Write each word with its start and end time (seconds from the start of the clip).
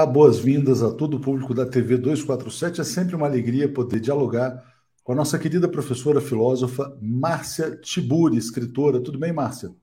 Olá, 0.00 0.10
boas-vindas 0.10 0.82
a 0.82 0.90
todo 0.90 1.18
o 1.18 1.20
público 1.20 1.52
da 1.52 1.66
TV 1.66 1.98
247. 1.98 2.80
É 2.80 2.84
sempre 2.84 3.14
uma 3.14 3.26
alegria 3.26 3.70
poder 3.70 4.00
dialogar 4.00 4.64
com 5.04 5.12
a 5.12 5.14
nossa 5.14 5.38
querida 5.38 5.68
professora 5.68 6.22
filósofa 6.22 6.96
Márcia 7.02 7.76
Tiburi, 7.76 8.38
escritora. 8.38 8.98
Tudo 8.98 9.18
bem, 9.18 9.30
Márcia? 9.30 9.74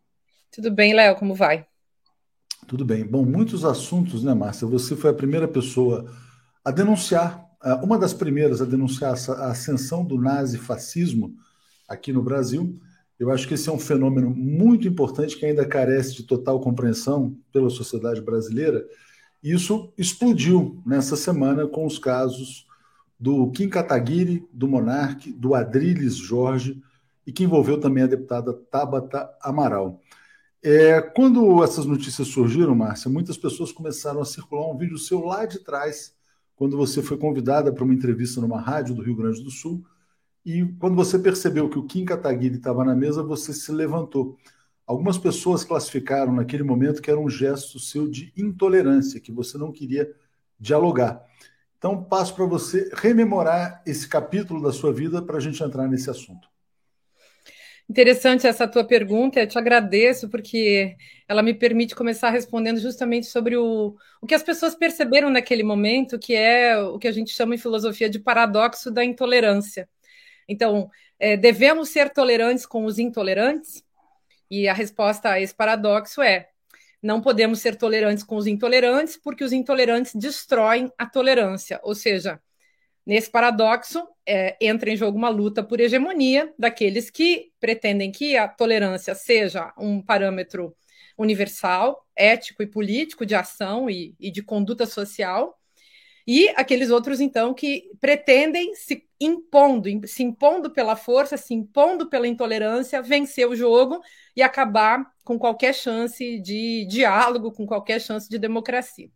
Tudo 0.52 0.72
bem, 0.72 0.96
Léo, 0.96 1.16
como 1.18 1.36
vai? 1.36 1.68
Tudo 2.68 2.84
bem. 2.84 3.06
Bom, 3.06 3.24
muitos 3.24 3.64
assuntos, 3.64 4.24
né, 4.24 4.34
Márcia? 4.34 4.66
Você 4.66 4.96
foi 4.96 5.12
a 5.12 5.14
primeira 5.14 5.48
pessoa 5.48 6.12
a 6.66 6.72
denunciar, 6.72 7.46
uma 7.84 8.00
das 8.00 8.12
primeiras 8.12 8.60
a 8.60 8.66
denunciar 8.66 9.12
a 9.12 9.52
ascensão 9.52 10.04
do 10.04 10.20
nazifascismo 10.20 11.36
aqui 11.88 12.12
no 12.12 12.24
Brasil. 12.24 12.76
Eu 13.20 13.30
acho 13.30 13.48
que 13.48 13.54
esse 13.54 13.70
é 13.70 13.72
um 13.72 13.80
fenômeno 13.80 14.32
muito 14.32 14.88
importante 14.88 15.38
que 15.38 15.46
ainda 15.46 15.64
carece 15.64 16.16
de 16.16 16.24
total 16.24 16.60
compreensão 16.60 17.38
pela 17.54 17.70
sociedade 17.70 18.20
brasileira 18.20 18.84
isso 19.42 19.94
explodiu 19.98 20.82
nessa 20.86 21.16
semana 21.16 21.68
com 21.68 21.86
os 21.86 22.00
casos 22.00 22.68
do 23.20 23.50
Kim 23.52 23.70
Kataguiri, 23.70 24.48
do 24.52 24.68
Monarque, 24.68 25.32
do 25.32 25.56
Adriles 25.56 26.16
Jorge 26.16 26.82
e 27.26 27.32
que 27.32 27.44
envolveu 27.44 27.80
também 27.80 28.04
a 28.04 28.08
deputada 28.08 28.54
Tabata 28.54 29.30
Amaral. 29.42 30.02
É, 30.64 31.02
quando 31.02 31.64
essas 31.64 31.86
notícias 31.86 32.28
surgiram, 32.28 32.76
Márcia, 32.76 33.10
muitas 33.10 33.38
pessoas 33.38 33.72
começaram 33.72 34.22
a 34.22 34.26
circular 34.26 34.70
um 34.70 34.78
vídeo 34.78 34.98
seu 34.98 35.24
lá 35.24 35.46
de 35.46 35.60
trás, 35.60 36.16
quando 36.56 36.76
você 36.76 37.02
foi 37.02 37.18
convidada 37.18 37.72
para 37.72 37.84
uma 37.84 37.94
entrevista 37.94 38.42
numa 38.42 38.60
rádio 38.60 38.96
do 38.96 39.02
Rio 39.02 39.16
Grande 39.16 39.44
do 39.44 39.52
Sul, 39.52 39.84
e 40.46 40.66
quando 40.80 40.96
você 40.96 41.20
percebeu 41.20 41.70
que 41.70 41.78
o 41.78 41.84
Kim 41.84 42.06
Kataguiri 42.06 42.56
estava 42.56 42.84
na 42.84 42.96
mesa, 42.96 43.22
você 43.22 43.54
se 43.54 43.72
levantou. 43.72 44.38
Algumas 44.88 45.18
pessoas 45.18 45.66
classificaram 45.66 46.34
naquele 46.34 46.64
momento 46.64 47.02
que 47.02 47.12
era 47.12 47.20
um 47.20 47.30
gesto 47.30 47.78
seu 47.78 48.10
de 48.10 48.32
intolerância, 48.38 49.20
que 49.20 49.34
você 49.34 49.58
não 49.58 49.70
queria 49.70 50.10
dialogar. 50.58 51.22
Então, 51.78 52.02
passo 52.02 52.34
para 52.34 52.46
você 52.46 52.90
rememorar 52.94 53.84
esse 53.86 54.08
capítulo 54.08 54.62
da 54.64 54.72
sua 54.72 54.94
vida 54.94 55.22
para 55.22 55.38
a 55.38 55.40
gente 55.42 55.62
entrar 55.62 55.88
nesse 55.88 56.10
assunto. 56.10 56.48
Interessante 57.90 58.48
essa 58.48 58.68
tua 58.68 58.84
pergunta, 58.84 59.40
eu 59.40 59.48
te 59.48 59.58
agradeço, 59.58 60.30
porque 60.30 60.96
ela 61.28 61.42
me 61.42 61.54
permite 61.54 61.96
começar 61.96 62.30
respondendo 62.30 62.80
justamente 62.80 63.28
sobre 63.28 63.56
o, 63.56 63.96
o 64.22 64.28
que 64.28 64.36
as 64.36 64.44
pessoas 64.44 64.76
perceberam 64.76 65.30
naquele 65.30 65.64
momento, 65.64 66.20
que 66.20 66.34
é 66.34 66.78
o 66.78 66.98
que 66.98 67.08
a 67.08 67.12
gente 67.12 67.32
chama 67.32 67.56
em 67.56 67.58
filosofia 67.58 68.10
de 68.10 68.20
paradoxo 68.20 68.92
da 68.92 69.06
intolerância. 69.06 69.88
Então, 70.50 70.90
é, 71.20 71.38
devemos 71.38 71.90
ser 71.90 72.10
tolerantes 72.10 72.66
com 72.66 72.84
os 72.84 73.00
intolerantes? 73.00 73.87
E 74.50 74.68
a 74.68 74.74
resposta 74.74 75.32
a 75.32 75.40
esse 75.40 75.54
paradoxo 75.54 76.22
é: 76.22 76.50
não 77.02 77.22
podemos 77.22 77.60
ser 77.60 77.76
tolerantes 77.76 78.24
com 78.24 78.36
os 78.36 78.48
intolerantes, 78.48 79.18
porque 79.18 79.44
os 79.44 79.54
intolerantes 79.54 80.14
destroem 80.16 80.92
a 80.98 81.06
tolerância. 81.06 81.80
Ou 81.84 81.96
seja, 81.96 82.42
nesse 83.06 83.30
paradoxo 83.30 84.08
é, 84.26 84.58
entra 84.62 84.90
em 84.90 84.98
jogo 84.98 85.18
uma 85.18 85.30
luta 85.30 85.64
por 85.64 85.80
hegemonia 85.80 86.54
daqueles 86.58 87.10
que 87.10 87.52
pretendem 87.60 88.12
que 88.12 88.38
a 88.38 88.48
tolerância 88.48 89.16
seja 89.16 89.74
um 89.78 90.02
parâmetro 90.02 90.76
universal, 91.18 92.06
ético 92.16 92.62
e 92.62 92.68
político 92.68 93.26
de 93.26 93.36
ação 93.36 93.90
e, 93.90 94.16
e 94.20 94.30
de 94.32 94.44
conduta 94.44 94.86
social, 94.86 95.57
e 96.28 96.50
aqueles 96.58 96.90
outros, 96.90 97.22
então, 97.22 97.54
que 97.54 97.90
pretendem 98.02 98.76
se 98.76 99.08
impondo, 99.20 100.06
se 100.06 100.24
impondo 100.24 100.70
pela 100.70 100.98
força, 100.98 101.38
se 101.38 101.54
impondo 101.54 102.10
pela 102.10 102.28
intolerância, 102.28 103.02
vencer 103.02 103.48
o 103.48 103.56
jogo 103.56 104.02
e 104.36 104.42
acabar 104.42 105.10
com 105.24 105.40
qualquer 105.40 105.74
chance 105.74 106.38
de 106.40 106.86
diálogo, 106.90 107.54
com 107.54 107.66
qualquer 107.66 108.02
chance 108.02 108.30
de 108.30 108.38
democracia. 108.38 109.10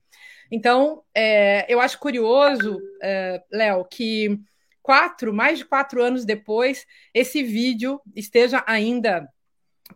Então, 0.50 1.04
é, 1.14 1.66
eu 1.72 1.82
acho 1.82 2.00
curioso, 2.00 2.80
é, 3.04 3.44
Léo, 3.52 3.84
que 3.86 4.40
quatro, 4.82 5.34
mais 5.34 5.60
de 5.60 5.66
quatro 5.66 6.02
anos 6.02 6.24
depois, 6.24 6.86
esse 7.14 7.44
vídeo 7.44 8.02
esteja 8.16 8.64
ainda 8.66 9.28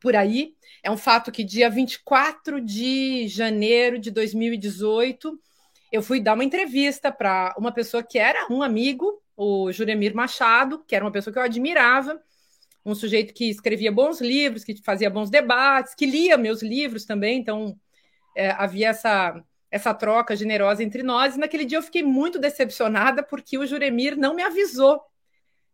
por 0.02 0.18
aí. 0.18 0.54
É 0.84 0.92
um 0.92 0.98
fato 0.98 1.32
que 1.32 1.46
dia 1.46 1.70
24 1.70 2.60
de 2.60 3.26
janeiro 3.30 3.98
de 3.98 4.12
2018 4.12 5.40
eu 5.96 6.04
fui 6.04 6.20
dar 6.20 6.34
uma 6.34 6.44
entrevista 6.44 7.12
para 7.12 7.56
uma 7.58 7.72
pessoa 7.72 8.04
que 8.04 8.20
era 8.20 8.48
um 8.52 8.62
amigo, 8.62 9.22
o 9.36 9.72
Juremir 9.72 10.14
Machado, 10.14 10.84
que 10.86 10.96
era 10.96 11.06
uma 11.06 11.12
pessoa 11.12 11.32
que 11.32 11.40
eu 11.40 11.44
admirava, 11.44 12.22
um 12.86 12.94
sujeito 12.94 13.34
que 13.34 13.50
escrevia 13.50 13.92
bons 13.92 14.20
livros, 14.20 14.64
que 14.64 14.76
fazia 14.84 15.10
bons 15.10 15.30
debates, 15.30 15.96
que 15.96 16.06
lia 16.06 16.38
meus 16.38 16.62
livros 16.62 17.06
também, 17.06 17.40
então 17.40 17.80
é, 18.36 18.52
havia 18.52 18.90
essa, 18.90 19.42
essa 19.72 19.94
troca 19.94 20.36
generosa 20.36 20.84
entre 20.84 21.02
nós. 21.02 21.36
E 21.36 21.40
naquele 21.40 21.66
dia 21.66 21.78
eu 21.78 21.84
fiquei 21.84 22.04
muito 22.04 22.38
decepcionada 22.38 23.24
porque 23.24 23.58
o 23.58 23.66
Juremir 23.66 24.18
não 24.18 24.36
me 24.36 24.44
avisou 24.44 25.02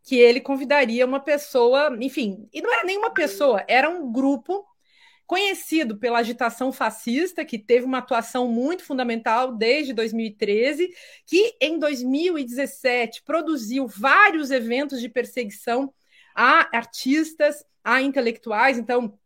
que 0.03 0.15
ele 0.15 0.39
convidaria 0.39 1.05
uma 1.05 1.19
pessoa, 1.19 1.95
enfim, 1.99 2.47
e 2.53 2.61
não 2.61 2.71
era 2.71 2.83
nenhuma 2.83 3.11
pessoa, 3.11 3.63
era 3.67 3.89
um 3.89 4.11
grupo 4.11 4.65
conhecido 5.25 5.97
pela 5.97 6.19
agitação 6.19 6.71
fascista, 6.71 7.45
que 7.45 7.57
teve 7.57 7.85
uma 7.85 7.99
atuação 7.99 8.47
muito 8.47 8.83
fundamental 8.83 9.55
desde 9.55 9.93
2013, 9.93 10.93
que 11.25 11.55
em 11.61 11.79
2017 11.79 13.23
produziu 13.23 13.87
vários 13.87 14.51
eventos 14.51 14.99
de 14.99 15.07
perseguição 15.07 15.93
a 16.35 16.75
artistas, 16.75 17.63
a 17.83 18.01
intelectuais. 18.01 18.77
Então, 18.77 19.17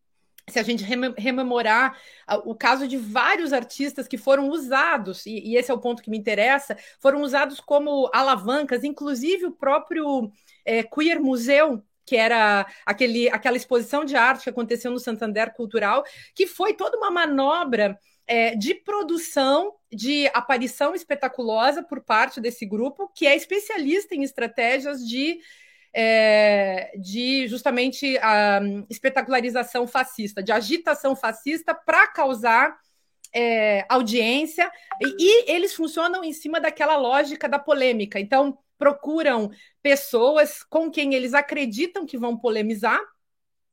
se 0.48 0.60
a 0.60 0.64
gente 0.64 0.84
rememorar 1.18 1.98
o 2.44 2.54
caso 2.54 2.88
de 2.88 2.98
vários 2.98 3.52
artistas 3.52 4.08
que 4.08 4.18
foram 4.18 4.50
usados, 4.50 5.26
e, 5.26 5.56
esse 5.56 5.72
é 5.72 5.74
o 5.74 5.80
ponto 5.80 6.04
que 6.04 6.10
me 6.10 6.18
interessa, 6.18 6.78
foram 7.00 7.22
usados 7.22 7.60
como 7.60 8.10
alavancas, 8.14 8.84
inclusive 8.84 9.48
o 9.48 9.52
próprio 9.52 10.32
é, 10.64 10.84
Queer 10.84 11.20
Museu 11.20 11.84
que 12.06 12.16
era 12.16 12.66
aquele, 12.86 13.30
aquela 13.30 13.58
exposição 13.58 14.06
de 14.06 14.16
arte 14.16 14.44
que 14.44 14.50
aconteceu 14.50 14.92
no 14.92 15.00
Santander 15.00 15.54
Cultural, 15.54 16.04
que 16.36 16.46
foi 16.46 16.74
toda 16.74 16.98
uma 16.98 17.10
manobra 17.10 17.98
é, 18.28 18.56
de 18.56 18.74
produção, 18.76 19.74
de 19.92 20.28
aparição 20.34 20.94
espetaculosa 20.96 21.84
por 21.84 22.02
parte 22.02 22.40
desse 22.40 22.66
grupo, 22.66 23.10
que 23.16 23.26
é 23.26 23.36
especialista 23.36 24.16
em 24.16 24.24
estratégias 24.24 25.06
de, 25.08 25.40
é, 25.94 26.92
de 26.98 27.48
justamente 27.48 28.18
a 28.20 28.60
espetacularização 28.90 29.88
fascista, 29.88 30.42
de 30.42 30.52
agitação 30.52 31.16
fascista 31.16 31.74
para 31.74 32.08
causar 32.08 32.78
é, 33.34 33.86
audiência, 33.90 34.72
e, 35.02 35.16
e 35.20 35.52
eles 35.52 35.74
funcionam 35.74 36.24
em 36.24 36.32
cima 36.32 36.60
daquela 36.60 36.96
lógica 36.96 37.50
da 37.50 37.60
polêmica. 37.60 38.20
Então, 38.20 38.58
procuram 38.78 39.52
pessoas 39.82 40.64
com 40.64 40.90
quem 40.90 41.14
eles 41.14 41.34
acreditam 41.34 42.06
que 42.06 42.18
vão 42.18 42.38
polemizar. 42.38 43.00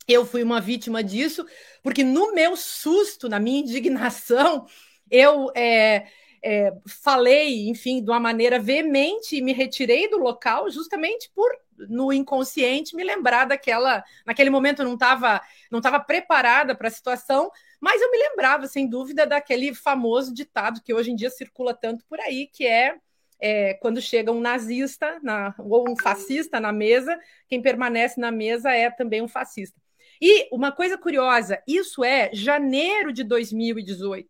Eu 0.06 0.26
fui 0.26 0.42
uma 0.42 0.60
vítima 0.60 1.02
disso, 1.02 1.46
porque 1.82 2.02
no 2.02 2.34
meu 2.34 2.56
susto, 2.56 3.28
na 3.28 3.38
minha 3.38 3.60
indignação, 3.60 4.66
eu 5.10 5.50
é, 5.54 6.06
é, 6.42 6.72
falei, 7.02 7.68
enfim, 7.68 8.02
de 8.02 8.10
uma 8.10 8.18
maneira 8.18 8.58
veemente 8.58 9.36
e 9.36 9.42
me 9.42 9.52
retirei 9.52 10.08
do 10.08 10.18
local 10.18 10.68
justamente 10.70 11.30
por 11.34 11.50
no 11.88 12.12
inconsciente 12.12 12.94
me 12.94 13.02
lembrar 13.02 13.44
daquela 13.44 14.04
naquele 14.26 14.50
momento 14.50 14.82
eu 14.82 14.86
não 14.86 14.94
estava 14.94 15.40
não 15.70 15.78
estava 15.78 15.98
preparada 15.98 16.74
para 16.74 16.88
a 16.88 16.90
situação 16.90 17.50
mas 17.80 18.00
eu 18.00 18.10
me 18.10 18.18
lembrava 18.18 18.68
sem 18.68 18.88
dúvida 18.88 19.26
daquele 19.26 19.74
famoso 19.74 20.32
ditado 20.32 20.80
que 20.82 20.94
hoje 20.94 21.10
em 21.10 21.16
dia 21.16 21.30
circula 21.30 21.74
tanto 21.74 22.04
por 22.06 22.20
aí 22.20 22.46
que 22.46 22.66
é 22.66 22.96
é, 23.42 23.74
quando 23.74 24.00
chega 24.00 24.30
um 24.30 24.40
nazista 24.40 25.18
na, 25.20 25.52
ou 25.58 25.90
um 25.90 25.96
fascista 26.00 26.60
na 26.60 26.72
mesa, 26.72 27.18
quem 27.48 27.60
permanece 27.60 28.20
na 28.20 28.30
mesa 28.30 28.70
é 28.70 28.88
também 28.88 29.20
um 29.20 29.26
fascista. 29.26 29.76
E 30.20 30.48
uma 30.52 30.70
coisa 30.70 30.96
curiosa, 30.96 31.60
isso 31.66 32.04
é 32.04 32.30
janeiro 32.32 33.12
de 33.12 33.24
2018, 33.24 34.28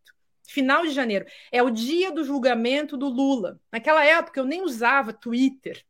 final 0.48 0.82
de 0.84 0.92
janeiro, 0.92 1.26
é 1.52 1.62
o 1.62 1.68
dia 1.68 2.10
do 2.10 2.24
julgamento 2.24 2.96
do 2.96 3.06
Lula. 3.06 3.60
Naquela 3.70 4.02
época 4.02 4.40
eu 4.40 4.46
nem 4.46 4.62
usava 4.62 5.12
Twitter, 5.12 5.84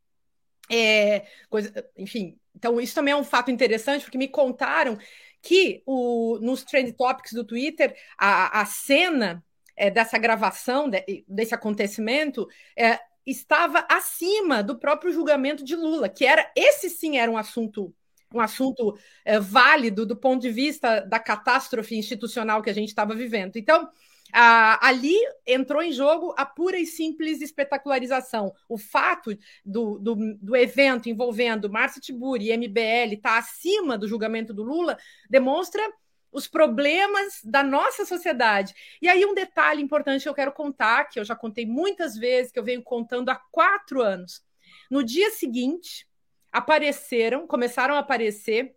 é, 0.68 1.24
coisa, 1.48 1.72
enfim. 1.96 2.36
Então 2.56 2.80
isso 2.80 2.94
também 2.94 3.12
é 3.12 3.16
um 3.16 3.22
fato 3.22 3.52
interessante 3.52 4.02
porque 4.02 4.18
me 4.18 4.26
contaram 4.26 4.98
que 5.40 5.80
o, 5.86 6.38
nos 6.40 6.64
trend 6.64 6.92
topics 6.94 7.32
do 7.32 7.44
Twitter 7.44 7.96
a, 8.18 8.60
a 8.60 8.66
cena 8.66 9.44
é, 9.76 9.90
dessa 9.90 10.18
gravação, 10.18 10.88
de, 10.88 11.24
desse 11.28 11.54
acontecimento, 11.54 12.48
é, 12.76 12.98
estava 13.26 13.86
acima 13.88 14.62
do 14.62 14.78
próprio 14.78 15.12
julgamento 15.12 15.64
de 15.64 15.76
Lula, 15.76 16.08
que 16.08 16.24
era 16.24 16.50
esse 16.56 16.90
sim 16.90 17.18
era 17.18 17.30
um 17.30 17.36
assunto 17.36 17.94
um 18.34 18.40
assunto 18.40 18.96
é, 19.26 19.38
válido 19.38 20.06
do 20.06 20.16
ponto 20.16 20.40
de 20.40 20.50
vista 20.50 21.00
da 21.00 21.18
catástrofe 21.18 21.94
institucional 21.94 22.62
que 22.62 22.70
a 22.70 22.72
gente 22.72 22.88
estava 22.88 23.14
vivendo. 23.14 23.56
Então, 23.56 23.90
a, 24.32 24.86
ali 24.86 25.14
entrou 25.46 25.82
em 25.82 25.92
jogo 25.92 26.34
a 26.38 26.46
pura 26.46 26.78
e 26.78 26.86
simples 26.86 27.42
espetacularização. 27.42 28.52
O 28.66 28.78
fato 28.78 29.36
do, 29.64 29.98
do, 29.98 30.16
do 30.40 30.56
evento 30.56 31.10
envolvendo 31.10 31.70
Márcio 31.70 32.00
Tiburi 32.00 32.50
e 32.50 32.56
MBL 32.56 33.14
estar 33.14 33.32
tá 33.32 33.38
acima 33.38 33.98
do 33.98 34.08
julgamento 34.08 34.54
do 34.54 34.62
Lula 34.62 34.96
demonstra 35.28 35.82
os 36.32 36.48
problemas 36.48 37.40
da 37.44 37.62
nossa 37.62 38.04
sociedade. 38.04 38.74
E 39.00 39.08
aí, 39.08 39.24
um 39.24 39.34
detalhe 39.34 39.82
importante 39.82 40.22
que 40.22 40.28
eu 40.28 40.34
quero 40.34 40.52
contar, 40.52 41.04
que 41.04 41.20
eu 41.20 41.24
já 41.24 41.36
contei 41.36 41.66
muitas 41.66 42.16
vezes, 42.16 42.50
que 42.50 42.58
eu 42.58 42.64
venho 42.64 42.82
contando 42.82 43.28
há 43.28 43.36
quatro 43.36 44.00
anos. 44.00 44.42
No 44.90 45.04
dia 45.04 45.30
seguinte, 45.30 46.08
apareceram, 46.50 47.46
começaram 47.46 47.94
a 47.94 47.98
aparecer 47.98 48.74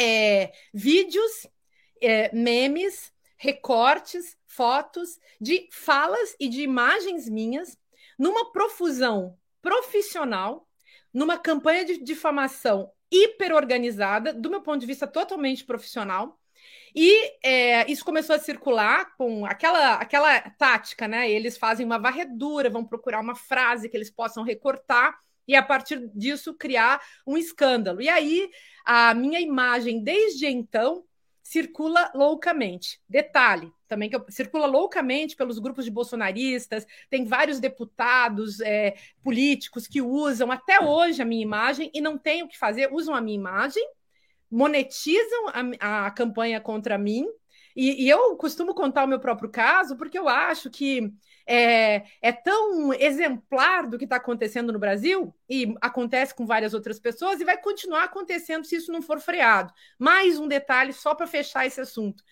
é, 0.00 0.52
vídeos, 0.74 1.46
é, 2.00 2.34
memes, 2.34 3.12
recortes, 3.36 4.36
fotos 4.46 5.18
de 5.40 5.68
falas 5.72 6.34
e 6.38 6.48
de 6.48 6.62
imagens 6.62 7.28
minhas, 7.28 7.78
numa 8.18 8.52
profusão 8.52 9.38
profissional, 9.62 10.68
numa 11.12 11.38
campanha 11.38 11.84
de 11.84 11.98
difamação 12.02 12.92
hiper 13.10 13.54
organizada, 13.54 14.32
do 14.32 14.50
meu 14.50 14.62
ponto 14.62 14.80
de 14.80 14.86
vista 14.86 15.06
totalmente 15.06 15.64
profissional. 15.64 16.38
E 16.94 17.32
é, 17.42 17.90
isso 17.90 18.04
começou 18.04 18.34
a 18.34 18.38
circular 18.38 19.14
com 19.16 19.46
aquela, 19.46 19.94
aquela 19.94 20.40
tática, 20.40 21.06
né? 21.06 21.30
Eles 21.30 21.56
fazem 21.56 21.86
uma 21.86 21.98
varredura, 21.98 22.70
vão 22.70 22.84
procurar 22.84 23.20
uma 23.20 23.34
frase 23.34 23.88
que 23.88 23.96
eles 23.96 24.10
possam 24.10 24.42
recortar 24.42 25.18
e 25.46 25.54
a 25.54 25.62
partir 25.62 26.08
disso 26.14 26.54
criar 26.54 27.00
um 27.26 27.36
escândalo. 27.36 28.00
E 28.00 28.08
aí 28.08 28.50
a 28.84 29.14
minha 29.14 29.40
imagem 29.40 30.02
desde 30.02 30.46
então 30.46 31.04
circula 31.42 32.10
loucamente. 32.14 33.00
Detalhe, 33.08 33.72
também 33.88 34.08
que 34.08 34.14
eu, 34.14 34.24
circula 34.28 34.66
loucamente 34.66 35.34
pelos 35.34 35.58
grupos 35.58 35.84
de 35.84 35.90
bolsonaristas, 35.90 36.86
tem 37.08 37.24
vários 37.24 37.58
deputados 37.58 38.60
é, 38.60 38.94
políticos 39.22 39.88
que 39.88 40.00
usam 40.00 40.52
até 40.52 40.80
hoje 40.80 41.20
a 41.20 41.24
minha 41.24 41.42
imagem 41.42 41.90
e 41.92 42.00
não 42.00 42.16
tem 42.16 42.44
o 42.44 42.48
que 42.48 42.56
fazer, 42.56 42.92
usam 42.92 43.14
a 43.14 43.20
minha 43.20 43.34
imagem, 43.34 43.84
monetizam 44.50 45.48
a, 45.78 46.06
a 46.06 46.10
campanha 46.10 46.60
contra 46.60 46.98
mim. 46.98 47.26
E, 47.76 48.04
e 48.04 48.08
eu 48.08 48.36
costumo 48.36 48.74
contar 48.74 49.04
o 49.04 49.06
meu 49.06 49.20
próprio 49.20 49.48
caso, 49.48 49.96
porque 49.96 50.18
eu 50.18 50.28
acho 50.28 50.68
que 50.68 51.12
é, 51.46 52.02
é 52.20 52.32
tão 52.32 52.92
exemplar 52.92 53.88
do 53.88 53.96
que 53.96 54.04
está 54.04 54.16
acontecendo 54.16 54.72
no 54.72 54.78
Brasil, 54.78 55.34
e 55.48 55.74
acontece 55.80 56.34
com 56.34 56.46
várias 56.46 56.74
outras 56.74 56.98
pessoas, 56.98 57.40
e 57.40 57.44
vai 57.44 57.56
continuar 57.56 58.04
acontecendo 58.04 58.64
se 58.64 58.76
isso 58.76 58.92
não 58.92 59.00
for 59.00 59.20
freado. 59.20 59.72
Mais 59.98 60.38
um 60.38 60.48
detalhe, 60.48 60.92
só 60.92 61.14
para 61.14 61.26
fechar 61.26 61.64
esse 61.64 61.80
assunto. 61.80 62.24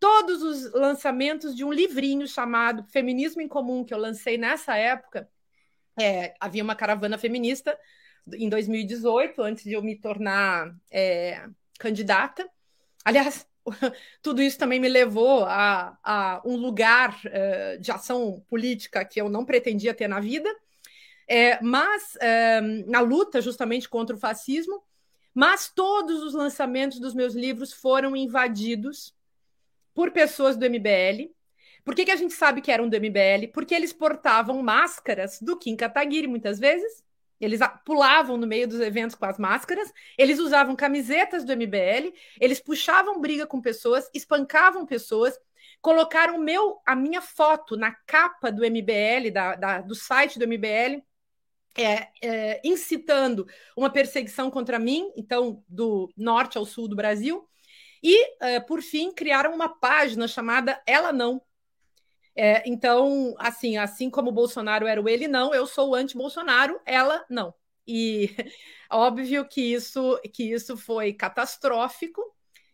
Todos 0.00 0.42
os 0.42 0.72
lançamentos 0.72 1.54
de 1.54 1.64
um 1.64 1.72
livrinho 1.72 2.26
chamado 2.26 2.84
Feminismo 2.84 3.42
em 3.42 3.48
Comum, 3.48 3.84
que 3.84 3.92
eu 3.92 3.98
lancei 3.98 4.38
nessa 4.38 4.76
época, 4.76 5.28
é, 6.00 6.34
havia 6.40 6.62
uma 6.62 6.76
caravana 6.76 7.18
feminista 7.18 7.76
em 8.34 8.48
2018, 8.48 9.42
antes 9.42 9.64
de 9.64 9.72
eu 9.72 9.82
me 9.82 9.96
tornar 9.96 10.74
é, 10.90 11.48
candidata. 11.78 12.48
Aliás, 13.04 13.46
tudo 14.22 14.42
isso 14.42 14.58
também 14.58 14.80
me 14.80 14.88
levou 14.88 15.44
a, 15.44 15.98
a 16.02 16.42
um 16.44 16.56
lugar 16.56 17.18
uh, 17.24 17.80
de 17.80 17.90
ação 17.90 18.44
política 18.48 19.04
que 19.04 19.20
eu 19.20 19.28
não 19.28 19.44
pretendia 19.44 19.94
ter 19.94 20.08
na 20.08 20.20
vida, 20.20 20.48
é, 21.26 21.62
mas 21.62 22.16
uh, 22.16 22.90
na 22.90 23.00
luta 23.00 23.40
justamente 23.40 23.88
contra 23.88 24.16
o 24.16 24.18
fascismo. 24.18 24.82
Mas 25.34 25.70
todos 25.72 26.22
os 26.22 26.34
lançamentos 26.34 26.98
dos 26.98 27.14
meus 27.14 27.34
livros 27.34 27.72
foram 27.72 28.16
invadidos 28.16 29.14
por 29.94 30.10
pessoas 30.10 30.56
do 30.56 30.66
MBL. 30.68 31.30
Por 31.84 31.94
que, 31.94 32.04
que 32.04 32.10
a 32.10 32.16
gente 32.16 32.34
sabe 32.34 32.60
que 32.60 32.72
eram 32.72 32.88
do 32.88 32.96
MBL? 32.96 33.52
Porque 33.52 33.74
eles 33.74 33.92
portavam 33.92 34.60
máscaras 34.62 35.38
do 35.40 35.56
Kim 35.56 35.76
Kataguiri 35.76 36.26
muitas 36.26 36.58
vezes 36.58 37.04
eles 37.40 37.60
pulavam 37.84 38.36
no 38.36 38.46
meio 38.46 38.66
dos 38.66 38.80
eventos 38.80 39.16
com 39.16 39.24
as 39.24 39.38
máscaras, 39.38 39.92
eles 40.16 40.38
usavam 40.38 40.74
camisetas 40.74 41.44
do 41.44 41.52
MBL, 41.52 42.12
eles 42.40 42.60
puxavam 42.60 43.20
briga 43.20 43.46
com 43.46 43.60
pessoas, 43.60 44.10
espancavam 44.14 44.84
pessoas, 44.84 45.38
colocaram 45.80 46.38
meu, 46.38 46.80
a 46.84 46.96
minha 46.96 47.22
foto 47.22 47.76
na 47.76 47.92
capa 47.92 48.50
do 48.50 48.64
MBL, 48.64 49.30
da, 49.32 49.54
da 49.54 49.80
do 49.80 49.94
site 49.94 50.38
do 50.38 50.46
MBL, 50.46 51.02
é, 51.76 52.08
é, 52.20 52.60
incitando 52.64 53.46
uma 53.76 53.88
perseguição 53.88 54.50
contra 54.50 54.78
mim, 54.78 55.12
então 55.16 55.62
do 55.68 56.12
norte 56.16 56.58
ao 56.58 56.66
sul 56.66 56.88
do 56.88 56.96
Brasil, 56.96 57.48
e, 58.02 58.44
é, 58.44 58.60
por 58.60 58.82
fim, 58.82 59.12
criaram 59.12 59.54
uma 59.54 59.68
página 59.68 60.28
chamada 60.28 60.80
Ela 60.86 61.12
Não, 61.12 61.42
é, 62.40 62.62
então, 62.64 63.34
assim, 63.36 63.76
assim 63.76 64.08
como 64.08 64.28
o 64.28 64.32
Bolsonaro 64.32 64.86
era 64.86 65.02
o 65.02 65.08
ele 65.08 65.26
não, 65.26 65.52
eu 65.52 65.66
sou 65.66 65.90
o 65.90 65.94
anti-Bolsonaro, 65.96 66.80
ela 66.86 67.24
não. 67.28 67.52
E 67.84 68.30
óbvio 68.88 69.44
que 69.44 69.60
isso, 69.60 70.16
que 70.32 70.44
isso 70.52 70.76
foi 70.76 71.12
catastrófico, 71.12 72.22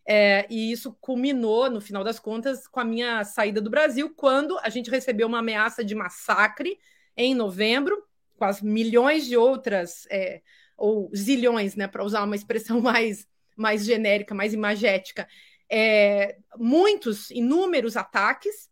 é, 0.07 0.45
e 0.51 0.71
isso 0.71 0.95
culminou, 1.01 1.67
no 1.67 1.81
final 1.81 2.03
das 2.03 2.19
contas, 2.19 2.67
com 2.67 2.79
a 2.79 2.85
minha 2.85 3.23
saída 3.23 3.59
do 3.59 3.71
Brasil, 3.71 4.13
quando 4.15 4.55
a 4.59 4.69
gente 4.69 4.91
recebeu 4.91 5.25
uma 5.27 5.39
ameaça 5.39 5.83
de 5.83 5.95
massacre 5.95 6.77
em 7.17 7.33
novembro, 7.33 8.03
com 8.37 8.45
as 8.45 8.61
milhões 8.61 9.25
de 9.25 9.35
outras, 9.35 10.05
é, 10.11 10.43
ou 10.77 11.09
zilhões, 11.15 11.75
né, 11.75 11.87
para 11.87 12.03
usar 12.03 12.23
uma 12.23 12.35
expressão 12.35 12.79
mais, 12.81 13.27
mais 13.57 13.83
genérica, 13.83 14.35
mais 14.35 14.53
imagética, 14.53 15.27
é, 15.67 16.37
muitos, 16.55 17.31
inúmeros 17.31 17.97
ataques 17.97 18.69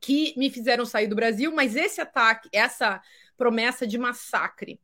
que 0.00 0.34
me 0.36 0.50
fizeram 0.50 0.84
sair 0.84 1.06
do 1.06 1.16
Brasil, 1.16 1.52
mas 1.52 1.76
esse 1.76 2.00
ataque, 2.00 2.48
essa 2.52 3.00
promessa 3.36 3.86
de 3.86 3.98
massacre 3.98 4.80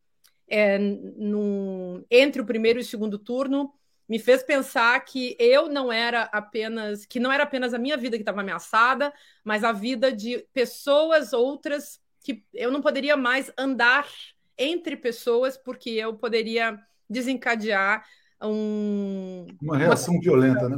é, 0.49 0.78
no, 0.78 2.05
entre 2.11 2.40
o 2.40 2.46
primeiro 2.46 2.78
e 2.78 2.82
o 2.82 2.84
segundo 2.84 3.19
turno 3.19 3.72
me 4.08 4.19
fez 4.19 4.43
pensar 4.43 5.02
que 5.05 5.34
eu 5.38 5.69
não 5.69 5.90
era 5.90 6.25
apenas 6.25 7.06
que 7.06 7.19
não 7.19 7.32
era 7.32 7.44
apenas 7.44 7.72
a 7.72 7.78
minha 7.78 7.96
vida 7.96 8.16
que 8.16 8.22
estava 8.22 8.43
ameaçada, 8.43 9.12
mas 9.43 9.64
a 9.64 9.72
vida 9.72 10.12
de 10.12 10.46
pessoas 10.52 11.32
outras 11.32 12.00
que 12.22 12.44
eu 12.52 12.70
não 12.70 12.82
poderia 12.82 13.16
mais 13.16 13.50
andar 13.56 14.06
entre 14.58 14.96
pessoas 14.96 15.56
porque 15.56 15.90
eu 15.90 16.14
poderia 16.14 16.78
desencadear 17.09 18.04
um, 18.42 19.47
uma 19.61 19.76
reação 19.76 20.14
uma... 20.14 20.23
violenta, 20.23 20.68
né? 20.68 20.76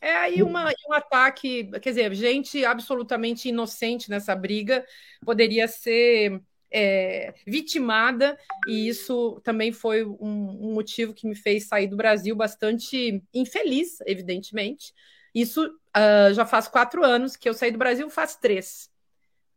É 0.00 0.16
aí 0.16 0.42
uma, 0.42 0.72
um 0.88 0.92
ataque, 0.94 1.64
quer 1.80 1.90
dizer, 1.90 2.14
gente 2.14 2.64
absolutamente 2.64 3.50
inocente 3.50 4.08
nessa 4.08 4.34
briga 4.34 4.84
poderia 5.24 5.68
ser 5.68 6.40
é, 6.70 7.34
vitimada, 7.46 8.38
e 8.66 8.88
isso 8.88 9.40
também 9.42 9.72
foi 9.72 10.04
um, 10.04 10.16
um, 10.20 10.72
motivo 10.72 11.12
que 11.12 11.26
me 11.26 11.34
fez 11.34 11.66
sair 11.66 11.86
do 11.86 11.96
Brasil 11.96 12.34
bastante 12.34 13.22
infeliz, 13.34 14.00
evidentemente. 14.06 14.94
Isso 15.34 15.66
uh, 15.66 16.32
já 16.32 16.46
faz 16.46 16.68
quatro 16.68 17.04
anos 17.04 17.36
que 17.36 17.48
eu 17.48 17.54
saí 17.54 17.70
do 17.70 17.78
Brasil, 17.78 18.08
faz 18.08 18.36
três. 18.36 18.88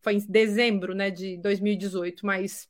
Foi 0.01 0.15
em 0.15 0.19
dezembro 0.27 0.93
né, 0.93 1.09
de 1.09 1.38
2018, 1.38 2.25
mas, 2.25 2.67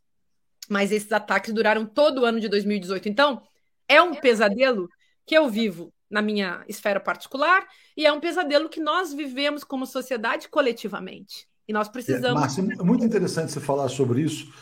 mas 0.69 0.91
esses 0.91 1.11
ataques 1.11 1.53
duraram 1.53 1.85
todo 1.85 2.21
o 2.21 2.25
ano 2.25 2.39
de 2.39 2.47
2018. 2.47 3.09
Então, 3.09 3.41
é 3.87 4.01
um 4.01 4.13
pesadelo 4.13 4.89
que 5.25 5.35
eu 5.35 5.49
vivo 5.49 5.93
na 6.13 6.21
minha 6.21 6.63
esfera 6.69 6.99
particular, 6.99 7.65
e 7.97 8.05
é 8.05 8.13
um 8.13 8.19
pesadelo 8.19 8.69
que 8.69 8.79
nós 8.79 9.11
vivemos 9.11 9.63
como 9.63 9.87
sociedade 9.87 10.47
coletivamente. 10.47 11.47
E 11.67 11.73
nós 11.73 11.89
precisamos. 11.89 12.37
É, 12.37 12.41
Márcio, 12.41 12.71
é 12.71 12.83
muito 12.83 13.03
interessante 13.03 13.51
você 13.51 13.59
falar 13.59 13.89
sobre 13.89 14.21
isso. 14.21 14.53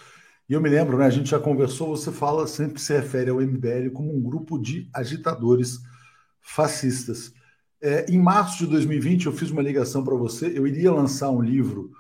E 0.47 0.53
eu 0.53 0.61
me 0.61 0.69
lembro, 0.69 0.97
né, 0.97 1.05
a 1.05 1.09
gente 1.09 1.29
já 1.29 1.39
conversou, 1.39 1.89
você 1.89 2.09
fala, 2.09 2.47
sempre 2.47 2.79
se 2.81 2.93
refere 2.93 3.29
ao 3.29 3.41
MBL 3.41 3.89
como 3.93 4.15
um 4.15 4.21
grupo 4.21 4.57
de 4.57 4.89
agitadores 4.93 5.79
fascistas. 6.39 7.33
É, 7.81 8.05
em 8.09 8.17
março 8.17 8.59
de 8.59 8.67
2020, 8.67 9.25
eu 9.25 9.33
fiz 9.33 9.49
uma 9.49 9.61
ligação 9.61 10.03
para 10.05 10.15
você, 10.15 10.57
eu 10.57 10.65
iria 10.65 10.91
lançar 10.91 11.29
um 11.31 11.41
livro 11.41 11.91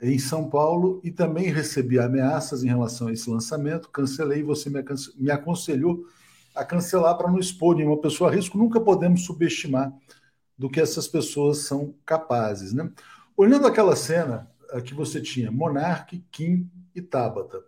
em 0.00 0.18
São 0.18 0.48
Paulo 0.48 1.00
e 1.04 1.10
também 1.10 1.52
recebi 1.52 1.98
ameaças 2.00 2.64
em 2.64 2.68
relação 2.68 3.08
a 3.08 3.12
esse 3.12 3.30
lançamento, 3.30 3.90
cancelei, 3.90 4.42
você 4.42 4.70
me 5.16 5.30
aconselhou 5.30 6.04
a 6.54 6.64
cancelar 6.64 7.16
para 7.16 7.30
não 7.30 7.38
expor 7.38 7.76
nenhuma 7.76 8.00
pessoa 8.00 8.30
a 8.30 8.34
risco. 8.34 8.58
Nunca 8.58 8.80
podemos 8.80 9.24
subestimar 9.24 9.92
do 10.56 10.68
que 10.68 10.80
essas 10.80 11.06
pessoas 11.06 11.58
são 11.58 11.94
capazes. 12.04 12.72
Né? 12.72 12.90
Olhando 13.36 13.66
aquela 13.66 13.94
cena 13.94 14.50
eh, 14.72 14.80
que 14.80 14.94
você 14.94 15.20
tinha, 15.20 15.50
Monarque, 15.50 16.24
Kim 16.30 16.68
e 16.94 17.00
Tabata, 17.00 17.62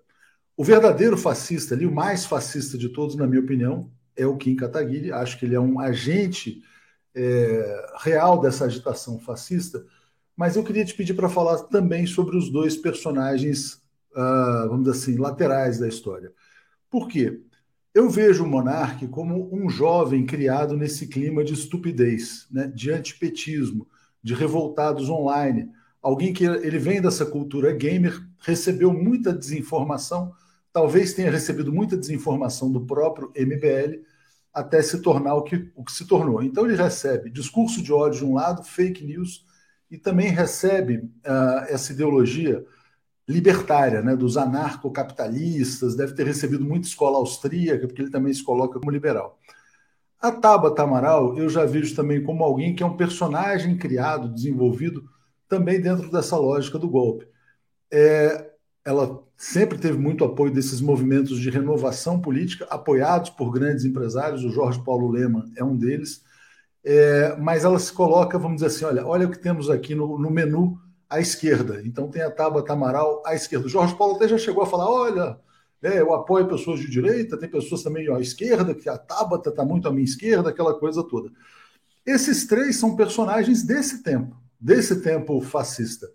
o 0.56 0.64
verdadeiro 0.64 1.16
fascista 1.16 1.74
ali, 1.74 1.86
o 1.86 1.94
mais 1.94 2.26
fascista 2.26 2.76
de 2.76 2.88
todos, 2.88 3.16
na 3.16 3.26
minha 3.26 3.40
opinião, 3.40 3.90
é 4.16 4.26
o 4.26 4.36
Kim 4.36 4.56
Kataguiri. 4.56 5.12
Acho 5.12 5.38
que 5.38 5.46
ele 5.46 5.54
é 5.54 5.60
um 5.60 5.80
agente 5.80 6.62
é, 7.14 7.86
real 8.00 8.40
dessa 8.40 8.66
agitação 8.66 9.18
fascista. 9.18 9.84
Mas 10.36 10.56
eu 10.56 10.64
queria 10.64 10.84
te 10.84 10.94
pedir 10.94 11.14
para 11.14 11.28
falar 11.28 11.58
também 11.64 12.06
sobre 12.06 12.36
os 12.36 12.50
dois 12.50 12.76
personagens, 12.76 13.74
uh, 14.12 14.68
vamos 14.68 14.84
dizer 14.84 14.96
assim, 14.96 15.16
laterais 15.18 15.78
da 15.78 15.86
história. 15.86 16.32
Por 16.88 17.08
quê? 17.08 17.42
Eu 17.92 18.08
vejo 18.08 18.44
o 18.44 18.46
Monarque 18.46 19.08
como 19.08 19.52
um 19.52 19.68
jovem 19.68 20.24
criado 20.24 20.76
nesse 20.76 21.08
clima 21.08 21.42
de 21.42 21.54
estupidez, 21.54 22.46
né, 22.48 22.68
de 22.68 22.92
antipetismo, 22.92 23.88
de 24.22 24.32
revoltados 24.32 25.10
online. 25.10 25.68
Alguém 26.00 26.32
que 26.32 26.44
ele 26.44 26.78
vem 26.78 27.02
dessa 27.02 27.26
cultura 27.26 27.72
gamer, 27.72 28.24
recebeu 28.38 28.92
muita 28.92 29.32
desinformação, 29.32 30.32
talvez 30.72 31.14
tenha 31.14 31.32
recebido 31.32 31.72
muita 31.72 31.96
desinformação 31.96 32.70
do 32.70 32.86
próprio 32.86 33.32
MBL, 33.34 34.04
até 34.54 34.80
se 34.82 35.02
tornar 35.02 35.34
o 35.34 35.42
que, 35.42 35.70
o 35.74 35.84
que 35.84 35.92
se 35.92 36.06
tornou. 36.06 36.44
Então 36.44 36.66
ele 36.66 36.76
recebe 36.76 37.28
discurso 37.28 37.82
de 37.82 37.92
ódio 37.92 38.20
de 38.20 38.24
um 38.24 38.34
lado, 38.34 38.62
fake 38.62 39.04
news, 39.04 39.44
e 39.90 39.98
também 39.98 40.28
recebe 40.28 40.98
uh, 40.98 41.66
essa 41.68 41.92
ideologia 41.92 42.64
libertária, 43.28 44.02
né, 44.02 44.16
dos 44.16 44.36
anarcocapitalistas, 44.36 45.96
deve 45.96 46.14
ter 46.14 46.26
recebido 46.26 46.64
muita 46.64 46.88
escola 46.88 47.18
austríaca, 47.18 47.86
porque 47.86 48.02
ele 48.02 48.10
também 48.10 48.32
se 48.32 48.42
coloca 48.42 48.78
como 48.78 48.90
liberal. 48.90 49.38
A 50.20 50.30
Tabata 50.30 50.82
Amaral 50.82 51.38
eu 51.38 51.48
já 51.48 51.64
vejo 51.64 51.94
também 51.94 52.22
como 52.22 52.44
alguém 52.44 52.74
que 52.74 52.82
é 52.82 52.86
um 52.86 52.96
personagem 52.96 53.76
criado, 53.76 54.28
desenvolvido, 54.28 55.08
também 55.48 55.80
dentro 55.80 56.10
dessa 56.10 56.36
lógica 56.36 56.78
do 56.78 56.88
golpe. 56.88 57.26
É, 57.90 58.50
ela 58.84 59.22
sempre 59.36 59.78
teve 59.78 59.98
muito 59.98 60.24
apoio 60.24 60.52
desses 60.52 60.80
movimentos 60.80 61.38
de 61.38 61.50
renovação 61.50 62.20
política, 62.20 62.66
apoiados 62.68 63.30
por 63.30 63.50
grandes 63.50 63.84
empresários, 63.84 64.44
o 64.44 64.50
Jorge 64.50 64.82
Paulo 64.84 65.10
Lema 65.10 65.46
é 65.56 65.64
um 65.64 65.76
deles, 65.76 66.22
é, 66.84 67.36
mas 67.38 67.64
ela 67.64 67.78
se 67.78 67.92
coloca, 67.92 68.38
vamos 68.38 68.56
dizer 68.56 68.66
assim, 68.66 68.84
olha, 68.84 69.06
olha 69.06 69.26
o 69.26 69.30
que 69.30 69.38
temos 69.38 69.70
aqui 69.70 69.94
no, 69.94 70.18
no 70.18 70.30
menu 70.30 70.78
à 71.10 71.20
esquerda. 71.20 71.82
Então 71.84 72.08
tem 72.08 72.22
a 72.22 72.30
Tabata 72.30 72.72
Amaral 72.72 73.20
à 73.26 73.34
esquerda. 73.34 73.66
O 73.66 73.70
Jorge 73.70 73.96
Paulo 73.96 74.14
até 74.14 74.28
já 74.28 74.38
chegou 74.38 74.62
a 74.62 74.66
falar, 74.66 74.88
olha, 74.88 75.38
é, 75.82 76.00
eu 76.00 76.14
apoio 76.14 76.46
pessoas 76.46 76.78
de 76.78 76.88
direita, 76.88 77.36
tem 77.36 77.50
pessoas 77.50 77.82
também 77.82 78.08
à 78.08 78.20
esquerda, 78.20 78.74
que 78.74 78.88
a 78.88 78.96
Tabata 78.96 79.50
está 79.50 79.64
muito 79.64 79.88
à 79.88 79.90
minha 79.90 80.04
esquerda, 80.04 80.50
aquela 80.50 80.78
coisa 80.78 81.02
toda. 81.02 81.30
Esses 82.06 82.46
três 82.46 82.76
são 82.76 82.94
personagens 82.94 83.62
desse 83.62 84.02
tempo, 84.02 84.36
desse 84.60 85.02
tempo 85.02 85.40
fascista, 85.40 86.08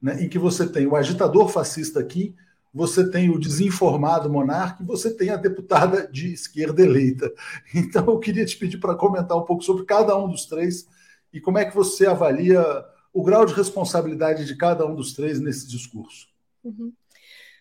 né, 0.00 0.22
em 0.22 0.28
que 0.28 0.38
você 0.38 0.68
tem 0.68 0.86
o 0.86 0.94
agitador 0.94 1.48
fascista 1.48 2.00
aqui, 2.00 2.34
você 2.74 3.10
tem 3.10 3.30
o 3.30 3.38
desinformado 3.38 4.30
monarca 4.30 4.82
e 4.82 4.86
você 4.86 5.14
tem 5.14 5.30
a 5.30 5.36
deputada 5.36 6.08
de 6.10 6.32
esquerda 6.32 6.82
eleita. 6.82 7.30
Então 7.74 8.06
eu 8.06 8.18
queria 8.18 8.44
te 8.44 8.56
pedir 8.56 8.78
para 8.78 8.94
comentar 8.94 9.36
um 9.36 9.44
pouco 9.44 9.62
sobre 9.62 9.84
cada 9.84 10.16
um 10.16 10.28
dos 10.28 10.46
três 10.46 10.86
e 11.32 11.40
como 11.40 11.58
é 11.58 11.64
que 11.64 11.74
você 11.74 12.06
avalia 12.06 12.64
o 13.12 13.22
grau 13.22 13.44
de 13.44 13.54
responsabilidade 13.54 14.44
de 14.44 14.56
cada 14.56 14.86
um 14.86 14.94
dos 14.94 15.12
três 15.12 15.40
nesse 15.40 15.68
discurso. 15.68 16.28
Uhum. 16.64 16.92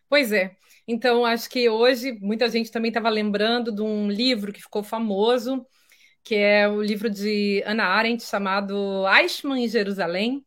Pois 0.07 0.31
é. 0.31 0.55
Então, 0.87 1.25
acho 1.25 1.49
que 1.49 1.69
hoje 1.69 2.17
muita 2.19 2.49
gente 2.49 2.71
também 2.71 2.89
estava 2.89 3.09
lembrando 3.09 3.71
de 3.71 3.81
um 3.81 4.09
livro 4.09 4.51
que 4.51 4.61
ficou 4.61 4.83
famoso, 4.83 5.65
que 6.23 6.35
é 6.35 6.67
o 6.67 6.81
livro 6.81 7.09
de 7.09 7.63
Ana 7.65 7.85
Arendt 7.85 8.23
chamado 8.23 9.05
Eichmann 9.07 9.63
em 9.63 9.67
Jerusalém, 9.67 10.45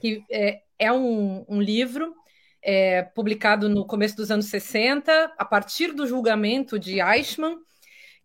que 0.00 0.24
é, 0.30 0.60
é 0.78 0.92
um, 0.92 1.44
um 1.48 1.60
livro 1.60 2.14
é, 2.62 3.02
publicado 3.02 3.68
no 3.68 3.86
começo 3.86 4.16
dos 4.16 4.30
anos 4.30 4.46
60, 4.46 5.34
a 5.38 5.44
partir 5.44 5.92
do 5.92 6.06
julgamento 6.06 6.78
de 6.78 7.00
Eichmann, 7.00 7.58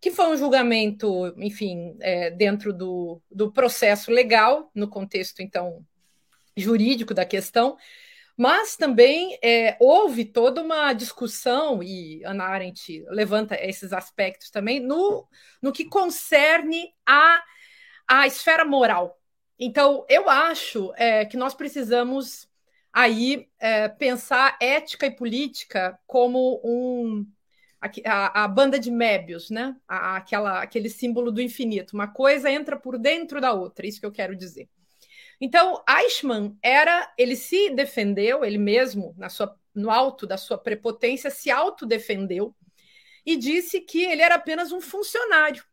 que 0.00 0.10
foi 0.10 0.26
um 0.26 0.36
julgamento, 0.36 1.32
enfim, 1.36 1.96
é, 2.00 2.30
dentro 2.30 2.72
do, 2.72 3.22
do 3.30 3.52
processo 3.52 4.10
legal, 4.10 4.68
no 4.74 4.88
contexto, 4.88 5.40
então, 5.40 5.84
jurídico 6.56 7.14
da 7.14 7.24
questão, 7.24 7.76
mas 8.36 8.76
também 8.76 9.38
é, 9.42 9.76
houve 9.78 10.24
toda 10.24 10.62
uma 10.62 10.92
discussão, 10.92 11.82
e 11.82 12.24
Ana 12.24 12.44
Arendt 12.44 13.04
levanta 13.08 13.56
esses 13.60 13.92
aspectos 13.92 14.50
também, 14.50 14.80
no, 14.80 15.28
no 15.60 15.72
que 15.72 15.84
concerne 15.84 16.94
a, 17.06 17.42
a 18.08 18.26
esfera 18.26 18.64
moral. 18.64 19.18
Então, 19.58 20.04
eu 20.08 20.28
acho 20.28 20.92
é, 20.96 21.24
que 21.24 21.36
nós 21.36 21.54
precisamos 21.54 22.48
aí 22.92 23.48
é, 23.58 23.88
pensar 23.88 24.56
ética 24.60 25.06
e 25.06 25.10
política 25.10 25.98
como 26.06 26.60
um 26.64 27.26
a, 28.04 28.44
a, 28.44 28.48
banda 28.48 28.78
de 28.78 28.90
Mébius, 28.90 29.50
né? 29.50 29.76
A, 29.88 30.16
aquela, 30.16 30.62
aquele 30.62 30.88
símbolo 30.88 31.32
do 31.32 31.40
infinito. 31.40 31.94
Uma 31.94 32.08
coisa 32.08 32.50
entra 32.50 32.76
por 32.76 32.98
dentro 32.98 33.40
da 33.40 33.52
outra, 33.52 33.86
isso 33.86 34.00
que 34.00 34.06
eu 34.06 34.12
quero 34.12 34.36
dizer. 34.36 34.68
Então, 35.44 35.82
Eichmann 35.88 36.56
era, 36.62 37.12
ele 37.18 37.34
se 37.34 37.68
defendeu, 37.70 38.44
ele 38.44 38.58
mesmo, 38.58 39.12
na 39.18 39.28
sua, 39.28 39.58
no 39.74 39.90
alto 39.90 40.24
da 40.24 40.36
sua 40.36 40.56
prepotência, 40.56 41.30
se 41.30 41.50
autodefendeu 41.50 42.54
e 43.26 43.34
disse 43.36 43.80
que 43.80 44.04
ele 44.04 44.22
era 44.22 44.36
apenas 44.36 44.70
um 44.70 44.80
funcionário. 44.80 45.64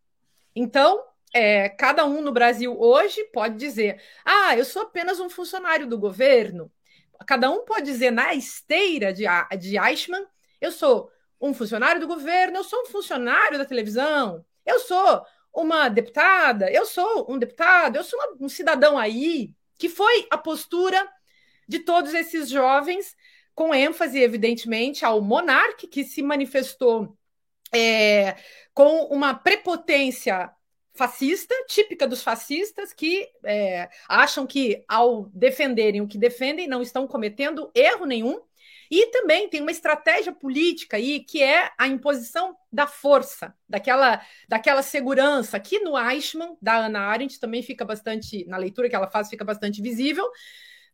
Então, 0.55 1.03
é, 1.31 1.69
cada 1.69 2.03
um 2.03 2.19
no 2.19 2.31
Brasil 2.31 2.75
hoje 2.81 3.23
pode 3.25 3.57
dizer: 3.57 4.01
ah, 4.25 4.57
eu 4.57 4.65
sou 4.65 4.81
apenas 4.81 5.19
um 5.19 5.29
funcionário 5.29 5.85
do 5.85 5.99
governo. 5.99 6.71
Cada 7.27 7.51
um 7.51 7.63
pode 7.63 7.85
dizer 7.85 8.09
na 8.09 8.33
esteira 8.33 9.13
de, 9.13 9.25
de 9.59 9.77
Eichmann: 9.77 10.25
eu 10.59 10.71
sou 10.71 11.11
um 11.39 11.53
funcionário 11.53 12.01
do 12.01 12.07
governo, 12.07 12.57
eu 12.57 12.63
sou 12.63 12.81
um 12.81 12.88
funcionário 12.88 13.59
da 13.59 13.65
televisão, 13.65 14.43
eu 14.65 14.79
sou 14.79 15.23
uma 15.53 15.89
deputada, 15.89 16.71
eu 16.71 16.88
sou 16.88 17.31
um 17.31 17.38
deputado, 17.38 17.97
eu 17.97 18.03
sou 18.03 18.17
uma, 18.17 18.45
um 18.45 18.49
cidadão 18.49 18.97
aí, 18.97 19.53
que 19.79 19.89
foi 19.89 20.27
a 20.29 20.38
postura 20.38 21.09
de 21.67 21.79
todos 21.79 22.13
esses 22.13 22.50
jovens, 22.50 23.15
com 23.55 23.74
ênfase, 23.74 24.19
evidentemente, 24.19 25.05
ao 25.05 25.21
monarca, 25.21 25.88
que 25.88 26.03
se 26.03 26.21
manifestou 26.21 27.17
é, 27.74 28.36
com 28.74 29.05
uma 29.05 29.33
prepotência 29.33 30.51
fascista, 30.93 31.55
típica 31.67 32.05
dos 32.05 32.21
fascistas, 32.21 32.91
que 32.91 33.25
é, 33.45 33.89
acham 34.07 34.45
que, 34.45 34.83
ao 34.88 35.29
defenderem 35.29 36.01
o 36.01 36.07
que 36.07 36.17
defendem, 36.17 36.67
não 36.67 36.81
estão 36.81 37.07
cometendo 37.07 37.71
erro 37.74 38.05
nenhum. 38.05 38.41
E 38.89 39.08
também 39.08 39.48
tem 39.50 39.62
uma 39.62 39.72
estratégia 39.72 40.31
política 40.34 40.98
aí 40.98 41.19
que 41.19 41.43
é 41.43 41.72
a 41.77 41.88
imposição 41.88 42.55
da 42.72 42.88
força, 42.88 43.53
daquela, 43.67 44.22
daquela 44.48 44.81
segurança, 44.81 45.60
que 45.60 45.79
no 45.79 45.98
Eichmann, 45.98 46.58
da 46.62 46.86
Ana 46.86 47.01
Arendt, 47.01 47.39
também 47.39 47.62
fica 47.62 47.86
bastante, 47.86 48.46
na 48.46 48.58
leitura 48.58 48.89
que 48.89 48.96
ela 48.96 49.10
faz, 49.10 49.29
fica 49.29 49.46
bastante 49.46 49.81
visível, 49.81 50.27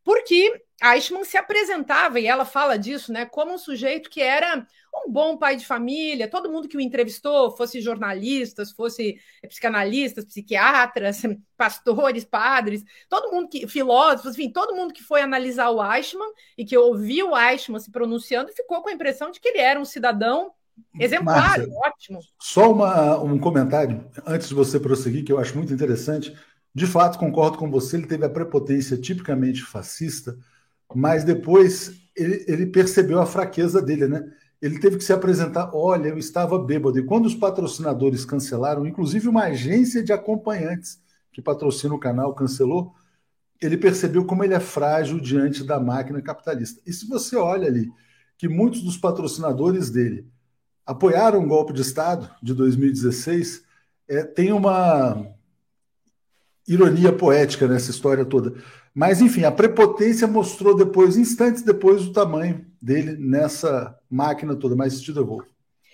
porque 0.06 0.62
Eichmann 0.82 1.26
se 1.26 1.36
apresentava, 1.36 2.20
e 2.20 2.28
ela 2.28 2.46
fala 2.46 2.78
disso, 2.78 3.12
né, 3.12 3.26
como 3.26 3.54
um 3.54 3.58
sujeito 3.58 4.08
que 4.08 4.22
era 4.22 4.66
um 5.06 5.12
bom 5.12 5.36
pai 5.36 5.56
de 5.56 5.66
família, 5.66 6.30
todo 6.30 6.50
mundo 6.50 6.68
que 6.68 6.78
o 6.78 6.82
entrevistou, 6.82 7.52
fosse 7.58 7.82
jornalistas, 7.82 8.72
fosse 8.72 9.20
psicanalistas, 9.48 10.26
psiquiatras, 10.26 11.24
pastores, 11.58 12.24
padres, 12.24 12.84
todo 13.10 13.32
mundo 13.32 13.50
que, 13.50 13.68
filósofos, 13.68 14.34
enfim, 14.34 14.52
todo 14.52 14.76
mundo 14.76 14.94
que 14.94 15.04
foi 15.04 15.22
analisar 15.22 15.72
o 15.72 15.84
Eichmann 15.84 16.32
e 16.56 16.64
que 16.64 16.78
ouviu 16.78 17.32
o 17.32 17.38
Eichmann 17.38 17.80
se 17.80 17.92
pronunciando 17.92 18.54
ficou 18.54 18.84
com 18.84 18.90
a 18.90 18.94
impressão 18.94 19.32
de 19.32 19.40
que 19.40 19.50
ele 19.50 19.60
era 19.60 19.80
um 19.80 19.86
cidadão 19.86 20.54
exemplar, 21.00 21.58
Márcia, 21.58 21.74
ótimo. 21.86 22.20
Só 22.40 22.72
uma, 22.72 23.18
um 23.22 23.40
comentário, 23.40 24.06
antes 24.26 24.50
de 24.50 24.54
você 24.54 24.80
prosseguir, 24.80 25.24
que 25.24 25.32
eu 25.32 25.40
acho 25.40 25.56
muito 25.58 25.74
interessante. 25.74 26.36
De 26.75 26.86
fato, 26.86 27.17
concordo 27.17 27.58
com 27.58 27.72
você, 27.72 27.96
ele 27.96 28.05
teve 28.05 28.25
a 28.25 28.29
prepotência 28.29 28.98
tipicamente 28.98 29.63
fascista, 29.63 30.38
mas 30.94 31.24
depois 31.24 31.94
ele, 32.15 32.44
ele 32.48 32.65
percebeu 32.65 33.22
a 33.22 33.25
fraqueza 33.25 33.82
dele, 33.82 34.08
né? 34.08 34.29
ele 34.62 34.79
teve 34.79 34.98
que 34.98 35.03
se 35.03 35.13
apresentar. 35.13 35.72
Olha, 35.74 36.10
eu 36.10 36.17
estava 36.17 36.58
bêbado. 36.58 36.98
E 37.00 37.05
quando 37.05 37.27
os 37.27 37.36
patrocinadores 37.36 38.25
cancelaram, 38.25 38.86
inclusive 38.86 39.27
uma 39.27 39.44
agência 39.44 40.03
de 40.03 40.12
acompanhantes 40.12 41.00
que 41.32 41.41
patrocina 41.41 41.94
o 41.94 42.00
canal 42.00 42.34
cancelou, 42.34 42.94
ele 43.62 43.77
percebeu 43.77 44.25
como 44.25 44.44
ele 44.44 44.53
é 44.53 44.60
frágil 44.60 45.20
diante 45.20 45.63
da 45.63 45.79
máquina 45.79 46.22
capitalista. 46.22 46.82
E 46.86 46.91
se 46.91 47.08
você 47.08 47.36
olha 47.36 47.67
ali 47.67 47.91
que 48.38 48.50
muitos 48.50 48.82
dos 48.82 48.98
patrocinadores 48.98 49.89
dele 49.89 50.27
apoiaram 50.86 51.44
o 51.44 51.48
golpe 51.48 51.72
de 51.72 51.82
Estado 51.82 52.29
de 52.41 52.53
2016, 52.53 53.63
é, 54.08 54.24
tem 54.24 54.51
uma 54.51 55.35
ironia 56.68 57.12
poética 57.12 57.68
nessa 57.68 57.92
história 57.92 58.26
toda. 58.26 58.56
Mas, 58.94 59.22
enfim, 59.22 59.44
a 59.44 59.52
prepotência 59.52 60.28
mostrou 60.28 60.76
depois, 60.76 61.18
instantes 61.18 61.62
depois, 61.62 62.04
o 62.04 62.14
tamanho 62.14 62.66
dele 62.82 63.18
nessa 63.18 63.98
máquina 64.10 64.56
toda. 64.56 64.76
Mas 64.76 65.02
te 65.02 65.12
devolvo. 65.12 65.48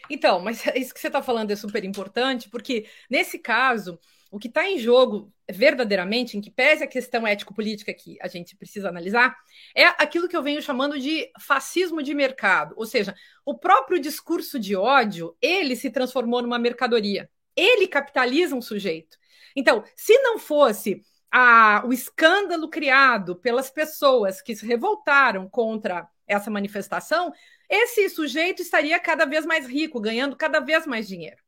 Então, 0.10 0.40
mas 0.40 0.64
isso 0.76 0.94
que 0.94 1.00
você 1.00 1.08
está 1.08 1.22
falando 1.22 1.52
é 1.52 1.56
super 1.56 1.84
importante, 1.84 2.50
porque 2.50 2.86
nesse 3.10 3.40
caso, 3.40 3.98
o 4.30 4.38
que 4.38 4.48
está 4.48 4.70
em 4.70 4.78
jogo 4.78 5.34
verdadeiramente, 5.50 6.38
em 6.38 6.42
que 6.42 6.50
pese 6.50 6.84
a 6.84 6.88
questão 6.88 7.28
ético-política 7.28 7.94
que 7.94 8.18
a 8.22 8.28
gente 8.28 8.56
precisa 8.56 8.90
analisar, 8.90 9.36
é 9.76 9.86
aquilo 9.86 10.28
que 10.28 10.36
eu 10.36 10.44
venho 10.44 10.62
chamando 10.62 11.00
de 11.00 11.30
fascismo 11.40 12.02
de 12.02 12.14
mercado. 12.14 12.74
Ou 12.78 12.86
seja, 12.86 13.14
o 13.46 13.58
próprio 13.58 14.00
discurso 14.00 14.60
de 14.60 14.76
ódio, 14.76 15.36
ele 15.42 15.76
se 15.76 15.90
transformou 15.90 16.42
numa 16.42 16.60
mercadoria. 16.60 17.30
Ele 17.56 17.88
capitaliza 17.88 18.56
um 18.56 18.62
sujeito. 18.62 19.18
Então, 19.56 19.84
se 19.96 20.18
não 20.20 20.38
fosse 20.38 21.04
a, 21.32 21.84
o 21.86 21.94
escândalo 21.94 22.70
criado 22.70 23.36
pelas 23.36 23.70
pessoas 23.70 24.42
que 24.42 24.56
se 24.56 24.66
revoltaram 24.66 25.50
contra 25.50 26.08
essa 26.28 26.50
manifestação, 26.52 27.34
esse 27.70 28.10
sujeito 28.10 28.62
estaria 28.62 29.00
cada 29.00 29.26
vez 29.26 29.46
mais 29.46 29.68
rico, 29.68 30.00
ganhando 30.00 30.36
cada 30.36 30.60
vez 30.60 30.86
mais 30.86 31.08
dinheiro. 31.08 31.42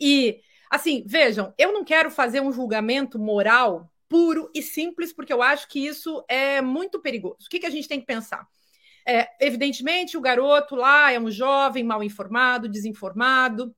E, 0.00 0.40
assim, 0.70 1.04
vejam, 1.06 1.54
eu 1.56 1.72
não 1.72 1.84
quero 1.84 2.10
fazer 2.10 2.40
um 2.40 2.52
julgamento 2.52 3.18
moral 3.18 3.90
puro 4.08 4.50
e 4.54 4.60
simples, 4.60 5.12
porque 5.12 5.32
eu 5.32 5.42
acho 5.42 5.68
que 5.68 5.86
isso 5.86 6.24
é 6.28 6.60
muito 6.60 7.00
perigoso. 7.00 7.46
O 7.46 7.48
que, 7.48 7.60
que 7.60 7.66
a 7.66 7.70
gente 7.70 7.88
tem 7.88 8.00
que 8.00 8.06
pensar? 8.06 8.46
É, 9.06 9.28
evidentemente, 9.40 10.16
o 10.16 10.20
garoto 10.20 10.76
lá 10.76 11.10
é 11.10 11.18
um 11.18 11.30
jovem 11.30 11.82
mal 11.82 12.02
informado, 12.04 12.68
desinformado, 12.68 13.74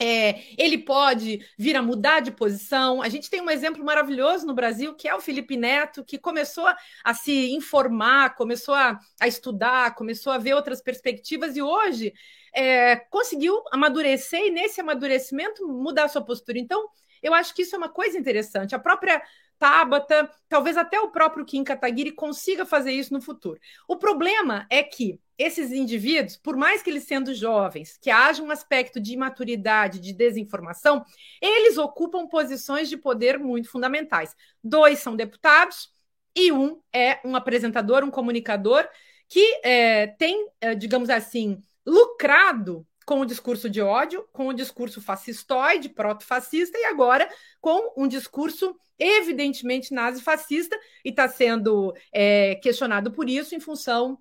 É, 0.00 0.42
ele 0.56 0.78
pode 0.78 1.44
vir 1.58 1.74
a 1.74 1.82
mudar 1.82 2.20
de 2.20 2.30
posição. 2.30 3.02
A 3.02 3.08
gente 3.08 3.28
tem 3.28 3.40
um 3.40 3.50
exemplo 3.50 3.84
maravilhoso 3.84 4.46
no 4.46 4.54
Brasil, 4.54 4.94
que 4.94 5.08
é 5.08 5.14
o 5.14 5.20
Felipe 5.20 5.56
Neto, 5.56 6.04
que 6.04 6.18
começou 6.18 6.66
a 7.04 7.14
se 7.14 7.52
informar, 7.52 8.36
começou 8.36 8.74
a, 8.74 8.98
a 9.20 9.26
estudar, 9.26 9.94
começou 9.94 10.32
a 10.32 10.38
ver 10.38 10.54
outras 10.54 10.80
perspectivas 10.80 11.56
e 11.56 11.62
hoje 11.62 12.14
é, 12.54 12.96
conseguiu 12.96 13.62
amadurecer 13.72 14.40
e, 14.40 14.50
nesse 14.50 14.80
amadurecimento, 14.80 15.66
mudar 15.66 16.08
sua 16.08 16.22
postura. 16.22 16.58
Então, 16.58 16.88
eu 17.22 17.34
acho 17.34 17.54
que 17.54 17.62
isso 17.62 17.74
é 17.74 17.78
uma 17.78 17.88
coisa 17.88 18.16
interessante. 18.16 18.74
A 18.74 18.78
própria 18.78 19.22
Tabata, 19.58 20.30
talvez 20.48 20.76
até 20.76 21.00
o 21.00 21.10
próprio 21.10 21.44
Kim 21.44 21.64
Kataguiri 21.64 22.12
consiga 22.12 22.64
fazer 22.64 22.92
isso 22.92 23.12
no 23.12 23.20
futuro. 23.20 23.58
O 23.88 23.96
problema 23.96 24.66
é 24.70 24.82
que 24.82 25.20
esses 25.36 25.70
indivíduos, 25.70 26.36
por 26.36 26.56
mais 26.56 26.82
que 26.82 26.90
eles 26.90 27.04
sendo 27.04 27.32
jovens, 27.32 27.96
que 28.00 28.10
haja 28.10 28.42
um 28.42 28.50
aspecto 28.50 29.00
de 29.00 29.14
imaturidade, 29.14 30.00
de 30.00 30.12
desinformação, 30.12 31.04
eles 31.40 31.78
ocupam 31.78 32.26
posições 32.26 32.88
de 32.88 32.96
poder 32.96 33.38
muito 33.38 33.70
fundamentais. 33.70 34.34
Dois 34.62 34.98
são 34.98 35.14
deputados 35.14 35.90
e 36.34 36.50
um 36.52 36.80
é 36.92 37.20
um 37.24 37.36
apresentador, 37.36 38.02
um 38.04 38.10
comunicador 38.10 38.88
que 39.28 39.60
é, 39.62 40.06
tem, 40.06 40.48
é, 40.60 40.74
digamos 40.74 41.10
assim, 41.10 41.60
lucrado 41.86 42.86
com 43.08 43.20
o 43.20 43.24
discurso 43.24 43.70
de 43.70 43.80
ódio, 43.80 44.28
com 44.34 44.48
o 44.48 44.52
discurso 44.52 45.00
fascistoide, 45.00 45.88
proto-fascista, 45.88 46.76
e 46.76 46.84
agora 46.84 47.26
com 47.58 47.94
um 47.96 48.06
discurso 48.06 48.76
evidentemente 48.98 49.94
nazifascista, 49.94 50.78
e 51.02 51.08
está 51.08 51.26
sendo 51.26 51.94
é, 52.12 52.56
questionado 52.56 53.10
por 53.10 53.26
isso 53.26 53.54
em 53.54 53.60
função 53.60 54.18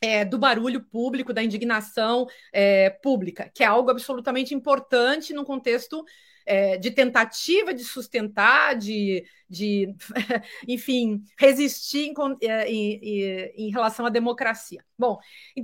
é, 0.00 0.24
do 0.24 0.38
barulho 0.38 0.82
público, 0.82 1.32
da 1.32 1.40
indignação 1.40 2.26
é, 2.52 2.90
pública, 2.90 3.48
que 3.54 3.62
é 3.62 3.66
algo 3.66 3.92
absolutamente 3.92 4.52
importante 4.52 5.32
num 5.32 5.44
contexto 5.44 6.04
é, 6.44 6.76
de 6.76 6.90
tentativa 6.90 7.72
de 7.72 7.84
sustentar, 7.84 8.74
de, 8.74 9.24
de 9.48 9.94
enfim, 10.66 11.22
resistir 11.38 12.08
em, 12.08 12.14
é, 12.42 12.68
em, 12.68 13.52
em, 13.54 13.70
relação 13.70 14.04
à 14.04 14.08
democracia. 14.08 14.84
Bom, 14.98 15.16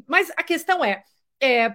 mas 0.07 0.31
a 0.37 0.45
questão 0.45 0.85
é, 0.85 1.02
é, 1.40 1.75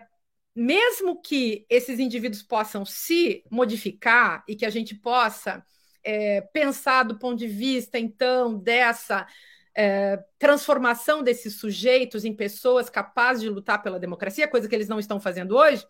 mesmo 0.59 1.21
que 1.21 1.67
esses 1.69 1.99
indivíduos 1.99 2.41
possam 2.41 2.83
se 2.83 3.43
modificar 3.47 4.43
e 4.47 4.55
que 4.55 4.65
a 4.65 4.71
gente 4.71 4.95
possa 4.95 5.63
é, 6.03 6.41
pensar 6.41 7.03
do 7.03 7.19
ponto 7.19 7.37
de 7.37 7.45
vista, 7.45 7.99
então, 7.99 8.57
dessa 8.57 9.27
é, 9.75 10.17
transformação 10.39 11.21
desses 11.21 11.59
sujeitos 11.59 12.25
em 12.25 12.35
pessoas 12.35 12.89
capazes 12.89 13.43
de 13.43 13.49
lutar 13.49 13.83
pela 13.83 13.99
democracia, 13.99 14.47
coisa 14.47 14.67
que 14.67 14.73
eles 14.73 14.87
não 14.89 14.97
estão 14.97 15.19
fazendo 15.19 15.55
hoje, 15.55 15.85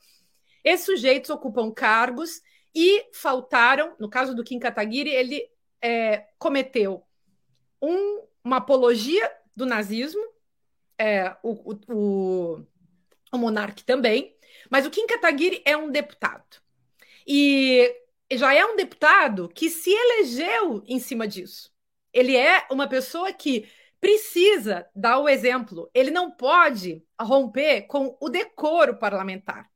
esses 0.66 0.86
sujeitos 0.86 1.30
ocupam 1.30 1.72
cargos 1.72 2.42
e 2.76 3.06
faltaram, 3.14 3.96
no 3.98 4.10
caso 4.10 4.36
do 4.36 4.44
Kim 4.44 4.60
Kataguiri, 4.60 5.12
ele 5.12 5.42
é, 5.82 6.26
cometeu 6.38 7.06
um, 7.82 8.22
uma 8.44 8.58
apologia 8.58 9.32
do 9.56 9.66
nazismo, 9.66 10.22
é, 11.00 11.38
o, 11.42 11.72
o, 11.72 11.80
o, 11.88 12.66
o 13.32 13.38
monarca 13.38 13.82
também, 13.86 14.37
mas 14.70 14.86
o 14.86 14.90
Kim 14.90 15.08
Kataguiri 15.08 15.62
é 15.66 15.76
um 15.76 15.90
deputado. 15.90 16.62
E 17.26 17.94
já 18.32 18.54
é 18.54 18.66
um 18.66 18.76
deputado 18.76 19.50
que 19.50 19.70
se 19.70 19.92
elegeu 19.92 20.84
em 20.86 21.00
cima 21.00 21.28
disso. 21.28 21.72
Ele 22.14 22.36
é 22.36 22.66
uma 22.72 22.88
pessoa 22.88 23.32
que 23.34 23.70
precisa 24.00 24.88
dar 24.96 25.20
o 25.20 25.30
exemplo. 25.30 25.90
Ele 25.94 26.12
não 26.12 26.32
pode 26.32 27.04
romper 27.20 27.84
com 27.84 28.18
o 28.20 28.30
decoro 28.30 28.98
parlamentar. 28.98 29.70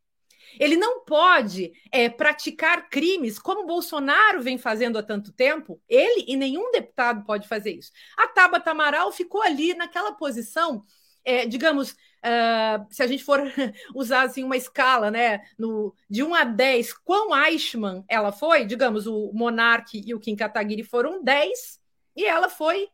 Ele 0.60 0.76
não 0.76 1.06
pode 1.06 1.72
é, 1.92 2.10
praticar 2.10 2.90
crimes 2.90 3.40
como 3.40 3.66
Bolsonaro 3.66 4.42
vem 4.42 4.58
fazendo 4.58 4.98
há 4.98 5.04
tanto 5.04 5.32
tempo. 5.32 5.82
Ele 5.88 6.26
e 6.28 6.36
nenhum 6.36 6.72
deputado 6.72 7.24
pode 7.26 7.48
fazer 7.48 7.72
isso. 7.72 7.92
A 8.18 8.28
Tabata 8.28 8.72
Amaral 8.72 9.12
ficou 9.12 9.42
ali 9.42 9.74
naquela 9.74 10.14
posição, 10.14 10.84
é, 11.24 11.46
digamos, 11.46 11.96
uh, 12.26 12.86
se 12.90 13.02
a 13.04 13.08
gente 13.08 13.24
for 13.24 13.42
usar 13.96 14.24
assim, 14.24 14.44
uma 14.44 14.58
escala 14.58 15.12
né, 15.12 15.42
no, 15.58 15.94
de 16.10 16.24
1 16.24 16.36
a 16.36 16.44
10, 16.44 16.94
quão 16.94 17.36
Eichmann 17.46 18.04
ela 18.08 18.32
foi? 18.32 18.66
Digamos, 18.66 19.08
o 19.08 19.32
Monarque 19.34 20.04
e 20.06 20.14
o 20.14 20.20
Kim 20.20 20.36
Kataguiri 20.36 20.84
foram 20.84 21.24
10, 21.24 21.80
e 22.16 22.26
ela 22.26 22.50
foi 22.50 22.90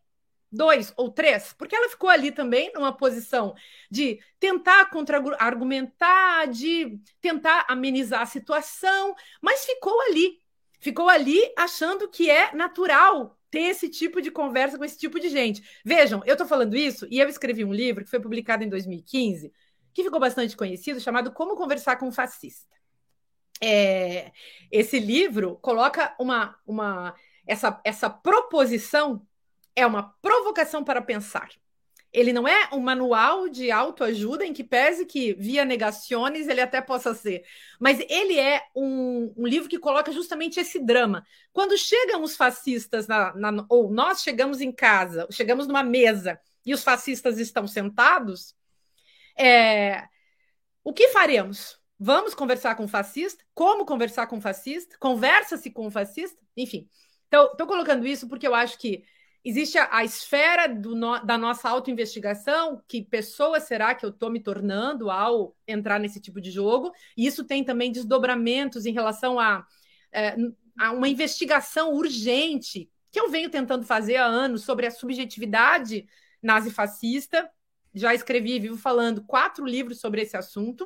dois 0.51 0.93
ou 0.95 1.11
três, 1.11 1.53
porque 1.57 1.75
ela 1.75 1.89
ficou 1.89 2.09
ali 2.09 2.31
também 2.31 2.71
numa 2.73 2.95
posição 2.95 3.53
de 3.91 4.19
tentar 4.39 4.89
contra-argumentar, 4.89 6.47
de 6.47 6.99
tentar 7.19 7.65
amenizar 7.67 8.21
a 8.21 8.25
situação, 8.25 9.15
mas 9.41 9.65
ficou 9.65 9.99
ali. 10.01 10.41
Ficou 10.79 11.09
ali 11.09 11.41
achando 11.57 12.07
que 12.07 12.29
é 12.29 12.53
natural 12.55 13.36
ter 13.49 13.61
esse 13.61 13.89
tipo 13.89 14.21
de 14.21 14.31
conversa 14.31 14.77
com 14.77 14.83
esse 14.83 14.97
tipo 14.97 15.19
de 15.19 15.29
gente. 15.29 15.61
Vejam, 15.83 16.21
eu 16.25 16.33
estou 16.33 16.47
falando 16.47 16.75
isso 16.75 17.07
e 17.09 17.19
eu 17.19 17.27
escrevi 17.29 17.63
um 17.63 17.73
livro 17.73 18.03
que 18.03 18.09
foi 18.09 18.19
publicado 18.19 18.63
em 18.63 18.69
2015, 18.69 19.51
que 19.93 20.03
ficou 20.03 20.19
bastante 20.19 20.55
conhecido, 20.55 20.99
chamado 20.99 21.31
Como 21.31 21.55
Conversar 21.55 21.97
com 21.97 22.07
um 22.07 22.11
Fascista. 22.11 22.67
É, 23.61 24.31
esse 24.71 24.99
livro 24.99 25.57
coloca 25.61 26.15
uma, 26.19 26.55
uma 26.65 27.15
essa, 27.47 27.79
essa 27.83 28.09
proposição 28.09 29.25
é 29.75 29.85
uma 29.85 30.13
provocação 30.21 30.83
para 30.83 31.01
pensar. 31.01 31.49
Ele 32.17 32.33
não 32.33 32.47
é 32.47 32.67
um 32.73 32.79
manual 32.79 33.47
de 33.47 33.69
autoajuda 33.69 34.43
em 34.43 34.51
que 34.51 34.63
pese 34.63 35.05
que 35.05 35.35
via 35.35 35.63
negações 35.63 36.47
ele 36.47 36.59
até 36.59 36.81
possa 36.81 37.13
ser, 37.13 37.45
mas 37.79 37.99
ele 38.09 38.39
é 38.39 38.63
um, 38.75 39.31
um, 39.37 39.45
livro 39.45 39.69
que 39.69 39.77
coloca 39.77 40.11
justamente 40.11 40.59
esse 40.59 40.79
drama. 40.79 41.23
Quando 41.53 41.77
chegam 41.77 42.23
os 42.23 42.35
fascistas, 42.35 43.07
na, 43.07 43.35
na, 43.35 43.63
ou 43.69 43.91
nós 43.91 44.23
chegamos 44.23 44.61
em 44.61 44.71
casa, 44.71 45.27
chegamos 45.29 45.67
numa 45.67 45.83
mesa 45.83 46.39
e 46.65 46.73
os 46.73 46.83
fascistas 46.83 47.37
estão 47.37 47.67
sentados, 47.67 48.55
é, 49.37 50.07
o 50.83 50.91
que 50.91 51.09
faremos? 51.09 51.79
Vamos 51.99 52.33
conversar 52.33 52.73
com 52.73 52.85
o 52.85 52.87
fascista? 52.87 53.45
Como 53.53 53.85
conversar 53.85 54.25
com 54.25 54.39
o 54.39 54.41
fascista? 54.41 54.97
Conversa-se 54.99 55.69
com 55.69 55.85
o 55.85 55.91
fascista? 55.91 56.41
Enfim. 56.55 56.89
Estou 57.31 57.67
colocando 57.67 58.07
isso 58.07 58.27
porque 58.27 58.47
eu 58.47 58.55
acho 58.55 58.79
que 58.79 59.03
existe 59.43 59.77
a, 59.77 59.87
a 59.91 60.03
esfera 60.03 60.67
no, 60.67 61.19
da 61.19 61.37
nossa 61.37 61.69
autoinvestigação, 61.69 62.81
que 62.87 63.03
pessoa 63.03 63.59
será 63.59 63.95
que 63.95 64.05
eu 64.05 64.09
estou 64.09 64.29
me 64.29 64.39
tornando 64.39 65.09
ao 65.09 65.55
entrar 65.67 65.99
nesse 65.99 66.19
tipo 66.19 66.41
de 66.41 66.51
jogo, 66.51 66.91
e 67.15 67.25
isso 67.25 67.43
tem 67.43 67.63
também 67.63 67.91
desdobramentos 67.91 68.85
em 68.85 68.93
relação 68.93 69.39
a, 69.39 69.65
é, 70.11 70.35
a 70.77 70.91
uma 70.91 71.07
investigação 71.07 71.93
urgente 71.93 72.89
que 73.11 73.19
eu 73.19 73.29
venho 73.29 73.49
tentando 73.49 73.85
fazer 73.85 74.17
há 74.17 74.25
anos 74.25 74.63
sobre 74.63 74.85
a 74.85 74.91
subjetividade 74.91 76.07
nazifascista. 76.41 77.49
Já 77.93 78.13
escrevi, 78.13 78.59
vivo 78.59 78.77
falando 78.77 79.23
quatro 79.23 79.65
livros 79.65 79.99
sobre 79.99 80.21
esse 80.21 80.37
assunto. 80.37 80.85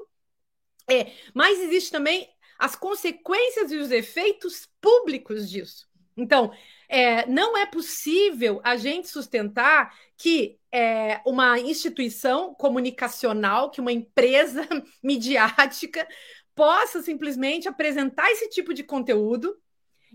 É, 0.89 1.11
mas 1.33 1.59
existe 1.59 1.91
também 1.91 2.29
as 2.57 2.75
consequências 2.75 3.71
e 3.71 3.77
os 3.77 3.91
efeitos 3.91 4.69
públicos 4.79 5.49
disso. 5.49 5.90
Então, 6.15 6.51
é, 6.89 7.25
não 7.27 7.57
é 7.57 7.65
possível 7.65 8.59
a 8.63 8.75
gente 8.75 9.07
sustentar 9.07 9.93
que 10.17 10.59
é, 10.71 11.21
uma 11.25 11.59
instituição 11.59 12.53
comunicacional, 12.53 13.71
que 13.71 13.81
uma 13.81 13.91
empresa 13.91 14.67
midiática 15.01 16.07
possa 16.53 17.01
simplesmente 17.01 17.67
apresentar 17.67 18.29
esse 18.31 18.49
tipo 18.49 18.73
de 18.73 18.83
conteúdo 18.83 19.57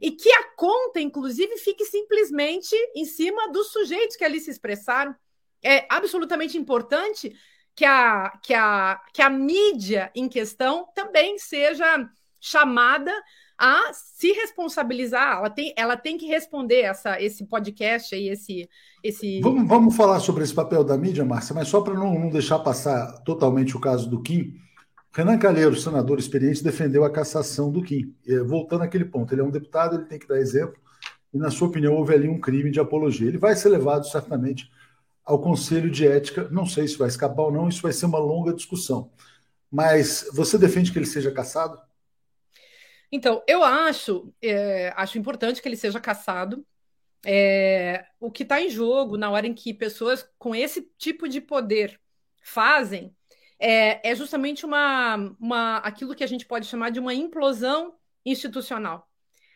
e 0.00 0.10
que 0.10 0.30
a 0.30 0.54
conta, 0.54 1.00
inclusive, 1.00 1.56
fique 1.56 1.84
simplesmente 1.84 2.74
em 2.94 3.04
cima 3.04 3.50
dos 3.50 3.72
sujeitos 3.72 4.16
que 4.16 4.24
ali 4.24 4.40
se 4.40 4.50
expressaram. 4.50 5.14
É 5.62 5.86
absolutamente 5.88 6.58
importante 6.58 7.34
que 7.74 7.84
a, 7.84 8.38
que 8.42 8.54
a, 8.54 9.00
que 9.12 9.22
a 9.22 9.30
mídia 9.30 10.10
em 10.14 10.28
questão 10.28 10.86
também 10.94 11.38
seja 11.38 12.08
chamada 12.40 13.12
a 13.58 13.90
se 13.92 14.32
responsabilizar, 14.32 15.38
ela 15.38 15.50
tem, 15.50 15.72
ela 15.76 15.96
tem 15.96 16.18
que 16.18 16.26
responder 16.26 16.82
essa, 16.82 17.20
esse 17.20 17.46
podcast 17.46 18.14
aí, 18.14 18.28
esse. 18.28 18.68
esse... 19.02 19.40
Vamos, 19.40 19.66
vamos 19.66 19.96
falar 19.96 20.20
sobre 20.20 20.44
esse 20.44 20.54
papel 20.54 20.84
da 20.84 20.96
mídia, 20.96 21.24
Márcia, 21.24 21.54
mas 21.54 21.68
só 21.68 21.80
para 21.80 21.94
não, 21.94 22.18
não 22.18 22.28
deixar 22.28 22.58
passar 22.58 23.22
totalmente 23.24 23.76
o 23.76 23.80
caso 23.80 24.08
do 24.10 24.22
Kim. 24.22 24.54
Renan 25.12 25.38
Calheiro, 25.38 25.74
senador 25.74 26.18
experiente, 26.18 26.62
defendeu 26.62 27.02
a 27.02 27.10
cassação 27.10 27.72
do 27.72 27.82
Kim. 27.82 28.14
Voltando 28.46 28.82
àquele 28.82 29.06
ponto, 29.06 29.32
ele 29.32 29.40
é 29.40 29.44
um 29.44 29.50
deputado, 29.50 29.96
ele 29.96 30.04
tem 30.04 30.18
que 30.18 30.28
dar 30.28 30.38
exemplo, 30.38 30.76
e, 31.32 31.38
na 31.38 31.50
sua 31.50 31.68
opinião, 31.68 31.94
houve 31.94 32.12
ali 32.12 32.28
um 32.28 32.38
crime 32.38 32.70
de 32.70 32.78
apologia. 32.78 33.26
Ele 33.26 33.38
vai 33.38 33.56
ser 33.56 33.70
levado, 33.70 34.06
certamente, 34.06 34.70
ao 35.24 35.40
Conselho 35.40 35.90
de 35.90 36.06
Ética. 36.06 36.48
Não 36.50 36.66
sei 36.66 36.86
se 36.86 36.98
vai 36.98 37.08
escapar 37.08 37.44
ou 37.44 37.52
não, 37.52 37.68
isso 37.68 37.80
vai 37.80 37.94
ser 37.94 38.04
uma 38.04 38.18
longa 38.18 38.52
discussão. 38.52 39.10
Mas 39.70 40.28
você 40.34 40.58
defende 40.58 40.92
que 40.92 40.98
ele 40.98 41.06
seja 41.06 41.30
cassado? 41.30 41.78
Então, 43.16 43.42
eu 43.48 43.64
acho, 43.64 44.30
é, 44.42 44.92
acho 44.94 45.16
importante 45.16 45.62
que 45.62 45.66
ele 45.66 45.74
seja 45.74 45.98
caçado. 45.98 46.66
É, 47.24 48.04
o 48.20 48.30
que 48.30 48.42
está 48.42 48.60
em 48.60 48.68
jogo 48.68 49.16
na 49.16 49.30
hora 49.30 49.46
em 49.46 49.54
que 49.54 49.72
pessoas 49.72 50.28
com 50.38 50.54
esse 50.54 50.82
tipo 50.98 51.26
de 51.26 51.40
poder 51.40 51.98
fazem 52.42 53.16
é, 53.58 54.10
é 54.10 54.14
justamente 54.14 54.66
uma, 54.66 55.16
uma, 55.40 55.78
aquilo 55.78 56.14
que 56.14 56.22
a 56.22 56.26
gente 56.26 56.44
pode 56.44 56.66
chamar 56.66 56.90
de 56.90 57.00
uma 57.00 57.14
implosão 57.14 57.94
institucional. 58.22 59.08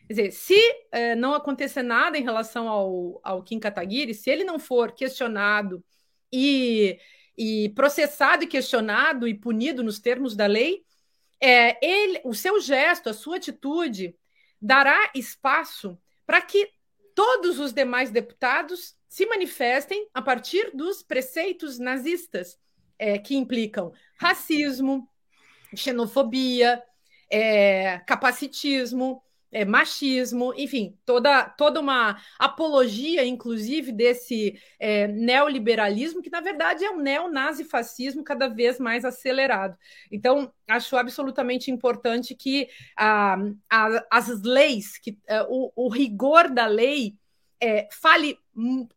Quer 0.07 0.15
dizer, 0.15 0.31
se 0.33 0.59
é, 0.91 1.15
não 1.15 1.35
acontecer 1.35 1.83
nada 1.83 2.17
em 2.17 2.23
relação 2.23 2.67
ao, 2.67 3.21
ao 3.23 3.43
Kim 3.43 3.61
Kataguiri, 3.61 4.15
se 4.15 4.31
ele 4.31 4.43
não 4.43 4.59
for 4.59 4.93
questionado 4.93 5.85
e, 6.33 6.99
e 7.37 7.69
processado 7.75 8.43
e 8.43 8.47
questionado 8.47 9.29
e 9.29 9.35
punido 9.35 9.83
nos 9.83 10.01
termos 10.01 10.35
da 10.35 10.47
lei, 10.47 10.83
é, 11.41 11.85
ele, 11.85 12.21
o 12.25 12.35
seu 12.35 12.61
gesto, 12.61 13.09
a 13.09 13.15
sua 13.15 13.37
atitude, 13.37 14.15
dará 14.61 15.11
espaço 15.15 15.99
para 16.27 16.41
que 16.43 16.71
todos 17.15 17.59
os 17.59 17.73
demais 17.73 18.11
deputados 18.11 18.95
se 19.09 19.27
manifestem 19.27 20.09
a 20.15 20.23
partir 20.23 20.71
dos 20.75 21.03
preceitos 21.03 21.79
nazistas, 21.79 22.59
é, 22.99 23.19
que 23.19 23.35
implicam 23.35 23.93
racismo, 24.17 25.09
xenofobia, 25.75 26.83
é, 27.31 27.99
capacitismo, 28.07 29.23
é, 29.53 29.65
machismo, 29.65 30.55
enfim, 30.57 30.97
toda, 31.05 31.45
toda 31.45 31.81
uma 31.81 32.21
apologia, 32.39 33.25
inclusive, 33.25 33.93
desse 33.93 34.61
é, 34.79 35.09
neoliberalismo, 35.09 36.23
que 36.23 36.31
na 36.31 36.41
verdade 36.41 36.85
é 36.85 36.91
um 36.91 36.99
neonazifascismo 36.99 38.23
cada 38.23 38.49
vez 38.49 38.79
mais 38.79 39.05
acelerado. 39.05 39.77
Então, 40.11 40.53
acho 40.69 40.97
absolutamente 40.97 41.71
importante 41.71 42.35
que 42.35 42.69
ah, 42.97 43.37
as 44.11 44.43
leis, 44.43 44.99
que, 44.99 45.19
ah, 45.29 45.47
o, 45.49 45.73
o 45.75 45.89
rigor 45.89 46.49
da 46.49 46.67
lei 46.67 47.17
é, 47.61 47.89
fale 47.93 48.39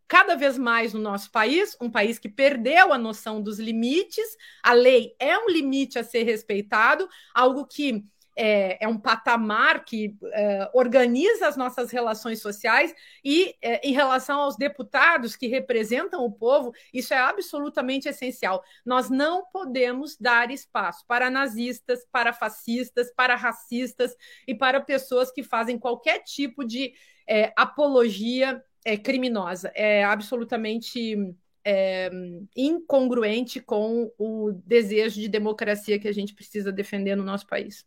cada 0.08 0.36
vez 0.36 0.58
mais 0.58 0.94
no 0.94 1.00
nosso 1.00 1.30
país, 1.32 1.76
um 1.82 1.90
país 1.90 2.18
que 2.18 2.30
perdeu 2.30 2.94
a 2.94 2.98
noção 2.98 3.42
dos 3.42 3.60
limites. 3.60 4.26
A 4.64 4.74
lei 4.74 5.16
é 5.20 5.38
um 5.38 5.50
limite 5.50 6.00
a 6.00 6.04
ser 6.04 6.24
respeitado, 6.24 7.08
algo 7.34 7.66
que 7.66 8.04
é, 8.36 8.84
é 8.84 8.88
um 8.88 8.98
patamar 8.98 9.84
que 9.86 10.16
é, 10.32 10.70
organiza 10.74 11.48
as 11.48 11.58
nossas 11.58 11.92
relações 11.92 12.42
sociais 12.42 12.94
e, 13.24 13.56
é, 13.62 13.88
em 13.88 13.94
relação 13.94 14.40
aos 14.40 14.56
deputados 14.56 15.36
que 15.36 15.48
representam 15.48 16.24
o 16.24 16.32
povo, 16.32 16.74
isso 16.94 17.14
é 17.14 17.18
absolutamente 17.18 18.08
essencial. 18.08 18.64
Nós 18.86 19.10
não 19.10 19.46
podemos 19.52 20.18
dar 20.18 20.52
espaço 20.52 21.06
para 21.08 21.30
nazistas, 21.30 22.06
para 22.12 22.34
fascistas, 22.34 23.12
para 23.14 23.36
racistas 23.36 24.16
e 24.48 24.56
para 24.56 24.82
pessoas 24.82 25.32
que 25.32 25.44
fazem 25.44 25.78
qualquer 25.78 26.20
tipo 26.24 26.64
de 26.64 26.94
é, 27.28 27.54
apologia 27.56 28.64
é, 28.86 28.98
criminosa. 28.98 29.72
É 29.76 30.04
absolutamente 30.04 31.16
é, 31.64 32.10
incongruente 32.56 33.60
com 33.60 34.12
o 34.18 34.52
desejo 34.66 35.22
de 35.22 35.30
democracia 35.30 36.00
que 36.00 36.08
a 36.08 36.14
gente 36.14 36.34
precisa 36.34 36.72
defender 36.72 37.16
no 37.16 37.24
nosso 37.24 37.48
país. 37.48 37.86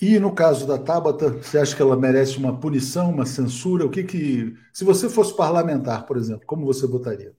E 0.00 0.18
no 0.18 0.34
caso 0.34 0.66
da 0.66 0.78
Tabata, 0.78 1.30
você 1.30 1.58
acha 1.58 1.74
que 1.74 1.80
ela 1.80 1.96
merece 1.96 2.36
uma 2.36 2.58
punição, 2.58 3.10
uma 3.10 3.24
censura? 3.24 3.86
O 3.86 3.90
que 3.90 4.04
que, 4.04 4.54
se 4.72 4.84
você 4.84 5.08
fosse 5.08 5.34
parlamentar, 5.34 6.04
por 6.04 6.18
exemplo, 6.18 6.46
como 6.46 6.66
você 6.66 6.86
votaria? 6.86 7.34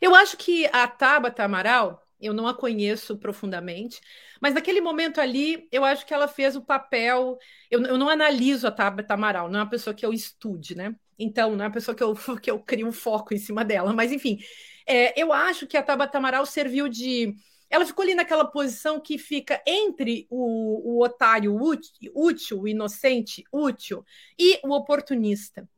Eu 0.00 0.14
acho 0.14 0.36
que 0.36 0.66
a 0.66 0.86
Tabata 0.86 1.42
Amaral, 1.42 2.06
eu 2.20 2.32
não 2.32 2.46
a 2.46 2.54
conheço 2.54 3.16
profundamente, 3.16 4.00
mas 4.40 4.54
naquele 4.54 4.80
momento 4.80 5.20
ali, 5.20 5.66
eu 5.72 5.84
acho 5.84 6.06
que 6.06 6.14
ela 6.14 6.28
fez 6.28 6.54
o 6.54 6.62
papel. 6.62 7.36
Eu, 7.68 7.82
eu 7.82 7.98
não 7.98 8.08
analiso 8.08 8.68
a 8.68 8.70
Tabata 8.70 9.14
Amaral, 9.14 9.50
não 9.50 9.58
é 9.58 9.62
uma 9.62 9.70
pessoa 9.70 9.94
que 9.94 10.06
eu 10.06 10.12
estude, 10.12 10.76
né? 10.76 10.94
Então, 11.18 11.56
não 11.56 11.64
é 11.64 11.66
uma 11.68 11.74
pessoa 11.74 11.94
que 11.96 12.02
eu, 12.02 12.14
que 12.40 12.50
eu 12.50 12.60
crio 12.60 12.86
um 12.86 12.92
foco 12.92 13.34
em 13.34 13.38
cima 13.38 13.64
dela, 13.64 13.92
mas 13.92 14.12
enfim, 14.12 14.38
é, 14.86 15.20
eu 15.20 15.32
acho 15.32 15.66
que 15.66 15.76
a 15.76 15.82
Tabata 15.82 16.18
Amaral 16.18 16.46
serviu 16.46 16.88
de 16.88 17.34
ela 17.68 17.84
ficou 17.84 18.02
ali 18.02 18.14
naquela 18.14 18.44
posição 18.44 19.00
que 19.00 19.18
fica 19.18 19.60
entre 19.66 20.26
o, 20.30 20.96
o 20.96 21.04
otário 21.04 21.54
útil, 21.54 22.12
útil, 22.14 22.60
o 22.60 22.68
inocente 22.68 23.44
útil, 23.52 24.04
e 24.38 24.60
o 24.62 24.72
oportunista. 24.72 25.68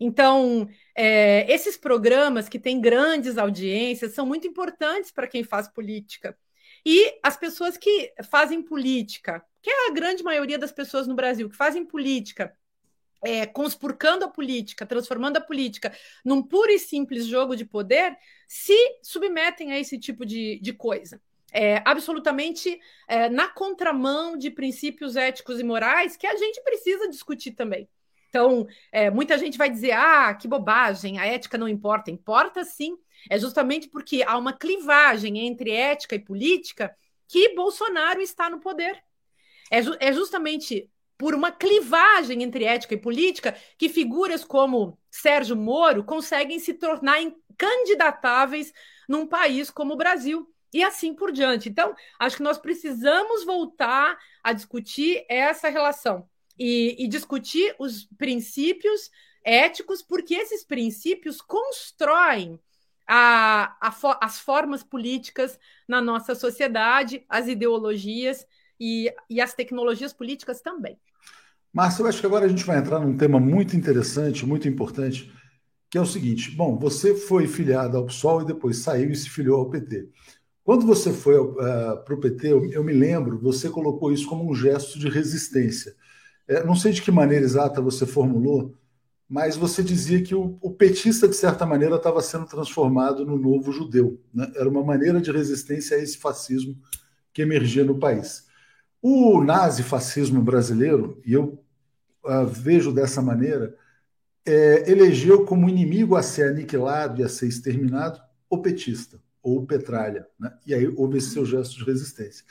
Então, 0.00 0.68
é, 0.94 1.50
esses 1.52 1.76
programas 1.76 2.48
que 2.48 2.58
têm 2.58 2.80
grandes 2.80 3.38
audiências 3.38 4.12
são 4.12 4.26
muito 4.26 4.46
importantes 4.46 5.10
para 5.10 5.28
quem 5.28 5.44
faz 5.44 5.68
política. 5.68 6.36
E 6.84 7.18
as 7.22 7.36
pessoas 7.36 7.76
que 7.76 8.12
fazem 8.24 8.62
política, 8.62 9.44
que 9.62 9.70
é 9.70 9.88
a 9.88 9.94
grande 9.94 10.22
maioria 10.22 10.58
das 10.58 10.72
pessoas 10.72 11.06
no 11.06 11.14
Brasil, 11.14 11.48
que 11.48 11.56
fazem 11.56 11.84
política, 11.84 12.54
é, 13.24 13.46
conspurcando 13.46 14.24
a 14.24 14.28
política, 14.28 14.84
transformando 14.84 15.38
a 15.38 15.40
política 15.40 15.96
num 16.22 16.42
puro 16.42 16.70
e 16.70 16.78
simples 16.78 17.24
jogo 17.24 17.56
de 17.56 17.64
poder, 17.64 18.14
se 18.46 18.76
submetem 19.02 19.72
a 19.72 19.78
esse 19.78 19.98
tipo 19.98 20.26
de, 20.26 20.58
de 20.60 20.72
coisa 20.74 21.20
é, 21.54 21.80
absolutamente 21.84 22.80
é, 23.06 23.28
na 23.28 23.46
contramão 23.46 24.36
de 24.36 24.50
princípios 24.50 25.14
éticos 25.14 25.60
e 25.60 25.62
morais 25.62 26.16
que 26.16 26.26
a 26.26 26.36
gente 26.36 26.60
precisa 26.62 27.08
discutir 27.08 27.52
também. 27.52 27.88
Então, 28.28 28.66
é, 28.90 29.08
muita 29.08 29.38
gente 29.38 29.56
vai 29.56 29.70
dizer: 29.70 29.92
ah, 29.92 30.34
que 30.34 30.48
bobagem, 30.48 31.20
a 31.20 31.26
ética 31.26 31.56
não 31.56 31.68
importa. 31.68 32.10
Importa 32.10 32.64
sim. 32.64 32.98
É 33.30 33.38
justamente 33.38 33.88
porque 33.88 34.24
há 34.26 34.36
uma 34.36 34.52
clivagem 34.52 35.38
entre 35.38 35.70
ética 35.70 36.16
e 36.16 36.18
política 36.18 36.94
que 37.28 37.54
Bolsonaro 37.54 38.20
está 38.20 38.50
no 38.50 38.58
poder. 38.60 39.00
É, 39.70 39.80
ju 39.80 39.96
é 40.00 40.12
justamente 40.12 40.90
por 41.16 41.34
uma 41.34 41.52
clivagem 41.52 42.42
entre 42.42 42.64
ética 42.64 42.94
e 42.94 43.00
política 43.00 43.56
que 43.78 43.88
figuras 43.88 44.44
como 44.44 44.98
Sérgio 45.08 45.56
Moro 45.56 46.02
conseguem 46.02 46.58
se 46.58 46.74
tornar 46.74 47.18
candidatáveis 47.56 48.72
num 49.08 49.26
país 49.26 49.70
como 49.70 49.94
o 49.94 49.96
Brasil 49.96 50.53
e 50.74 50.82
assim 50.82 51.14
por 51.14 51.30
diante. 51.30 51.68
Então, 51.68 51.94
acho 52.18 52.36
que 52.36 52.42
nós 52.42 52.58
precisamos 52.58 53.44
voltar 53.44 54.18
a 54.42 54.52
discutir 54.52 55.24
essa 55.28 55.68
relação 55.68 56.28
e, 56.58 56.96
e 56.98 57.06
discutir 57.06 57.76
os 57.78 58.04
princípios 58.18 59.08
éticos, 59.44 60.02
porque 60.02 60.34
esses 60.34 60.64
princípios 60.64 61.40
constroem 61.40 62.58
a, 63.06 63.76
a, 63.80 64.18
as 64.20 64.40
formas 64.40 64.82
políticas 64.82 65.58
na 65.86 66.00
nossa 66.00 66.34
sociedade, 66.34 67.24
as 67.28 67.46
ideologias 67.46 68.44
e, 68.80 69.14
e 69.30 69.40
as 69.40 69.54
tecnologias 69.54 70.12
políticas 70.12 70.60
também. 70.60 70.98
Márcia, 71.72 72.02
eu 72.02 72.08
acho 72.08 72.20
que 72.20 72.26
agora 72.26 72.46
a 72.46 72.48
gente 72.48 72.64
vai 72.64 72.78
entrar 72.78 72.98
num 72.98 73.16
tema 73.16 73.38
muito 73.38 73.76
interessante, 73.76 74.46
muito 74.46 74.66
importante, 74.66 75.32
que 75.88 75.98
é 75.98 76.00
o 76.00 76.06
seguinte: 76.06 76.50
bom, 76.50 76.76
você 76.76 77.14
foi 77.14 77.46
filiado 77.46 77.96
ao 77.96 78.06
PSOL 78.06 78.42
e 78.42 78.46
depois 78.46 78.78
saiu 78.78 79.10
e 79.10 79.16
se 79.16 79.30
filiou 79.30 79.60
ao 79.60 79.70
PT. 79.70 80.08
Quando 80.64 80.86
você 80.86 81.12
foi 81.12 81.38
uh, 81.38 81.54
para 82.04 82.14
o 82.14 82.18
PT, 82.18 82.50
eu, 82.50 82.64
eu, 82.72 82.82
me 82.82 82.94
lembro, 82.94 83.38
você 83.38 83.68
colocou 83.68 84.10
isso 84.10 84.26
como 84.26 84.50
um 84.50 84.54
gesto 84.54 84.98
de 84.98 85.10
resistência. 85.10 85.94
É, 86.48 86.64
não 86.64 86.74
sei 86.74 86.90
de 86.90 87.02
que 87.02 87.10
maneira 87.10 87.44
exata 87.44 87.82
você 87.82 88.06
formulou, 88.06 88.74
mas 89.28 89.56
você 89.56 89.82
dizia 89.82 90.22
que 90.22 90.34
o, 90.34 90.56
o 90.62 90.70
petista, 90.70 91.28
de 91.28 91.36
certa 91.36 91.66
maneira, 91.66 91.96
estava 91.96 92.22
sendo 92.22 92.46
transformado 92.46 93.26
no 93.26 93.36
novo 93.36 93.72
judeu. 93.72 94.18
Né? 94.32 94.50
Era 94.56 94.68
uma 94.68 94.82
maneira 94.82 95.20
de 95.20 95.30
resistência 95.30 95.98
a 95.98 96.00
esse 96.00 96.16
fascismo 96.16 96.74
que 97.30 97.42
emergia 97.42 97.84
no 97.84 97.98
país. 97.98 98.46
O 99.02 99.44
nazifascismo 99.44 100.42
brasileiro, 100.42 101.20
e 101.26 101.34
eu 101.34 101.62
uh, 102.24 102.46
vejo 102.46 102.90
dessa 102.90 103.20
maneira, 103.20 103.76
é, 104.46 104.90
elegeu 104.90 105.44
como 105.44 105.68
inimigo 105.68 106.16
a 106.16 106.22
ser 106.22 106.48
aniquilado 106.48 107.20
e 107.20 107.24
a 107.24 107.28
ser 107.28 107.48
exterminado 107.48 108.18
o 108.48 108.58
petista 108.58 109.23
ou 109.44 109.66
petralha. 109.66 110.26
Né? 110.40 110.50
E 110.66 110.74
aí 110.74 110.88
houve 110.96 111.18
esse 111.18 111.30
seu 111.30 111.44
gesto 111.44 111.76
de 111.76 111.84
resistência. 111.84 112.44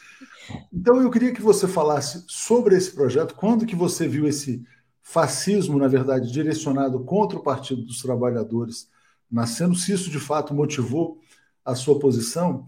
Então 0.71 1.01
eu 1.01 1.09
queria 1.09 1.33
que 1.33 1.41
você 1.41 1.67
falasse 1.67 2.23
sobre 2.27 2.77
esse 2.77 2.91
projeto, 2.91 3.33
quando 3.33 3.65
que 3.65 3.75
você 3.75 4.07
viu 4.07 4.27
esse 4.27 4.63
fascismo, 5.01 5.77
na 5.79 5.87
verdade, 5.87 6.31
direcionado 6.31 7.03
contra 7.03 7.37
o 7.37 7.43
Partido 7.43 7.81
dos 7.81 8.01
Trabalhadores 8.01 8.87
nascendo, 9.29 9.75
se 9.75 9.91
isso 9.91 10.11
de 10.11 10.19
fato 10.19 10.53
motivou 10.53 11.19
a 11.65 11.73
sua 11.73 11.99
posição. 11.99 12.67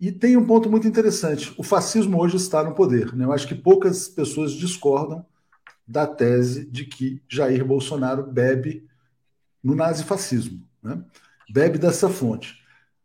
E 0.00 0.10
tem 0.10 0.36
um 0.36 0.46
ponto 0.46 0.70
muito 0.70 0.88
interessante: 0.88 1.54
o 1.58 1.62
fascismo 1.62 2.18
hoje 2.18 2.36
está 2.36 2.64
no 2.64 2.74
poder. 2.74 3.14
Né? 3.14 3.26
Eu 3.26 3.32
acho 3.32 3.46
que 3.46 3.54
poucas 3.54 4.08
pessoas 4.08 4.52
discordam 4.52 5.24
da 5.86 6.06
tese 6.06 6.64
de 6.64 6.86
que 6.86 7.22
Jair 7.28 7.64
Bolsonaro 7.64 8.22
bebe 8.26 8.86
no 9.62 9.74
nazifascismo, 9.74 10.66
né? 10.82 11.02
bebe 11.50 11.78
dessa 11.78 12.08
fonte. 12.08 12.57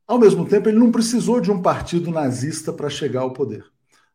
Ao 0.08 0.20
mesmo 0.20 0.46
tempo, 0.46 0.70
ele 0.70 0.80
não 0.80 0.92
precisou 0.92 1.40
de 1.40 1.52
um 1.52 1.62
partido 1.62 2.12
nazista 2.12 2.74
para 2.74 2.90
chegar 2.90 3.22
ao 3.22 3.34
poder. 3.34 3.66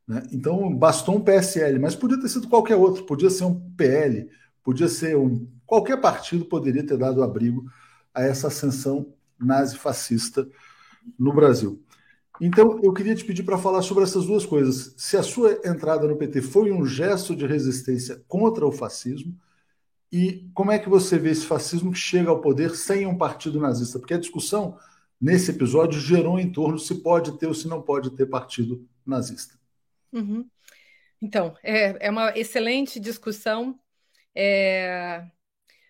Né? 0.06 0.22
Então, 0.32 0.74
bastou 0.74 1.16
um 1.16 1.20
PSL, 1.20 1.78
mas 1.78 1.94
podia 1.94 2.20
ter 2.20 2.28
sido 2.28 2.48
qualquer 2.48 2.76
outro, 2.76 3.04
podia 3.04 3.30
ser 3.30 3.44
um 3.44 3.58
PL, 3.76 4.28
podia 4.62 4.88
ser 4.88 5.16
um. 5.16 5.48
Qualquer 5.66 6.00
partido 6.00 6.44
poderia 6.44 6.84
ter 6.84 6.96
dado 6.96 7.22
abrigo 7.22 7.64
a 8.14 8.22
essa 8.22 8.48
ascensão 8.48 9.14
nazi-fascista 9.38 10.48
no 11.18 11.32
Brasil. 11.32 11.82
Então, 12.40 12.80
eu 12.82 12.92
queria 12.92 13.14
te 13.14 13.24
pedir 13.24 13.42
para 13.42 13.58
falar 13.58 13.82
sobre 13.82 14.04
essas 14.04 14.26
duas 14.26 14.46
coisas. 14.46 14.94
Se 14.96 15.16
a 15.16 15.22
sua 15.22 15.58
entrada 15.64 16.06
no 16.06 16.16
PT 16.16 16.42
foi 16.42 16.70
um 16.70 16.86
gesto 16.86 17.34
de 17.34 17.46
resistência 17.46 18.22
contra 18.28 18.66
o 18.66 18.72
fascismo, 18.72 19.34
e 20.10 20.48
como 20.54 20.70
é 20.72 20.78
que 20.78 20.88
você 20.88 21.18
vê 21.18 21.30
esse 21.30 21.44
fascismo 21.44 21.92
que 21.92 21.98
chega 21.98 22.30
ao 22.30 22.40
poder 22.40 22.74
sem 22.74 23.06
um 23.06 23.18
partido 23.18 23.60
nazista? 23.60 23.98
Porque 23.98 24.14
a 24.14 24.18
discussão 24.18 24.78
nesse 25.20 25.50
episódio 25.50 26.00
gerou 26.00 26.38
em 26.38 26.50
torno 26.50 26.78
se 26.78 27.02
pode 27.02 27.38
ter 27.38 27.46
ou 27.46 27.54
se 27.54 27.66
não 27.66 27.82
pode 27.82 28.10
ter 28.10 28.26
partido 28.26 28.86
nazista. 29.04 29.58
Uhum. 30.12 30.48
Então, 31.20 31.56
é, 31.62 32.06
é 32.06 32.10
uma 32.10 32.36
excelente 32.38 33.00
discussão. 33.00 33.78
É... 34.34 35.24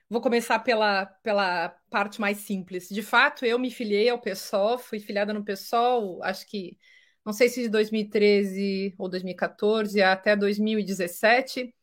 Vou 0.09 0.23
começar 0.23 0.59
pela, 0.61 1.05
pela 1.05 1.69
parte 1.91 2.19
mais 2.21 2.39
simples. 2.39 2.89
De 2.89 3.03
fato, 3.03 3.45
eu 3.45 3.59
me 3.59 3.71
filiei 3.71 4.09
ao 4.09 4.19
PSOL, 4.19 4.79
fui 4.79 4.99
filiada 4.99 5.35
no 5.35 5.45
PSOL, 5.45 6.23
acho 6.23 6.47
que, 6.47 6.79
não 7.25 7.33
sei 7.35 7.51
se 7.51 7.63
de 7.63 7.69
2013 7.69 8.95
ou 8.97 9.07
2014 9.07 10.01
até 10.01 10.35
2017. 10.35 11.75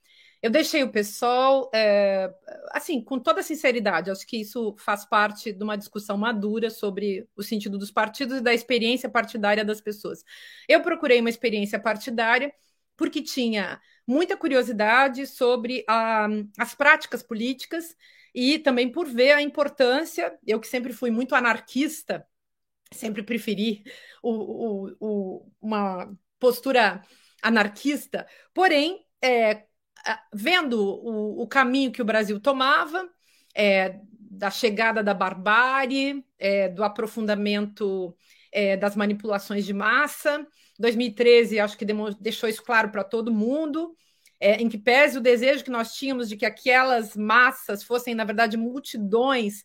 Eu 0.46 0.52
deixei 0.52 0.84
o 0.84 0.92
PSOL, 0.92 1.72
é, 1.74 2.32
assim, 2.70 3.02
com 3.02 3.18
toda 3.18 3.42
sinceridade, 3.42 4.12
acho 4.12 4.28
que 4.28 4.38
isso 4.42 4.76
faz 4.78 5.04
parte 5.04 5.52
de 5.52 5.64
uma 5.64 5.76
discussão 5.76 6.16
madura 6.18 6.70
sobre 6.70 7.28
o 7.36 7.42
sentido 7.42 7.80
dos 7.80 7.90
partidos 7.90 8.38
e 8.38 8.42
da 8.42 8.54
experiência 8.54 9.10
partidária 9.10 9.66
das 9.66 9.82
pessoas. 9.82 10.24
Eu 10.70 10.84
procurei 10.84 11.20
uma 11.20 11.32
experiência 11.32 11.80
partidária 11.80 12.54
porque 12.96 13.24
tinha 13.24 13.82
muita 14.06 14.38
curiosidade 14.38 15.26
sobre 15.26 15.84
a, 15.90 16.28
as 16.60 16.76
práticas 16.76 17.24
políticas 17.24 17.96
e 18.32 18.60
também 18.60 18.92
por 18.92 19.08
ver 19.08 19.32
a 19.32 19.42
importância, 19.42 20.38
eu 20.46 20.60
que 20.60 20.68
sempre 20.68 20.94
fui 20.94 21.10
muito 21.10 21.34
anarquista, 21.34 22.24
sempre 22.94 23.24
preferi 23.24 23.84
o, 24.22 24.90
o, 24.90 24.96
o, 25.00 25.52
uma 25.60 26.16
postura 26.40 27.02
anarquista, 27.42 28.28
porém, 28.54 29.04
é, 29.24 29.66
vendo 30.34 30.82
o, 30.82 31.48
caminho 31.48 31.92
que 31.92 32.02
o 32.02 32.06
Brasil 32.06 32.40
tomava, 32.40 33.10
é, 33.56 34.00
da 34.36 34.52
chegada 34.52 35.02
da 35.02 35.14
barbárie, 35.14 36.24
é, 36.38 36.70
do 36.70 36.84
aprofundamento 36.84 38.16
é, 38.52 38.76
das 38.76 38.96
manipulações 38.96 39.66
de 39.66 39.74
massa, 39.74 40.46
2013, 40.78 41.60
acho 41.60 41.78
que 41.78 41.86
deixou 42.20 42.50
isso 42.50 42.64
claro 42.64 42.90
para 42.90 43.04
todo 43.04 43.34
mundo, 43.34 43.96
é, 44.40 44.62
em 44.62 44.68
que 44.68 44.78
pese 44.78 45.18
o 45.18 45.22
desejo 45.22 45.64
que 45.64 45.72
nós 45.72 45.94
tínhamos 45.94 46.28
de 46.28 46.36
que 46.36 46.46
aquelas 46.46 47.16
massas 47.16 47.84
fossem, 47.84 48.14
na 48.14 48.26
verdade, 48.26 48.58
multidões 48.58 49.64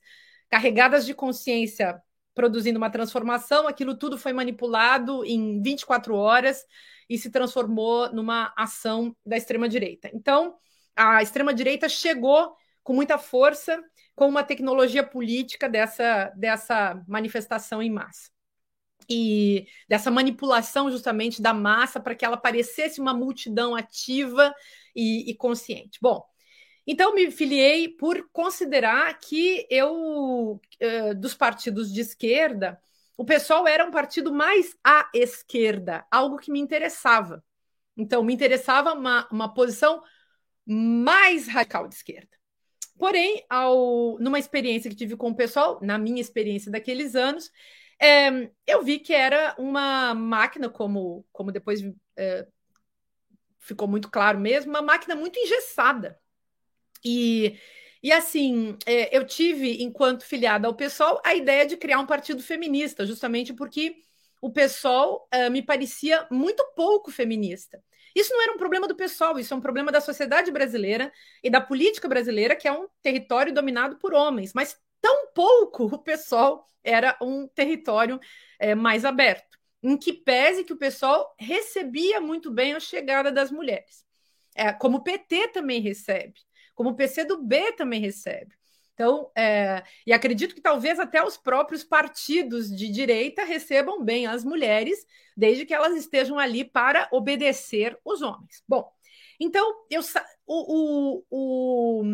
carregadas 0.49 1.05
de 1.05 1.15
consciência 1.15 2.01
produzindo 2.35 2.79
uma 2.79 2.91
transformação, 2.91 3.67
aquilo 3.67 3.97
tudo 3.97 4.17
foi 4.17 4.33
manipulado 4.33 5.25
em 5.25 5.61
24 5.61 6.15
horas 6.15 6.65
e 7.11 7.19
se 7.19 7.29
transformou 7.29 8.13
numa 8.13 8.55
ação 8.57 9.15
da 9.27 9.37
extrema-direita. 9.37 10.09
Então, 10.15 10.55
a 10.95 11.21
extrema-direita 11.21 11.89
chegou 11.89 12.55
com 12.85 12.95
muita 12.95 13.19
força 13.19 13.83
com 14.15 14.29
uma 14.29 14.45
tecnologia 14.45 15.03
política 15.03 15.69
dessa, 15.69 16.33
dessa 16.37 17.03
manifestação 17.09 17.83
em 17.83 17.91
massa 17.91 18.31
e 19.09 19.67
dessa 19.89 20.11
manipulação 20.11 20.89
justamente 20.89 21.43
da 21.43 21.53
massa 21.53 21.99
para 21.99 22.15
que 22.15 22.25
ela 22.25 22.37
parecesse 22.37 23.01
uma 23.01 23.13
multidão 23.13 23.75
ativa 23.75 24.55
e, 24.95 25.29
e, 25.31 25.35
consciente. 25.35 25.99
Bom, 26.01 26.25
então 26.87 27.15
me 27.15 27.31
filiei 27.31 27.89
por 27.89 28.29
considerar 28.33 29.19
que 29.19 29.67
eu, 29.69 30.61
uh, 30.61 31.15
dos 31.17 31.35
partidos 31.35 31.93
de 31.93 32.03
esquerda, 32.03 32.81
o 33.17 33.25
pessoal 33.25 33.67
era 33.67 33.85
um 33.85 33.91
partido 33.91 34.33
mais 34.33 34.77
à 34.85 35.09
esquerda, 35.15 36.07
algo 36.11 36.39
que 36.39 36.51
me 36.51 36.61
interessava. 36.61 37.45
Então, 37.97 38.23
me 38.23 38.33
interessava 38.33 38.93
uma, 38.93 39.29
uma 39.31 39.53
posição 39.53 40.03
mais 40.67 41.49
radical 41.49 41.89
de 41.89 41.95
esquerda. 41.95 42.31
Porém, 42.99 43.45
ao, 43.49 44.19
numa 44.19 44.39
experiência 44.39 44.91
que 44.91 44.97
tive 44.97 45.17
com 45.17 45.31
o 45.31 45.35
pessoal, 45.35 45.79
na 45.83 45.99
minha 45.99 46.21
experiência 46.21 46.71
daqueles 46.71 47.15
anos, 47.15 47.51
é, 48.01 48.51
eu 48.67 48.83
vi 48.83 48.99
que 48.99 49.13
era 49.13 49.55
uma 49.59 50.15
máquina, 50.15 50.69
como, 50.69 51.25
como 51.33 51.53
depois 51.53 51.81
é, 52.17 52.47
ficou 53.59 53.87
muito 53.87 54.11
claro 54.11 54.39
mesmo, 54.39 54.71
uma 54.71 54.83
máquina 54.83 55.15
muito 55.15 55.39
engessada. 55.39 56.19
E, 57.05 57.59
e 58.03 58.13
assim, 58.13 58.77
é, 58.87 59.15
eu 59.17 59.27
tive, 59.27 59.83
enquanto 59.83 60.25
filiada 60.25 60.67
ao 60.67 60.75
PSOL, 60.75 61.21
a 61.25 61.35
ideia 61.35 61.67
de 61.67 61.77
criar 61.77 61.99
um 61.99 62.07
partido 62.07 62.43
feminista, 62.43 63.05
justamente 63.05 63.53
porque 63.53 63.97
o 64.41 64.51
PSOL 64.51 65.29
é, 65.31 65.51
me 65.51 65.61
parecia 65.63 66.27
muito 66.31 66.65
pouco 66.75 67.11
feminista. 67.11 67.83
Isso 68.15 68.33
não 68.33 68.43
era 68.43 68.53
um 68.53 68.59
problema 68.59 68.89
do 68.89 68.97
PSOL, 68.97 69.39
isso 69.39 69.53
é 69.53 69.57
um 69.57 69.61
problema 69.61 69.93
da 69.93 70.01
sociedade 70.01 70.51
brasileira 70.51 71.13
e 71.43 71.51
da 71.51 71.61
política 71.61 72.09
brasileira, 72.09 72.57
que 72.57 72.67
é 72.67 72.73
um 72.73 72.89
território 73.03 73.53
dominado 73.53 73.97
por 73.99 74.15
homens. 74.15 74.53
Mas 74.55 74.79
tão 75.01 75.29
pouco 75.33 75.85
o 75.85 75.99
pessoal 75.99 76.67
era 76.83 77.17
um 77.21 77.47
território 77.47 78.19
é, 78.59 78.75
mais 78.75 79.05
aberto, 79.05 79.59
em 79.83 79.97
que 79.97 80.13
pese 80.13 80.65
que 80.65 80.73
o 80.73 80.79
pessoal 80.79 81.35
recebia 81.39 82.21
muito 82.21 82.51
bem 82.51 82.73
a 82.73 82.81
chegada 82.81 83.31
das 83.31 83.51
mulheres. 83.51 84.05
É, 84.55 84.73
como 84.73 84.99
o 84.99 85.03
PT 85.03 85.49
também 85.49 85.81
recebe, 85.81 86.35
como 86.81 86.93
o 86.93 86.95
PCdoB 86.95 87.73
também 87.73 88.01
recebe. 88.01 88.55
Então, 88.95 89.31
é, 89.37 89.85
e 90.07 90.15
acredito 90.15 90.55
que 90.55 90.63
talvez 90.63 90.99
até 90.99 91.23
os 91.23 91.37
próprios 91.37 91.85
partidos 91.85 92.75
de 92.75 92.89
direita 92.89 93.45
recebam 93.45 94.03
bem 94.03 94.27
as 94.27 94.47
mulheres, 94.47 95.05
desde 95.37 95.67
que 95.67 95.75
elas 95.75 95.95
estejam 95.95 96.39
ali 96.39 96.65
para 96.65 97.07
obedecer 97.13 97.99
os 98.03 98.23
homens. 98.23 98.63
Bom, 98.67 98.91
então 99.39 99.85
eu 99.91 100.01
o, 100.47 101.21
o, 101.21 101.25
o 101.29 102.05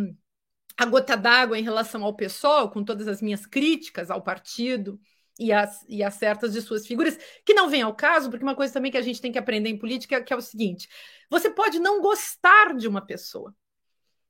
a 0.77 0.85
gota 0.85 1.17
d'água 1.17 1.57
em 1.57 1.63
relação 1.63 2.03
ao 2.03 2.17
pessoal, 2.17 2.69
com 2.69 2.83
todas 2.83 3.07
as 3.07 3.23
minhas 3.23 3.47
críticas 3.47 4.11
ao 4.11 4.21
partido 4.21 4.99
e 5.39 5.53
as, 5.53 5.85
e 5.89 6.03
as 6.03 6.15
certas 6.15 6.55
de 6.55 6.61
suas 6.61 6.85
figuras, 6.85 7.17
que 7.45 7.55
não 7.55 7.69
vem 7.69 7.83
ao 7.83 7.95
caso, 7.95 8.31
porque 8.31 8.45
uma 8.45 8.57
coisa 8.57 8.73
também 8.73 8.91
que 8.91 8.99
a 8.99 9.03
gente 9.03 9.21
tem 9.21 9.31
que 9.31 9.39
aprender 9.39 9.69
em 9.69 9.79
política 9.79 10.17
é, 10.17 10.21
que 10.21 10.33
é 10.33 10.37
o 10.37 10.41
seguinte: 10.41 10.89
você 11.31 11.49
pode 11.51 11.79
não 11.79 12.01
gostar 12.01 12.75
de 12.75 12.89
uma 12.89 13.01
pessoa. 13.01 13.55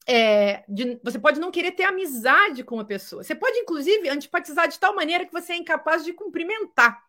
É, 0.09 0.64
de, 0.69 1.01
você 1.03 1.19
pode 1.19 1.40
não 1.40 1.51
querer 1.51 1.73
ter 1.73 1.85
amizade 1.85 2.62
com 2.62 2.77
uma 2.77 2.85
pessoa. 2.85 3.25
Você 3.25 3.35
pode, 3.35 3.59
inclusive, 3.59 4.09
antipatizar 4.09 4.69
de 4.69 4.79
tal 4.79 4.95
maneira 4.95 5.27
que 5.27 5.33
você 5.33 5.53
é 5.53 5.57
incapaz 5.57 6.05
de 6.05 6.12
cumprimentar. 6.12 7.03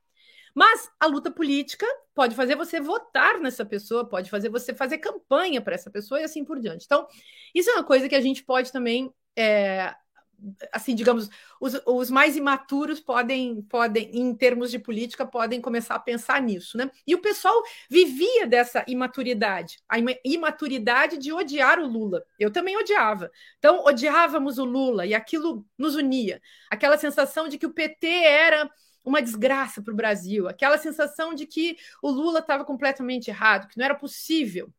Mas 0.56 0.90
a 1.00 1.06
luta 1.06 1.30
política 1.30 1.86
pode 2.16 2.36
fazer 2.36 2.56
você 2.56 2.82
votar 2.82 3.40
nessa 3.40 3.64
pessoa, 3.64 4.10
pode 4.10 4.28
fazer 4.28 4.50
você 4.50 4.74
fazer 4.74 4.98
campanha 4.98 5.62
para 5.62 5.76
essa 5.76 5.92
pessoa 5.92 6.20
e 6.20 6.24
assim 6.24 6.44
por 6.44 6.60
diante. 6.60 6.86
Então, 6.86 7.06
isso 7.54 7.70
é 7.70 7.74
uma 7.74 7.84
coisa 7.84 8.10
que 8.10 8.16
a 8.16 8.22
gente 8.22 8.44
pode 8.44 8.72
também 8.72 9.14
é, 9.38 9.94
assim, 10.72 10.94
digamos, 10.96 11.30
os, 11.60 11.80
os, 11.86 12.10
mais 12.10 12.36
imaturos 12.36 13.00
podem, 13.00 13.62
podem, 13.64 14.10
em 14.14 14.36
termos 14.36 14.72
de 14.72 14.80
política, 14.80 15.26
podem 15.26 15.60
começar 15.60 15.96
a 15.96 16.00
pensar 16.00 16.42
nisso, 16.42 16.78
né? 16.78 16.90
E 17.06 17.16
o 17.16 17.22
pessoal 17.22 17.62
vivia 17.90 18.46
dessa 18.46 18.84
imaturidade, 18.88 19.80
a 19.90 19.98
imaturidade 20.24 21.18
de 21.18 21.32
odiar 21.34 21.80
o 21.80 21.88
Lula. 21.88 22.24
Eu 22.40 22.52
também 22.52 22.78
odiava. 22.78 23.32
Então, 23.58 23.84
odiávamos 23.84 24.58
o 24.58 24.66
Lula 24.66 25.06
e 25.06 25.14
aquilo 25.14 25.66
nos 25.78 25.96
unia. 25.96 26.42
Aquela 26.70 26.98
sensação 26.98 27.48
de 27.48 27.58
que 27.58 27.66
o 27.66 27.74
PT 27.74 28.08
era 28.08 28.70
uma 29.04 29.22
desgraça 29.22 29.82
para 29.82 29.94
o 29.94 29.96
Brasil, 29.96 30.48
aquela 30.48 30.78
sensação 30.78 31.34
de 31.34 31.46
que 31.46 31.78
o 32.02 32.10
Lula 32.12 32.40
estava 32.40 32.66
completamente 32.66 33.30
errado, 33.30 33.68
que 33.68 33.78
não 33.78 33.86
era 33.86 33.96
possível 33.96 34.72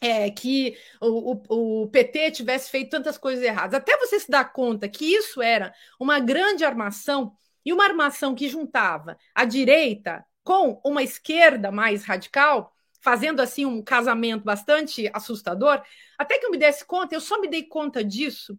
é, 0.00 0.30
que 0.30 0.76
o, 1.00 1.42
o, 1.48 1.82
o, 1.82 1.88
PT 1.88 2.32
tivesse 2.32 2.70
feito 2.70 2.90
tantas 2.90 3.16
coisas 3.16 3.42
erradas. 3.44 3.74
Até 3.74 3.96
você 3.96 4.18
se 4.20 4.30
dar 4.30 4.52
conta 4.52 4.88
que 4.88 5.04
isso 5.04 5.40
era 5.40 5.74
uma 5.98 6.20
grande 6.20 6.64
armação 6.64 7.36
e 7.64 7.72
uma 7.72 7.84
armação 7.84 8.34
que 8.34 8.48
juntava 8.48 9.16
a 9.34 9.44
direita 9.44 10.24
com 10.42 10.80
uma 10.84 11.02
esquerda 11.02 11.70
mais 11.70 12.04
radical, 12.04 12.74
fazendo 13.00 13.40
assim 13.40 13.64
um 13.64 13.82
casamento 13.82 14.44
bastante 14.44 15.10
assustador. 15.14 15.82
Até 16.18 16.38
que 16.38 16.46
eu 16.46 16.50
me 16.50 16.58
desse 16.58 16.84
conta, 16.84 17.14
eu 17.14 17.20
só 17.20 17.40
me 17.40 17.48
dei 17.48 17.62
conta 17.62 18.04
disso 18.04 18.58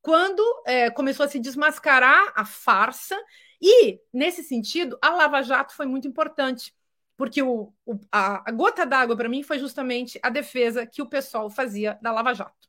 quando 0.00 0.42
é, 0.66 0.90
começou 0.90 1.24
a 1.24 1.28
se 1.28 1.38
desmascarar 1.38 2.32
a 2.36 2.44
farsa 2.44 3.18
e, 3.60 3.98
nesse 4.12 4.44
sentido, 4.44 4.98
a 5.00 5.08
Lava 5.08 5.42
Jato 5.42 5.74
foi 5.74 5.86
muito 5.86 6.06
importante 6.06 6.74
porque 7.16 7.42
o, 7.42 7.72
o 7.86 7.98
a, 8.10 8.48
a, 8.48 8.52
gota 8.52 8.84
d'água 8.84 9.16
para 9.16 9.28
mim 9.28 9.42
foi 9.42 9.58
justamente 9.58 10.18
a 10.22 10.30
defesa 10.30 10.86
que 10.86 11.02
o 11.02 11.08
pessoal 11.08 11.48
fazia 11.48 11.98
da 12.02 12.12
Lava 12.12 12.34
Jato. 12.34 12.68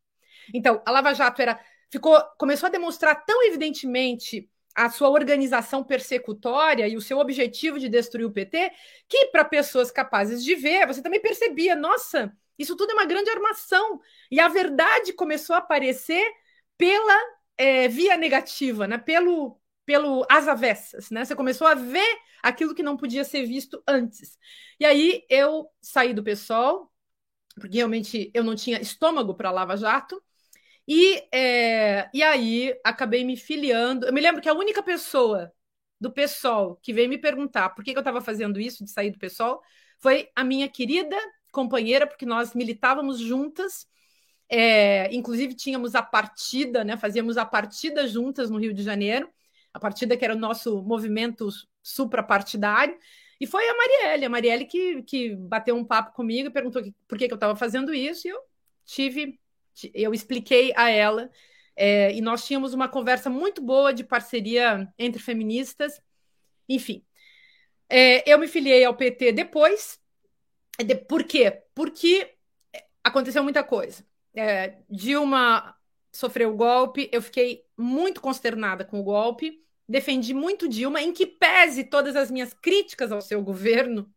Então, 0.54 0.82
a 0.86 0.92
Lava 0.92 1.14
Jato 1.14 1.42
era 1.42 1.60
ficou 1.92 2.22
começou 2.38 2.68
a 2.68 2.72
demonstrar 2.72 3.26
tão 3.26 3.44
evidentemente 3.44 4.50
a 4.76 4.90
sua 4.90 5.10
organização 5.10 5.84
persecutória 5.84 6.88
e 6.88 6.98
o 6.98 7.02
seu 7.02 7.18
objetivo 7.18 7.80
de 7.80 7.88
destruir 7.88 8.26
o 8.26 8.32
PT, 8.32 8.72
que 9.08 9.28
para 9.28 9.46
pessoas 9.46 9.90
capazes 9.90 10.44
de 10.44 10.54
ver, 10.54 10.86
você 10.86 11.02
também 11.02 11.22
percebia, 11.22 11.76
nossa, 11.76 12.34
isso 12.60 12.76
tudo 12.76 12.92
é 12.92 12.94
uma 12.94 13.06
grande 13.06 13.30
armação. 13.30 14.02
E 14.30 14.40
a 14.40 14.50
verdade 14.50 15.14
começou 15.14 15.56
a 15.56 15.60
aparecer 15.60 16.30
pela 16.78 17.18
é, 17.58 17.88
via 17.88 18.18
negativa, 18.18 18.86
né? 18.86 18.98
pelo, 18.98 19.58
pelo 19.86 20.26
as 20.30 20.48
avessas, 20.48 21.10
né? 21.12 21.24
Você 21.26 21.36
começou 21.36 21.68
a 21.68 21.76
ver 21.76 22.18
aquilo 22.42 22.76
que 22.76 22.84
não 22.84 22.98
podia 22.98 23.24
ser 23.24 23.46
visto 23.46 23.82
antes. 23.88 24.38
E 24.80 24.86
aí 24.86 25.24
eu 25.30 25.70
saí 25.82 26.14
do 26.14 26.24
PSOL, 26.24 26.92
porque 27.60 27.78
realmente 27.78 28.32
eu 28.34 28.44
não 28.44 28.56
tinha 28.56 28.82
estômago 28.82 29.34
para 29.36 29.52
Lava 29.52 29.78
Jato, 29.78 30.22
e, 30.88 31.24
é, 31.34 32.10
e 32.14 32.22
aí 32.22 32.80
acabei 32.84 33.24
me 33.24 33.36
filiando. 33.38 34.06
Eu 34.06 34.14
me 34.14 34.22
lembro 34.22 34.42
que 34.42 34.50
a 34.50 34.54
única 34.54 34.84
pessoa 34.84 35.52
do 36.00 36.12
PSOL 36.12 36.78
que 36.78 36.94
veio 36.94 37.10
me 37.10 37.18
perguntar 37.18 37.70
por 37.70 37.84
que, 37.84 37.92
que 37.92 37.98
eu 37.98 38.02
estava 38.02 38.22
fazendo 38.22 38.60
isso, 38.60 38.84
de 38.84 38.92
sair 38.92 39.12
do 39.12 39.18
PSOL, 39.20 39.62
foi 40.00 40.30
a 40.36 40.44
minha 40.44 40.70
querida 40.70 41.18
companheira, 41.52 42.06
porque 42.06 42.26
nós 42.26 42.54
militávamos 42.54 43.20
juntas. 43.20 43.88
É, 44.48 45.12
inclusive 45.14 45.56
tínhamos 45.56 45.96
a 45.96 46.04
partida, 46.04 46.84
né? 46.84 46.98
Fazíamos 46.98 47.38
a 47.38 47.46
partida 47.46 48.08
juntas 48.08 48.50
no 48.52 48.60
Rio 48.60 48.74
de 48.74 48.84
Janeiro, 48.84 49.30
a 49.76 49.80
partida 49.80 50.16
que 50.16 50.24
era 50.24 50.34
o 50.34 50.40
nosso 50.40 50.82
movimento 50.84 51.50
suprapartidário. 51.84 52.98
E 53.42 53.46
foi 53.46 53.68
a 53.68 53.76
Marielle, 53.76 54.26
a 54.26 54.30
Marielle 54.30 54.66
que, 54.66 55.04
que 55.04 55.36
bateu 55.36 55.76
um 55.76 55.84
papo 55.84 56.14
comigo 56.14 56.48
e 56.48 56.52
perguntou 56.52 56.82
por 57.06 57.18
que, 57.18 57.28
que 57.28 57.34
eu 57.34 57.36
estava 57.36 57.58
fazendo 57.58 57.94
isso, 57.94 58.26
e 58.26 58.32
eu 58.32 58.40
tive, 58.86 59.38
eu 59.94 60.14
expliquei 60.14 60.72
a 60.78 60.90
ela, 60.90 61.30
é, 61.76 62.14
e 62.14 62.22
nós 62.22 62.46
tínhamos 62.46 62.74
uma 62.74 62.88
conversa 62.88 63.30
muito 63.30 63.62
boa 63.62 63.94
de 63.94 64.06
parceria 64.06 64.88
entre 64.98 65.22
feministas, 65.22 66.02
enfim. 66.70 67.04
É, 67.90 68.32
eu 68.32 68.40
me 68.40 68.48
filiei 68.48 68.86
ao 68.86 68.96
PT 68.96 69.34
depois, 69.34 70.00
de, 70.80 70.96
por 70.96 71.26
quê? 71.26 71.64
Porque 71.76 72.34
aconteceu 73.04 73.44
muita 73.44 73.62
coisa. 73.62 74.06
É, 74.34 74.78
Dilma 74.90 75.76
sofreu 76.16 76.52
o 76.52 76.56
golpe, 76.56 77.10
eu 77.12 77.22
fiquei 77.22 77.64
muito 77.78 78.22
consternada 78.22 78.86
com 78.86 79.00
o 79.00 79.04
golpe, 79.04 79.62
defendi 79.88 80.34
muito 80.34 80.68
Dilma, 80.68 81.02
em 81.02 81.14
que 81.14 81.26
pese 81.26 81.84
todas 81.84 82.16
as 82.16 82.32
minhas 82.32 82.54
críticas 82.54 83.12
ao 83.12 83.22
seu 83.22 83.42
governo, 83.42 84.10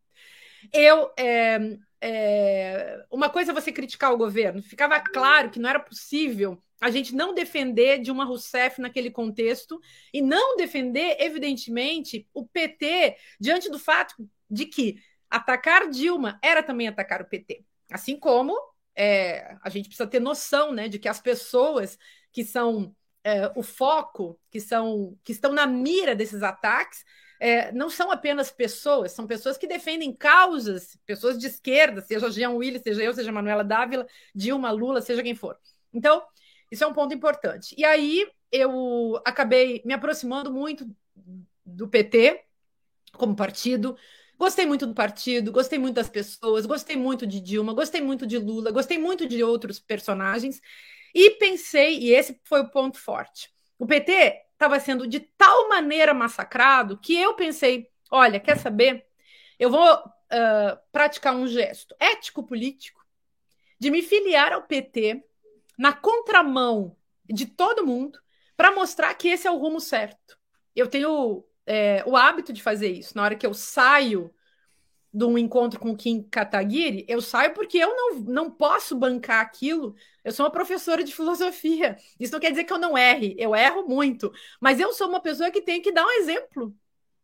eu. 0.72 1.11
É, 1.18 1.78
é, 2.00 3.04
uma 3.11 3.28
coisa 3.28 3.50
é 3.50 3.54
você 3.54 3.72
criticar 3.72 4.12
o 4.12 4.16
governo, 4.16 4.62
ficava 4.62 5.00
claro 5.00 5.50
que 5.50 5.58
não 5.58 5.68
era 5.68 5.80
possível 5.80 6.62
a 6.80 6.90
gente 6.90 7.14
não 7.14 7.34
defender 7.34 7.98
Dilma 7.98 8.24
Rousseff 8.24 8.80
naquele 8.80 9.11
contexto 9.11 9.80
e 10.12 10.22
não 10.22 10.56
defender, 10.56 11.16
evidentemente, 11.18 12.26
o 12.32 12.46
PT 12.46 13.16
diante 13.40 13.68
do 13.68 13.78
fato 13.78 14.14
de 14.48 14.66
que 14.66 15.02
atacar 15.28 15.90
Dilma 15.90 16.38
era 16.42 16.62
também 16.62 16.87
atacar 16.87 17.20
o 17.20 17.24
PT. 17.26 17.64
Assim 17.90 18.16
como 18.16 18.56
é, 18.98 19.56
a 19.62 19.70
gente 19.70 19.87
precisa 19.87 20.08
ter 20.08 20.18
noção 20.18 20.72
né, 20.72 20.88
de 20.88 20.98
que 20.98 21.08
as 21.08 21.20
pessoas 21.20 21.96
que 22.32 22.44
são 22.44 22.94
é, 23.22 23.50
o 23.54 23.62
foco, 23.62 24.38
que 24.50 24.61
são 24.61 25.16
que 25.22 25.30
estão 25.30 25.52
na 25.52 25.66
mira 25.68 26.16
desses 26.16 26.42
ataques, 26.42 27.04
é, 27.38 27.70
não 27.70 27.88
são 27.88 28.11
apenas 28.11 28.50
pessoas, 28.50 29.12
são 29.12 29.24
pessoas 29.24 29.56
que 29.56 29.68
defendem 29.68 30.12
causas, 30.12 30.98
pessoas 31.06 31.38
de 31.38 31.46
esquerda, 31.46 32.00
seja 32.00 32.28
Jean 32.28 32.50
Willis, 32.50 32.82
seja 32.82 33.04
eu, 33.04 33.14
seja 33.14 33.30
Manuela 33.30 33.62
Dávila, 33.62 34.04
Dilma, 34.34 34.72
Lula, 34.72 35.00
seja 35.00 35.22
quem 35.22 35.37
for. 35.37 35.56
Então, 35.92 36.20
isso 36.68 36.82
é 36.82 36.87
um 36.87 36.92
ponto 36.92 37.14
importante. 37.14 37.76
E 37.78 37.84
aí 37.84 38.26
eu 38.50 39.20
acabei 39.24 39.80
me 39.84 39.94
aproximando 39.94 40.52
muito 40.52 40.84
do 41.64 41.87
PT 41.87 42.42
como 43.12 43.37
partido. 43.37 43.96
Gostei 44.38 44.64
muito 44.66 44.87
do 44.87 44.94
partido, 44.94 45.51
gostei 45.51 45.79
muito 45.79 45.96
das 45.96 46.09
pessoas, 46.09 46.64
gostei 46.64 46.96
muito 46.96 47.27
de 47.27 47.40
Dilma, 47.40 47.74
gostei 47.74 48.01
muito 48.01 48.24
de 48.24 48.38
Lula, 48.38 48.70
gostei 48.70 48.96
muito 48.96 49.27
de 49.27 49.42
outros 49.42 49.81
personagens. 49.81 50.61
E 51.12 51.31
pensei, 51.33 51.98
e 51.98 52.12
esse 52.12 52.40
foi 52.44 52.61
o 52.61 52.70
ponto 52.70 52.98
forte: 52.98 53.51
o 53.77 53.87
PT 53.87 54.44
estava 54.53 54.79
sendo 54.79 55.09
de 55.09 55.20
tal 55.20 55.68
maneira 55.68 56.14
massacrado 56.14 56.98
que 56.98 57.16
eu 57.16 57.35
pensei: 57.35 57.90
olha, 58.11 58.38
quer 58.38 58.59
saber? 58.59 59.07
Eu 59.59 59.70
vou 59.70 59.92
uh, 59.92 60.79
praticar 60.92 61.35
um 61.35 61.48
gesto 61.48 61.96
ético-político 61.98 63.05
de 63.79 63.90
me 63.90 64.03
filiar 64.03 64.53
ao 64.53 64.62
PT 64.62 65.24
na 65.77 65.92
contramão 65.92 66.96
de 67.24 67.44
todo 67.46 67.85
mundo 67.85 68.20
para 68.57 68.70
mostrar 68.72 69.12
que 69.14 69.29
esse 69.29 69.48
é 69.48 69.51
o 69.51 69.59
rumo 69.59 69.81
certo. 69.81 70.38
Eu 70.77 70.87
tenho 70.87 71.44
é, 71.68 72.02
o 72.07 72.16
hábito 72.16 72.52
de 72.52 72.62
fazer 72.62 72.88
isso. 72.88 73.14
Na 73.14 73.22
hora 73.22 73.37
que 73.37 73.46
eu 73.46 73.52
saio 73.52 74.33
de 75.12 75.24
um 75.24 75.37
encontro 75.37 75.78
com 75.78 75.90
o 75.90 75.96
Kim 75.96 76.22
Kataguiri, 76.22 77.04
eu 77.07 77.20
saio 77.20 77.52
porque 77.52 77.76
eu 77.76 77.94
não, 77.94 78.14
não 78.20 78.50
posso 78.50 78.96
bancar 78.96 79.40
aquilo. 79.40 79.94
Eu 80.24 80.33
sou 80.33 80.46
uma 80.46 80.52
professora 80.52 81.04
de 81.04 81.14
filosofia. 81.14 81.98
Isso 82.18 82.33
não 82.33 82.40
quer 82.40 82.50
dizer 82.50 82.64
que 82.64 82.72
eu 82.72 82.78
não 82.78 82.96
erre, 82.96 83.35
eu 83.38 83.54
erro 83.54 83.87
muito. 83.87 84.33
Mas 84.61 84.81
eu 84.81 84.92
sou 84.94 85.09
uma 85.09 85.20
pessoa 85.20 85.50
que 85.50 85.61
tem 85.61 85.83
que 85.83 85.92
dar 85.92 86.07
um 86.07 86.11
exemplo. 86.12 86.74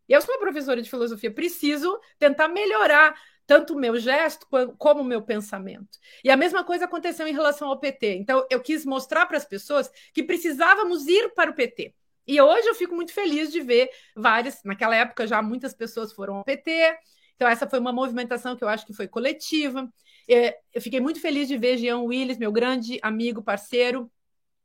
Eu 0.07 0.21
sou 0.21 0.35
uma 0.35 0.41
professora 0.41 0.83
de 0.83 0.91
filosofia, 0.91 1.31
preciso 1.31 1.99
tentar 2.19 2.49
melhorar 2.49 3.19
tanto 3.47 3.75
o 3.75 3.79
meu 3.79 3.99
gesto 3.99 4.47
como 4.79 5.01
o 5.01 5.05
meu 5.05 5.23
pensamento. 5.23 5.99
E 6.23 6.31
a 6.31 6.37
mesma 6.37 6.65
coisa 6.65 6.85
aconteceu 6.85 7.27
em 7.27 7.33
relação 7.33 7.69
ao 7.69 7.79
PT. 7.79 8.17
Então, 8.17 8.47
eu 8.51 8.61
quis 8.61 8.85
mostrar 8.85 9.25
para 9.27 9.39
as 9.39 9.45
pessoas 9.45 9.91
que 10.13 10.23
precisávamos 10.23 11.07
ir 11.07 11.33
para 11.35 11.51
o 11.51 11.55
PT. 11.55 11.95
E 12.27 12.41
hoje 12.41 12.67
eu 12.67 12.75
fico 12.75 12.95
muito 12.95 13.13
feliz 13.13 13.53
de 13.53 13.61
ver 13.61 13.89
várias, 14.17 14.63
naquela 14.65 14.97
época 14.97 15.27
já 15.27 15.43
muitas 15.43 15.75
pessoas 15.75 16.13
foram 16.13 16.37
ao 16.37 16.45
PT, 16.45 16.95
então, 17.37 17.49
essa 17.49 17.69
foi 17.69 17.79
uma 17.79 17.93
movimentação 17.93 18.57
que 18.57 18.63
eu 18.63 18.69
acho 18.69 18.87
que 18.87 18.95
foi 18.95 19.09
coletiva. 19.09 19.89
É, 20.29 20.57
eu 20.73 20.81
fiquei 20.81 21.01
muito 21.01 21.21
feliz 21.21 21.49
de 21.49 21.57
ver 21.57 21.77
Jean 21.79 21.99
Willis, 21.99 22.39
meu 22.39 22.53
grande 22.53 22.99
amigo, 23.03 23.43
parceiro 23.43 24.11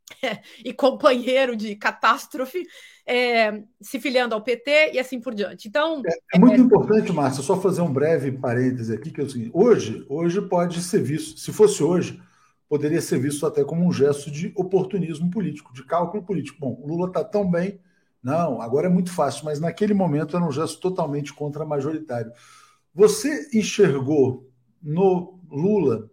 e 0.64 0.72
companheiro 0.72 1.56
de 1.56 1.74
catástrofe, 1.76 2.64
é, 3.06 3.62
se 3.80 4.00
filiando 4.00 4.34
ao 4.34 4.42
PT 4.42 4.92
e 4.92 4.98
assim 4.98 5.20
por 5.20 5.34
diante. 5.34 5.66
Então 5.66 6.02
é, 6.06 6.36
é 6.36 6.38
muito 6.38 6.60
é... 6.60 6.64
importante, 6.64 7.12
Márcia, 7.12 7.42
só 7.42 7.60
fazer 7.60 7.82
um 7.82 7.92
breve 7.92 8.32
parêntese 8.32 8.94
aqui 8.94 9.10
que 9.10 9.20
é 9.20 9.24
o 9.24 9.30
seguinte: 9.30 9.50
hoje, 9.52 10.04
hoje 10.08 10.40
pode 10.42 10.80
ser 10.80 11.02
visto, 11.02 11.38
se 11.40 11.52
fosse 11.52 11.82
hoje, 11.82 12.22
poderia 12.70 13.00
ser 13.00 13.18
visto 13.18 13.44
até 13.44 13.64
como 13.64 13.84
um 13.84 13.92
gesto 13.92 14.30
de 14.30 14.52
oportunismo 14.54 15.28
político, 15.28 15.74
de 15.74 15.84
cálculo 15.84 16.22
político. 16.22 16.56
Bom, 16.60 16.78
o 16.80 16.86
Lula 16.86 17.08
está 17.08 17.24
tão 17.24 17.50
bem, 17.50 17.80
não, 18.22 18.62
agora 18.62 18.86
é 18.86 18.90
muito 18.90 19.12
fácil, 19.12 19.44
mas 19.44 19.58
naquele 19.58 19.92
momento 19.92 20.36
era 20.36 20.46
um 20.46 20.52
gesto 20.52 20.78
totalmente 20.78 21.34
contra-majoritário. 21.34 22.30
Você 22.94 23.50
enxergou 23.52 24.48
no 24.80 25.40
Lula 25.50 26.08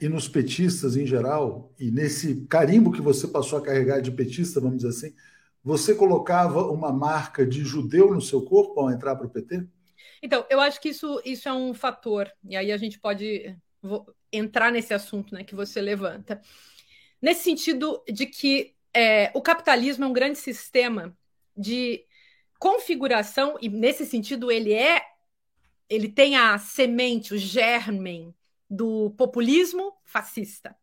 e 0.00 0.08
nos 0.08 0.26
petistas 0.26 0.96
em 0.96 1.04
geral, 1.04 1.70
e 1.78 1.90
nesse 1.90 2.46
carimbo 2.46 2.90
que 2.90 3.02
você 3.02 3.28
passou 3.28 3.58
a 3.58 3.62
carregar 3.62 4.00
de 4.00 4.10
petista, 4.10 4.62
vamos 4.62 4.78
dizer 4.78 4.88
assim, 4.88 5.14
você 5.62 5.94
colocava 5.94 6.66
uma 6.70 6.92
marca 6.92 7.44
de 7.44 7.62
judeu 7.62 8.14
no 8.14 8.22
seu 8.22 8.40
corpo 8.40 8.80
ao 8.80 8.90
entrar 8.90 9.16
para 9.16 9.26
o 9.26 9.30
PT? 9.30 9.66
Então, 10.22 10.46
eu 10.48 10.60
acho 10.60 10.80
que 10.80 10.88
isso, 10.88 11.20
isso 11.26 11.46
é 11.46 11.52
um 11.52 11.74
fator, 11.74 12.30
e 12.42 12.56
aí 12.56 12.72
a 12.72 12.76
gente 12.78 12.98
pode 12.98 13.54
entrar 14.36 14.70
nesse 14.72 14.92
assunto 14.94 15.34
né, 15.34 15.44
que 15.44 15.54
você 15.54 15.80
levanta. 15.80 16.40
Nesse 17.20 17.44
sentido 17.44 18.02
de 18.06 18.26
que 18.26 18.74
é, 18.92 19.30
o 19.34 19.42
capitalismo 19.42 20.04
é 20.04 20.08
um 20.08 20.12
grande 20.12 20.38
sistema 20.38 21.16
de 21.56 22.04
configuração, 22.58 23.56
e 23.60 23.68
nesse 23.68 24.06
sentido 24.06 24.50
ele 24.50 24.72
é 24.72 25.02
ele 25.88 26.08
tem 26.08 26.34
a 26.36 26.58
semente, 26.58 27.34
o 27.34 27.38
germen 27.38 28.34
do 28.68 29.10
populismo 29.18 29.94
fascista. 30.04 30.74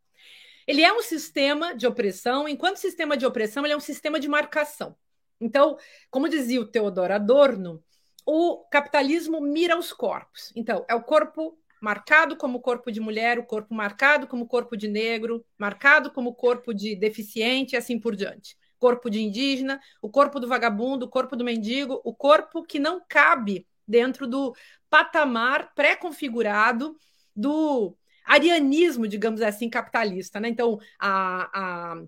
Ele 0.66 0.82
é 0.82 0.92
um 0.92 1.02
sistema 1.02 1.74
de 1.74 1.86
opressão, 1.86 2.48
enquanto 2.48 2.76
sistema 2.76 3.16
de 3.16 3.26
opressão, 3.26 3.64
ele 3.64 3.74
é 3.74 3.76
um 3.76 3.80
sistema 3.80 4.20
de 4.20 4.28
marcação. 4.28 4.96
Então, 5.40 5.76
como 6.08 6.28
dizia 6.28 6.60
o 6.60 6.66
Teodoro 6.66 7.12
Adorno, 7.12 7.82
o 8.24 8.64
capitalismo 8.70 9.40
mira 9.40 9.76
os 9.76 9.92
corpos. 9.92 10.52
Então, 10.54 10.84
é 10.88 10.94
o 10.94 11.02
corpo 11.02 11.58
marcado 11.82 12.36
como 12.36 12.60
corpo 12.60 12.92
de 12.92 13.00
mulher, 13.00 13.40
o 13.40 13.44
corpo 13.44 13.74
marcado 13.74 14.28
como 14.28 14.46
corpo 14.46 14.76
de 14.76 14.86
negro, 14.86 15.44
marcado 15.58 16.12
como 16.12 16.32
corpo 16.32 16.72
de 16.72 16.94
deficiente 16.94 17.74
e 17.74 17.76
assim 17.76 17.98
por 17.98 18.14
diante. 18.14 18.56
Corpo 18.78 19.10
de 19.10 19.20
indígena, 19.20 19.80
o 20.00 20.08
corpo 20.08 20.38
do 20.38 20.46
vagabundo, 20.46 21.06
o 21.06 21.08
corpo 21.08 21.34
do 21.34 21.44
mendigo, 21.44 22.00
o 22.04 22.14
corpo 22.14 22.62
que 22.62 22.78
não 22.78 23.02
cabe 23.08 23.66
dentro 23.86 24.28
do 24.28 24.54
patamar 24.88 25.74
pré-configurado 25.74 26.96
do 27.34 27.96
arianismo, 28.24 29.08
digamos 29.08 29.42
assim, 29.42 29.68
capitalista. 29.68 30.38
Né? 30.38 30.50
Então, 30.50 30.78
a, 31.00 31.50
a, 31.52 32.02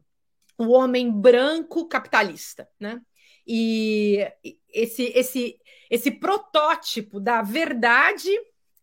o 0.57 0.69
homem 0.69 1.11
branco 1.11 1.89
capitalista. 1.89 2.69
Né? 2.79 3.01
E 3.45 4.25
esse, 4.73 5.03
esse, 5.17 5.59
esse 5.91 6.13
protótipo 6.13 7.19
da 7.19 7.43
verdade 7.43 8.31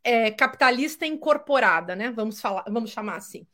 é, 0.03 0.31
capitalista 0.31 1.05
incorporada, 1.05 1.95
né? 1.95 2.11
vamos, 2.11 2.39
falar, 2.39 2.63
vamos 2.67 2.91
chamar 2.91 3.17
assim. 3.17 3.45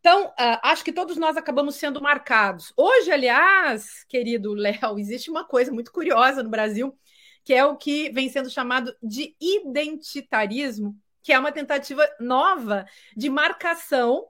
Então, 0.00 0.28
uh, 0.28 0.58
acho 0.62 0.84
que 0.84 0.92
todos 0.92 1.16
nós 1.16 1.36
acabamos 1.36 1.74
sendo 1.74 2.00
marcados. 2.00 2.72
Hoje, 2.76 3.10
aliás, 3.10 4.04
querido 4.08 4.54
Léo, 4.54 4.98
existe 4.98 5.30
uma 5.30 5.44
coisa 5.44 5.72
muito 5.72 5.92
curiosa 5.92 6.42
no 6.42 6.50
Brasil, 6.50 6.96
que 7.44 7.52
é 7.52 7.64
o 7.64 7.76
que 7.76 8.10
vem 8.10 8.28
sendo 8.28 8.48
chamado 8.48 8.94
de 9.02 9.34
identitarismo, 9.40 10.96
que 11.22 11.32
é 11.32 11.38
uma 11.38 11.52
tentativa 11.52 12.08
nova 12.20 12.86
de 13.16 13.28
marcação 13.28 14.28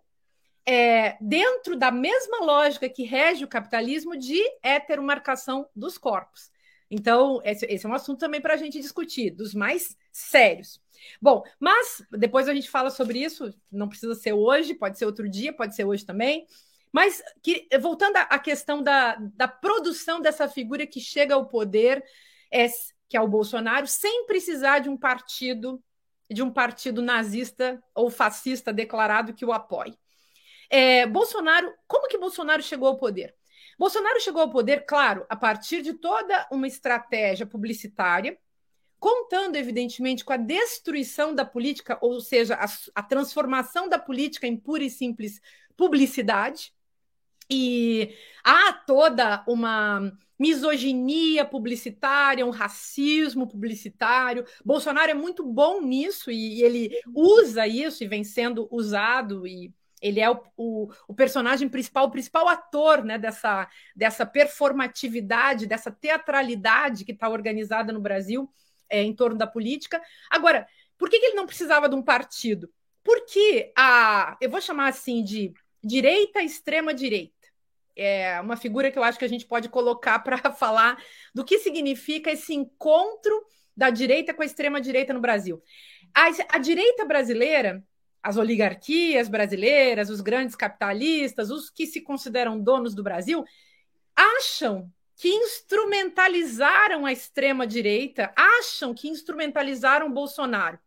é, 0.64 1.16
dentro 1.20 1.76
da 1.76 1.90
mesma 1.90 2.40
lógica 2.40 2.88
que 2.88 3.02
rege 3.02 3.44
o 3.44 3.48
capitalismo 3.48 4.16
de 4.16 4.40
heteromarcação 4.62 5.68
dos 5.74 5.96
corpos. 5.96 6.50
Então, 6.90 7.40
esse, 7.44 7.66
esse 7.66 7.84
é 7.84 7.88
um 7.88 7.94
assunto 7.94 8.18
também 8.18 8.40
para 8.40 8.54
a 8.54 8.56
gente 8.56 8.80
discutir, 8.80 9.30
dos 9.30 9.54
mais 9.54 9.96
sérios. 10.10 10.80
Bom, 11.20 11.42
mas 11.60 12.02
depois 12.10 12.48
a 12.48 12.54
gente 12.54 12.70
fala 12.70 12.90
sobre 12.90 13.22
isso, 13.22 13.52
não 13.70 13.88
precisa 13.88 14.14
ser 14.14 14.32
hoje, 14.32 14.74
pode 14.74 14.98
ser 14.98 15.04
outro 15.06 15.28
dia, 15.28 15.52
pode 15.52 15.74
ser 15.74 15.84
hoje 15.84 16.04
também. 16.04 16.46
Mas 16.92 17.22
que, 17.42 17.68
voltando 17.80 18.16
à 18.16 18.38
questão 18.38 18.82
da, 18.82 19.16
da 19.34 19.46
produção 19.46 20.20
dessa 20.20 20.48
figura 20.48 20.86
que 20.86 21.00
chega 21.00 21.34
ao 21.34 21.46
poder, 21.46 22.02
é, 22.50 22.66
que 23.08 23.16
é 23.16 23.20
o 23.20 23.28
Bolsonaro, 23.28 23.86
sem 23.86 24.24
precisar 24.26 24.78
de 24.78 24.88
um 24.88 24.96
partido 24.96 25.82
de 26.30 26.42
um 26.42 26.50
partido 26.50 27.00
nazista 27.00 27.82
ou 27.94 28.10
fascista 28.10 28.72
declarado 28.72 29.32
que 29.32 29.44
o 29.44 29.52
apoie. 29.52 29.98
É, 30.68 31.06
Bolsonaro, 31.06 31.72
como 31.86 32.06
que 32.08 32.18
Bolsonaro 32.18 32.62
chegou 32.62 32.88
ao 32.88 32.98
poder? 32.98 33.34
Bolsonaro 33.78 34.20
chegou 34.20 34.42
ao 34.42 34.50
poder, 34.50 34.84
claro, 34.84 35.24
a 35.28 35.36
partir 35.36 35.82
de 35.82 35.94
toda 35.94 36.48
uma 36.50 36.66
estratégia 36.66 37.46
publicitária, 37.46 38.36
contando, 38.98 39.56
evidentemente, 39.56 40.24
com 40.24 40.32
a 40.32 40.36
destruição 40.36 41.34
da 41.34 41.44
política, 41.44 41.96
ou 42.00 42.20
seja, 42.20 42.56
a, 42.56 42.66
a 42.94 43.02
transformação 43.02 43.88
da 43.88 43.98
política 43.98 44.46
em 44.46 44.56
pura 44.56 44.82
e 44.82 44.90
simples 44.90 45.40
publicidade. 45.76 46.72
E 47.48 48.14
há 48.44 48.72
toda 48.72 49.44
uma 49.46 50.12
misoginia 50.38 51.44
publicitária, 51.44 52.44
um 52.44 52.50
racismo 52.50 53.46
publicitário. 53.46 54.44
Bolsonaro 54.64 55.10
é 55.10 55.14
muito 55.14 55.44
bom 55.44 55.80
nisso 55.80 56.30
e 56.30 56.62
ele 56.62 56.90
usa 57.14 57.66
isso 57.66 58.04
e 58.04 58.08
vem 58.08 58.22
sendo 58.22 58.68
usado 58.70 59.46
e 59.46 59.72
ele 60.00 60.20
é 60.20 60.30
o, 60.30 60.40
o, 60.56 60.88
o, 61.08 61.14
personagem 61.14 61.68
principal, 61.68 62.06
o 62.06 62.10
principal 62.10 62.48
ator 62.48 63.04
né, 63.04 63.18
dessa, 63.18 63.68
dessa 63.94 64.24
performatividade, 64.24 65.66
dessa 65.66 65.90
teatralidade 65.90 67.04
que 67.04 67.12
está 67.12 67.28
organizada 67.28 67.92
no 67.92 68.00
Brasil 68.00 68.50
é, 68.88 69.02
em 69.02 69.14
torno 69.14 69.36
da 69.36 69.46
política. 69.46 70.00
Agora, 70.30 70.66
por 70.96 71.08
que, 71.08 71.18
que 71.18 71.26
ele 71.26 71.36
não 71.36 71.46
precisava 71.46 71.88
de 71.88 71.94
um 71.94 72.02
partido? 72.02 72.70
Porque 73.02 73.72
a, 73.76 74.36
eu 74.40 74.50
vou 74.50 74.60
chamar 74.60 74.88
assim 74.88 75.22
de 75.22 75.52
direita 75.82 76.42
extrema 76.42 76.92
direita. 76.92 77.34
É 77.96 78.40
uma 78.40 78.56
figura 78.56 78.90
que 78.90 78.98
eu 78.98 79.02
acho 79.02 79.18
que 79.18 79.24
a 79.24 79.28
gente 79.28 79.46
pode 79.46 79.68
colocar 79.68 80.18
para 80.20 80.38
falar 80.52 81.02
do 81.34 81.44
que 81.44 81.58
significa 81.58 82.30
esse 82.30 82.54
encontro 82.54 83.44
da 83.76 83.90
direita 83.90 84.34
com 84.34 84.42
a 84.42 84.46
extrema 84.46 84.80
direita 84.80 85.12
no 85.12 85.20
Brasil. 85.20 85.62
A, 86.14 86.56
a 86.56 86.58
direita 86.58 87.04
brasileira 87.04 87.84
as 88.22 88.36
oligarquias 88.36 89.28
brasileiras, 89.28 90.10
os 90.10 90.20
grandes 90.20 90.54
capitalistas, 90.54 91.50
os 91.50 91.70
que 91.70 91.86
se 91.86 92.00
consideram 92.00 92.58
donos 92.58 92.94
do 92.94 93.02
Brasil, 93.02 93.44
acham 94.14 94.90
que 95.16 95.28
instrumentalizaram 95.28 97.04
a 97.04 97.12
extrema-direita, 97.12 98.32
acham 98.36 98.94
que 98.94 99.08
instrumentalizaram 99.08 100.12
Bolsonaro. 100.12 100.78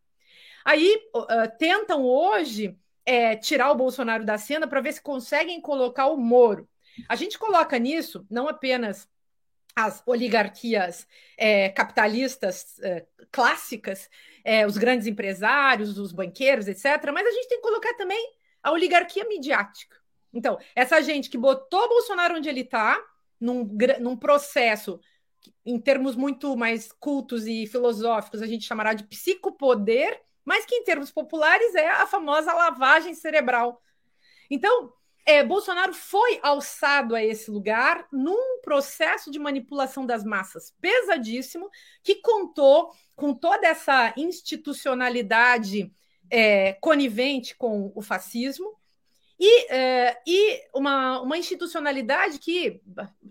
Aí 0.63 0.97
uh, 1.15 1.57
tentam 1.57 2.03
hoje 2.03 2.77
é, 3.05 3.35
tirar 3.35 3.71
o 3.71 3.75
Bolsonaro 3.75 4.23
da 4.23 4.37
cena 4.37 4.67
para 4.67 4.81
ver 4.81 4.93
se 4.93 5.01
conseguem 5.01 5.59
colocar 5.59 6.07
o 6.07 6.17
Moro. 6.17 6.67
A 7.09 7.15
gente 7.15 7.37
coloca 7.37 7.77
nisso 7.79 8.25
não 8.29 8.47
apenas 8.47 9.09
as 9.75 10.03
oligarquias 10.05 11.07
é, 11.37 11.69
capitalistas 11.69 12.79
é, 12.81 13.05
clássicas, 13.31 14.09
é, 14.43 14.65
os 14.65 14.77
grandes 14.77 15.07
empresários, 15.07 15.97
os 15.97 16.11
banqueiros, 16.11 16.67
etc. 16.67 17.11
Mas 17.13 17.27
a 17.27 17.31
gente 17.31 17.47
tem 17.47 17.57
que 17.57 17.67
colocar 17.67 17.93
também 17.93 18.33
a 18.61 18.71
oligarquia 18.71 19.27
midiática. 19.27 19.95
Então, 20.33 20.57
essa 20.75 21.01
gente 21.01 21.29
que 21.29 21.37
botou 21.37 21.89
Bolsonaro 21.89 22.35
onde 22.37 22.47
ele 22.47 22.61
está, 22.61 23.01
num, 23.39 23.67
num 23.99 24.15
processo, 24.15 24.99
em 25.65 25.79
termos 25.79 26.15
muito 26.15 26.55
mais 26.55 26.91
cultos 26.91 27.45
e 27.47 27.65
filosóficos, 27.67 28.41
a 28.41 28.47
gente 28.47 28.65
chamará 28.65 28.93
de 28.93 29.03
psicopoder, 29.03 30.21
mas 30.45 30.65
que 30.65 30.75
em 30.75 30.83
termos 30.83 31.11
populares 31.11 31.75
é 31.75 31.89
a 31.89 32.07
famosa 32.07 32.53
lavagem 32.53 33.13
cerebral. 33.13 33.81
Então, 34.49 34.93
é, 35.25 35.43
Bolsonaro 35.43 35.93
foi 35.93 36.39
alçado 36.41 37.15
a 37.15 37.23
esse 37.23 37.51
lugar 37.51 38.07
num 38.11 38.59
processo 38.61 39.29
de 39.29 39.37
manipulação 39.37 40.05
das 40.05 40.23
massas 40.23 40.73
pesadíssimo, 40.81 41.69
que 42.03 42.15
contou 42.15 42.91
com 43.15 43.33
toda 43.33 43.67
essa 43.67 44.13
institucionalidade 44.17 45.91
é, 46.29 46.73
conivente 46.73 47.55
com 47.55 47.91
o 47.93 48.01
fascismo. 48.01 48.75
E, 49.39 49.73
é, 49.73 50.21
e 50.25 50.61
uma, 50.73 51.19
uma 51.21 51.37
institucionalidade 51.37 52.37
que, 52.37 52.79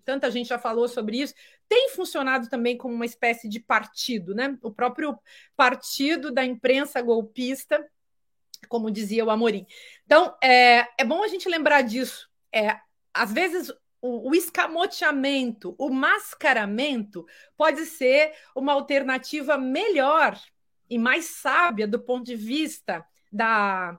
tanta 0.05 0.31
gente 0.31 0.49
já 0.49 0.59
falou 0.59 0.89
sobre 0.89 1.21
isso, 1.21 1.35
tem 1.69 1.91
funcionado 1.91 2.49
também 2.49 2.77
como 2.77 2.93
uma 2.93 3.07
espécie 3.07 3.49
de 3.49 3.61
partido, 3.61 4.35
né? 4.35 4.59
O 4.61 4.73
próprio 4.73 5.17
partido 5.57 6.33
da 6.33 6.45
imprensa 6.45 7.01
golpista, 7.01 7.89
como 8.71 8.89
dizia 8.89 9.25
o 9.25 9.31
Amorim. 9.31 9.67
Então, 10.07 10.37
é, 10.41 10.87
é 10.97 11.05
bom 11.05 11.25
a 11.25 11.29
gente 11.29 11.49
lembrar 11.49 11.83
disso. 11.83 12.31
É, 12.55 12.79
às 13.13 13.33
vezes, 13.33 13.69
o, 14.01 14.31
o 14.31 14.35
escamoteamento, 14.35 15.75
o 15.77 15.91
mascaramento 15.91 17.27
pode 17.57 17.85
ser 17.85 18.33
uma 18.55 18.73
alternativa 18.73 19.59
melhor 19.59 20.41
e 20.89 20.97
mais 20.99 21.25
sábia 21.25 21.87
do 21.87 21.99
ponto 21.99 22.25
de 22.25 22.37
vista 22.37 23.05
da 23.31 23.99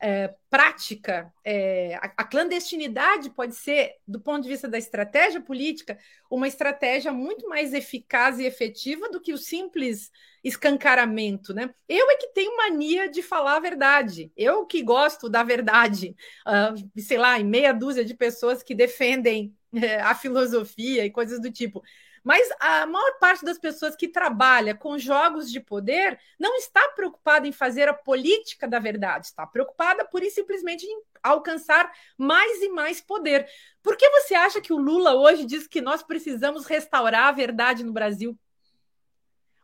é, 0.00 0.34
prática, 0.48 1.32
é, 1.44 1.94
a, 1.96 2.12
a, 2.16 2.24
clandestinidade 2.24 3.28
pode 3.30 3.54
ser, 3.54 3.96
do 4.08 4.18
ponto 4.18 4.42
de 4.42 4.48
vista 4.48 4.66
da 4.66 4.78
estratégia 4.78 5.40
política, 5.40 5.98
uma 6.30 6.48
estratégia 6.48 7.12
muito 7.12 7.46
mais 7.48 7.74
eficaz 7.74 8.38
e 8.38 8.44
efetiva 8.44 9.10
do 9.10 9.20
que 9.20 9.32
o 9.32 9.38
simples 9.38 10.10
escancaramento. 10.42 11.52
Né? 11.52 11.72
Eu 11.86 12.10
é 12.10 12.16
que 12.16 12.28
tenho 12.28 12.56
mania 12.56 13.10
de 13.10 13.22
falar 13.22 13.56
a 13.56 13.60
verdade, 13.60 14.32
eu 14.34 14.64
que 14.64 14.82
gosto 14.82 15.28
da 15.28 15.42
verdade, 15.42 16.16
uh, 16.46 17.00
sei 17.00 17.18
lá, 17.18 17.38
em 17.38 17.44
meia 17.44 17.72
dúzia 17.72 18.04
de 18.04 18.14
pessoas 18.14 18.62
que 18.62 18.74
defendem 18.74 19.54
é, 19.74 20.00
a 20.00 20.14
filosofia 20.14 21.04
e 21.04 21.10
coisas 21.10 21.40
do 21.40 21.50
tipo. 21.50 21.82
Mas 22.22 22.48
a 22.60 22.86
maior 22.86 23.18
parte 23.18 23.44
das 23.44 23.58
pessoas 23.58 23.96
que 23.96 24.08
trabalha 24.08 24.74
com 24.74 24.98
jogos 24.98 25.50
de 25.50 25.60
poder 25.60 26.18
não 26.38 26.56
está 26.56 26.88
preocupada 26.88 27.46
em 27.46 27.52
fazer 27.52 27.88
a 27.88 27.94
política 27.94 28.68
da 28.68 28.78
verdade, 28.78 29.26
está 29.26 29.46
preocupada 29.46 30.04
por 30.04 30.22
simplesmente 30.30 30.84
em 30.84 31.02
alcançar 31.22 31.90
mais 32.16 32.62
e 32.62 32.68
mais 32.68 33.00
poder. 33.00 33.48
Por 33.82 33.96
que 33.96 34.08
você 34.10 34.34
acha 34.34 34.60
que 34.60 34.72
o 34.72 34.78
Lula 34.78 35.14
hoje 35.14 35.44
diz 35.44 35.66
que 35.66 35.80
nós 35.80 36.02
precisamos 36.02 36.66
restaurar 36.66 37.28
a 37.28 37.32
verdade 37.32 37.82
no 37.82 37.92
Brasil? 37.92 38.38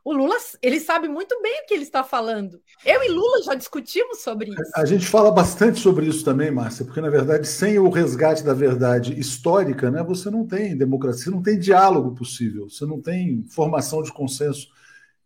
O 0.06 0.12
Lula, 0.12 0.36
ele 0.62 0.78
sabe 0.78 1.08
muito 1.08 1.36
bem 1.42 1.64
o 1.64 1.66
que 1.66 1.74
ele 1.74 1.82
está 1.82 2.04
falando. 2.04 2.60
Eu 2.84 3.02
e 3.02 3.08
Lula 3.08 3.42
já 3.42 3.56
discutimos 3.56 4.20
sobre 4.20 4.50
isso. 4.50 4.70
A 4.76 4.84
gente 4.84 5.04
fala 5.04 5.32
bastante 5.32 5.80
sobre 5.80 6.06
isso 6.06 6.24
também, 6.24 6.48
Márcia, 6.48 6.84
porque 6.84 7.00
na 7.00 7.10
verdade, 7.10 7.48
sem 7.48 7.76
o 7.80 7.90
resgate 7.90 8.44
da 8.44 8.54
verdade 8.54 9.18
histórica, 9.18 9.90
né, 9.90 10.04
você 10.04 10.30
não 10.30 10.46
tem 10.46 10.76
democracia, 10.76 11.32
não 11.32 11.42
tem 11.42 11.58
diálogo 11.58 12.14
possível, 12.14 12.70
você 12.70 12.86
não 12.86 13.02
tem 13.02 13.42
formação 13.48 14.00
de 14.00 14.12
consenso. 14.12 14.68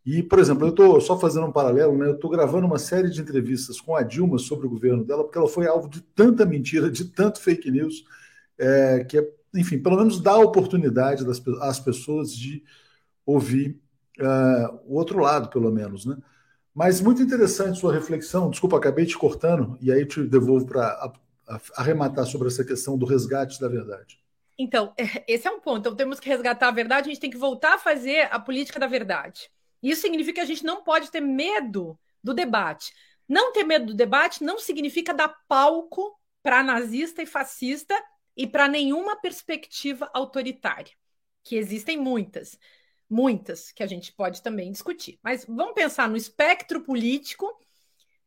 E, 0.06 0.22
por 0.22 0.38
exemplo, 0.38 0.64
eu 0.64 0.70
estou 0.70 0.98
só 0.98 1.18
fazendo 1.18 1.48
um 1.48 1.52
paralelo, 1.52 1.98
né? 1.98 2.06
Eu 2.06 2.14
estou 2.14 2.30
gravando 2.30 2.66
uma 2.66 2.78
série 2.78 3.10
de 3.10 3.20
entrevistas 3.20 3.78
com 3.82 3.94
a 3.94 4.02
Dilma 4.02 4.38
sobre 4.38 4.66
o 4.66 4.70
governo 4.70 5.04
dela, 5.04 5.24
porque 5.24 5.36
ela 5.36 5.46
foi 5.46 5.66
alvo 5.66 5.90
de 5.90 6.00
tanta 6.00 6.46
mentira, 6.46 6.90
de 6.90 7.04
tanto 7.04 7.38
fake 7.38 7.70
news, 7.70 8.02
é, 8.56 9.04
que, 9.04 9.18
é, 9.18 9.30
enfim, 9.54 9.78
pelo 9.78 9.98
menos 9.98 10.22
dá 10.22 10.32
a 10.32 10.38
oportunidade 10.40 11.22
das, 11.22 11.38
às 11.60 11.78
pessoas 11.78 12.32
de 12.32 12.64
ouvir 13.26 13.78
uh, 14.22 14.80
o 14.86 14.96
outro 14.96 15.18
lado, 15.18 15.48
pelo 15.48 15.70
menos, 15.70 16.04
né? 16.04 16.16
Mas 16.74 17.00
muito 17.00 17.22
interessante 17.22 17.78
sua 17.78 17.92
reflexão. 17.92 18.48
Desculpa, 18.48 18.76
acabei 18.76 19.04
te 19.04 19.18
cortando 19.18 19.76
e 19.80 19.92
aí 19.92 20.06
te 20.06 20.22
devolvo 20.22 20.66
para 20.66 21.12
arrematar 21.74 22.24
sobre 22.26 22.48
essa 22.48 22.64
questão 22.64 22.96
do 22.96 23.04
resgate 23.04 23.60
da 23.60 23.68
verdade. 23.68 24.20
Então, 24.56 24.94
esse 25.26 25.48
é 25.48 25.50
um 25.50 25.60
ponto. 25.60 25.80
Então, 25.80 25.96
temos 25.96 26.20
que 26.20 26.28
resgatar 26.28 26.68
a 26.68 26.72
verdade, 26.72 27.08
a 27.08 27.12
gente 27.12 27.20
tem 27.20 27.30
que 27.30 27.36
voltar 27.36 27.74
a 27.74 27.78
fazer 27.78 28.28
a 28.30 28.38
política 28.38 28.78
da 28.78 28.86
verdade. 28.86 29.50
Isso 29.82 30.02
significa 30.02 30.34
que 30.34 30.40
a 30.40 30.44
gente 30.44 30.64
não 30.64 30.82
pode 30.84 31.10
ter 31.10 31.20
medo 31.20 31.98
do 32.22 32.34
debate. 32.34 32.92
Não 33.28 33.52
ter 33.52 33.64
medo 33.64 33.86
do 33.86 33.94
debate 33.94 34.44
não 34.44 34.58
significa 34.58 35.14
dar 35.14 35.34
palco 35.48 36.14
para 36.42 36.62
nazista 36.62 37.22
e 37.22 37.26
fascista 37.26 37.94
e 38.36 38.46
para 38.46 38.68
nenhuma 38.68 39.16
perspectiva 39.16 40.10
autoritária, 40.12 40.92
que 41.42 41.56
existem 41.56 41.96
muitas 41.98 42.58
muitas 43.10 43.72
que 43.72 43.82
a 43.82 43.86
gente 43.86 44.12
pode 44.12 44.40
também 44.40 44.70
discutir. 44.70 45.18
Mas 45.22 45.44
vamos 45.44 45.74
pensar 45.74 46.08
no 46.08 46.16
espectro 46.16 46.80
político, 46.82 47.52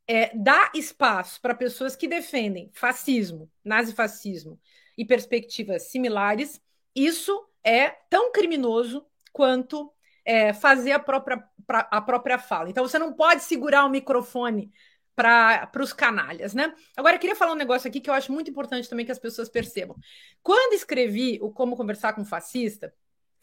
é, 0.06 0.36
dá 0.36 0.70
espaço 0.76 1.40
para 1.40 1.56
pessoas 1.56 1.96
que 1.96 2.08
defendem 2.08 2.70
fascismo, 2.74 3.50
nazifascismo 3.64 4.60
e 4.98 5.06
perspectivas 5.06 5.84
similares. 5.84 6.62
Isso 6.94 7.48
é 7.64 7.90
tão 8.10 8.32
criminoso 8.32 9.06
quanto 9.32 9.92
é, 10.26 10.54
fazer 10.54 10.92
a 10.92 11.00
própria, 11.00 11.42
pra, 11.66 11.88
a 11.90 12.02
própria 12.02 12.38
fala. 12.38 12.70
Então 12.70 12.86
você 12.86 13.00
não 13.00 13.14
pode 13.14 13.44
segurar 13.44 13.86
o 13.86 13.90
microfone 13.90 14.72
para 15.16 15.70
os 15.80 15.94
canalhas, 15.94 16.54
né? 16.54 16.74
Agora, 16.98 17.16
eu 17.16 17.20
queria 17.20 17.36
falar 17.36 17.52
um 17.52 17.56
negócio 17.56 17.88
aqui 17.88 18.02
que 18.02 18.10
eu 18.10 18.14
acho 18.14 18.32
muito 18.32 18.50
importante 18.50 18.90
também 18.90 19.06
que 19.06 19.12
as 19.12 19.20
pessoas 19.20 19.48
percebam. 19.48 19.96
Quando 20.42 20.74
escrevi 20.74 21.40
o 21.42 21.52
Como 21.52 21.78
Conversar 21.78 22.14
com 22.14 22.26
Fascista, 22.26 22.94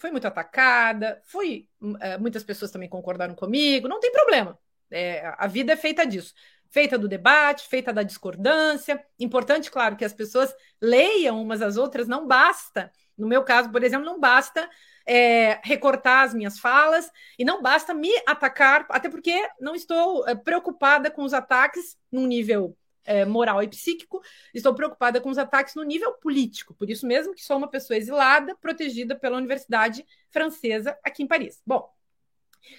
foi 0.01 0.11
muito 0.11 0.27
atacada, 0.27 1.21
fui, 1.27 1.69
é, 2.01 2.17
muitas 2.17 2.43
pessoas 2.43 2.71
também 2.71 2.89
concordaram 2.89 3.35
comigo, 3.35 3.87
não 3.87 4.01
tem 4.01 4.11
problema. 4.11 4.59
É, 4.91 5.35
a 5.37 5.47
vida 5.47 5.75
é 5.75 5.77
feita 5.77 6.07
disso. 6.07 6.35
Feita 6.71 6.97
do 6.97 7.07
debate, 7.07 7.69
feita 7.69 7.93
da 7.93 8.03
discordância. 8.03 9.05
Importante, 9.19 9.71
claro, 9.71 9.97
que 9.97 10.05
as 10.05 10.15
pessoas 10.15 10.55
leiam 10.81 11.41
umas 11.43 11.61
às 11.61 11.77
outras, 11.77 12.09
não 12.09 12.27
basta 12.27 12.91
No 13.17 13.29
meu 13.29 13.45
caso, 13.45 13.71
por 13.71 13.85
exemplo, 13.85 14.07
não 14.07 14.19
basta 14.19 14.69
é, 15.07 15.61
recortar 15.63 16.25
as 16.25 16.33
minhas 16.33 16.59
falas 16.59 17.11
e 17.39 17.45
não 17.45 17.61
basta 17.61 17.93
me 17.93 18.11
atacar, 18.27 18.87
até 18.89 19.11
porque 19.11 19.49
não 19.61 19.75
estou 19.75 20.27
é, 20.27 20.35
preocupada 20.35 21.11
com 21.11 21.23
os 21.25 21.35
ataques 21.35 21.99
num 22.11 22.27
nível 22.27 22.75
é, 23.05 23.25
moral 23.25 23.63
e 23.63 23.69
psíquico, 23.69 24.23
estou 24.55 24.75
preocupada 24.75 25.21
com 25.21 25.31
os 25.31 25.39
ataques 25.39 25.75
no 25.75 25.83
nível 25.83 26.13
político. 26.15 26.75
Por 26.75 26.91
isso 26.91 27.07
mesmo 27.07 27.35
que 27.35 27.45
sou 27.45 27.57
uma 27.57 27.69
pessoa 27.69 27.97
exilada, 27.97 28.55
protegida 28.57 29.17
pela 29.17 29.37
Universidade 29.37 30.05
Francesa 30.31 30.99
aqui 31.03 31.23
em 31.23 31.27
Paris. 31.27 31.61
Bom, 31.67 31.91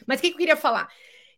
mas 0.06 0.20
o 0.20 0.22
que 0.22 0.30
eu 0.30 0.38
queria 0.38 0.58
falar? 0.58 0.92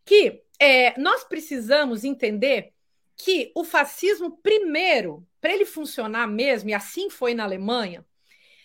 Que 0.04 0.42
é, 0.58 0.98
nós 0.98 1.24
precisamos 1.24 2.04
entender 2.04 2.72
que 3.16 3.52
o 3.54 3.64
fascismo, 3.64 4.36
primeiro, 4.38 5.26
para 5.40 5.52
ele 5.52 5.64
funcionar 5.64 6.26
mesmo, 6.26 6.70
e 6.70 6.74
assim 6.74 7.08
foi 7.08 7.34
na 7.34 7.44
Alemanha, 7.44 8.04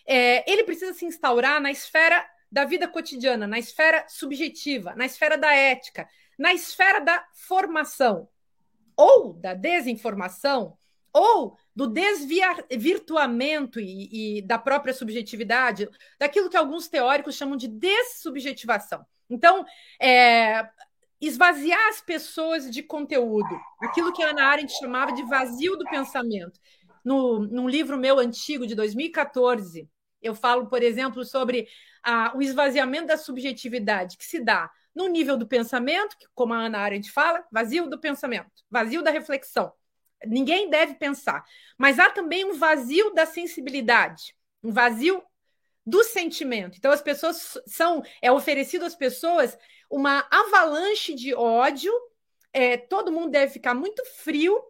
é, 0.06 0.50
ele 0.52 0.64
precisa 0.64 0.94
se 0.94 1.06
instaurar 1.06 1.62
na 1.62 1.72
esfera 1.72 2.28
da 2.52 2.66
vida 2.66 2.88
cotidiana, 2.88 3.46
na 3.46 3.60
esfera 3.60 4.06
subjetiva, 4.08 4.96
na 4.96 5.06
esfera 5.06 5.38
da 5.38 5.54
ética, 5.54 6.10
na 6.38 6.54
esfera 6.54 7.00
da 7.00 7.24
formação, 7.34 8.28
ou 9.00 9.32
da 9.32 9.54
desinformação, 9.54 10.78
ou 11.14 11.58
do 11.74 11.88
desvirtuamento 11.88 13.80
e, 13.80 14.40
e, 14.40 14.42
da 14.42 14.60
própria 14.60 14.94
subjetividade, 14.94 15.88
daquilo 16.20 16.50
que 16.50 16.58
alguns 16.58 16.90
teóricos 16.90 17.36
chamam 17.36 17.56
de 17.56 17.70
dessubjetivação. 17.70 19.06
Então, 19.30 19.66
é, 20.02 20.68
esvaziar 21.22 21.80
as 21.88 22.02
pessoas 22.02 22.70
de 22.70 22.84
conteúdo, 22.84 23.48
aquilo 23.82 24.12
que 24.12 24.22
a 24.22 24.32
Ana 24.32 24.44
Arendt 24.48 24.74
chamava 24.74 25.14
de 25.14 25.24
vazio 25.24 25.78
do 25.78 25.86
pensamento. 25.86 26.60
No, 27.04 27.40
num 27.40 27.70
livro 27.70 27.98
meu 27.98 28.20
antigo, 28.20 28.68
de 28.68 28.76
2014, 28.76 29.88
eu 30.22 30.36
falo, 30.36 30.68
por 30.68 30.84
exemplo, 30.84 31.24
sobre 31.24 31.70
a, 32.04 32.36
o 32.36 32.42
esvaziamento 32.42 33.08
da 33.08 33.18
subjetividade 33.18 34.18
que 34.18 34.26
se 34.26 34.44
dá 34.44 34.70
no 35.00 35.08
nível 35.08 35.38
do 35.38 35.48
pensamento, 35.48 36.18
que, 36.18 36.28
como 36.36 36.54
a 36.54 36.58
Ana 36.58 36.80
Arendt 36.80 37.10
fala, 37.10 37.46
vazio 37.50 37.90
do 37.90 37.98
pensamento, 37.98 38.52
vazio 38.70 39.02
da 39.02 39.10
reflexão. 39.10 39.72
Ninguém 40.26 40.70
deve 40.70 40.96
pensar. 40.96 41.46
Mas 41.78 41.98
há 41.98 42.10
também 42.10 42.44
um 42.44 42.58
vazio 42.58 43.14
da 43.14 43.26
sensibilidade, 43.26 44.36
um 44.62 44.74
vazio 44.74 45.24
do 45.86 46.04
sentimento. 46.04 46.78
Então, 46.78 46.92
as 46.92 47.02
pessoas 47.02 47.58
são. 47.66 48.04
É 48.22 48.30
oferecido 48.30 48.84
às 48.84 48.94
pessoas 48.94 49.58
uma 49.90 50.28
avalanche 50.30 51.16
de 51.16 51.34
ódio. 51.34 51.94
É, 52.52 52.76
todo 52.76 53.12
mundo 53.12 53.32
deve 53.32 53.54
ficar 53.54 53.74
muito 53.74 54.04
frio 54.06 54.62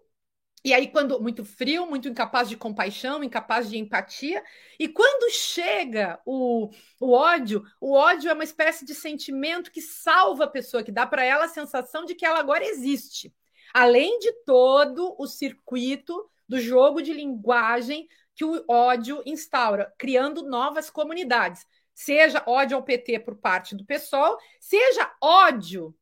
e 0.63 0.73
aí, 0.73 0.87
quando 0.87 1.21
muito 1.21 1.45
frio, 1.45 1.85
muito 1.85 2.09
incapaz 2.09 2.49
de 2.49 2.57
compaixão, 2.57 3.23
incapaz 3.23 3.69
de 3.69 3.77
empatia, 3.77 4.43
e 4.77 4.87
quando 4.87 5.31
chega 5.31 6.19
o, 6.25 6.69
o 6.99 7.13
ódio, 7.13 7.63
o 7.79 7.93
ódio 7.93 8.29
é 8.29 8.33
uma 8.33 8.43
espécie 8.43 8.85
de 8.85 8.93
sentimento 8.93 9.71
que 9.71 9.81
salva 9.81 10.43
a 10.45 10.49
pessoa, 10.49 10.83
que 10.83 10.91
dá 10.91 11.07
para 11.07 11.23
ela 11.23 11.45
a 11.45 11.49
sensação 11.49 12.05
de 12.05 12.13
que 12.13 12.25
ela 12.25 12.39
agora 12.39 12.65
existe. 12.65 13.33
Além 13.73 14.19
de 14.19 14.33
todo 14.45 15.15
o 15.17 15.27
circuito 15.27 16.29
do 16.47 16.59
jogo 16.59 17.01
de 17.01 17.13
linguagem 17.13 18.07
que 18.35 18.43
o 18.43 18.63
ódio 18.67 19.21
instaura, 19.25 19.93
criando 19.97 20.43
novas 20.43 20.89
comunidades. 20.89 21.65
Seja 21.93 22.43
ódio 22.47 22.77
ao 22.77 22.83
PT 22.83 23.19
por 23.19 23.35
parte 23.35 23.75
do 23.75 23.85
PSOL, 23.85 24.37
seja 24.59 25.11
ódio 25.21 25.93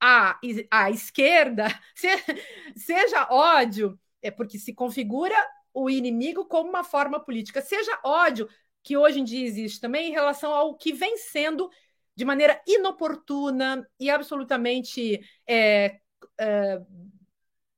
à, 0.00 0.38
à 0.70 0.90
esquerda, 0.90 1.66
seja 2.76 3.28
ódio, 3.30 3.98
é 4.22 4.30
porque 4.30 4.58
se 4.58 4.74
configura 4.74 5.36
o 5.72 5.90
inimigo 5.90 6.46
como 6.46 6.70
uma 6.70 6.84
forma 6.84 7.20
política, 7.20 7.60
seja 7.60 7.98
ódio, 8.04 8.48
que 8.82 8.96
hoje 8.96 9.20
em 9.20 9.24
dia 9.24 9.44
existe 9.44 9.80
também 9.80 10.08
em 10.08 10.12
relação 10.12 10.52
ao 10.52 10.74
que 10.76 10.92
vem 10.92 11.16
sendo 11.18 11.70
de 12.14 12.24
maneira 12.24 12.60
inoportuna 12.66 13.86
e 14.00 14.08
absolutamente 14.08 15.20
é, 15.46 15.98
é, 16.38 16.80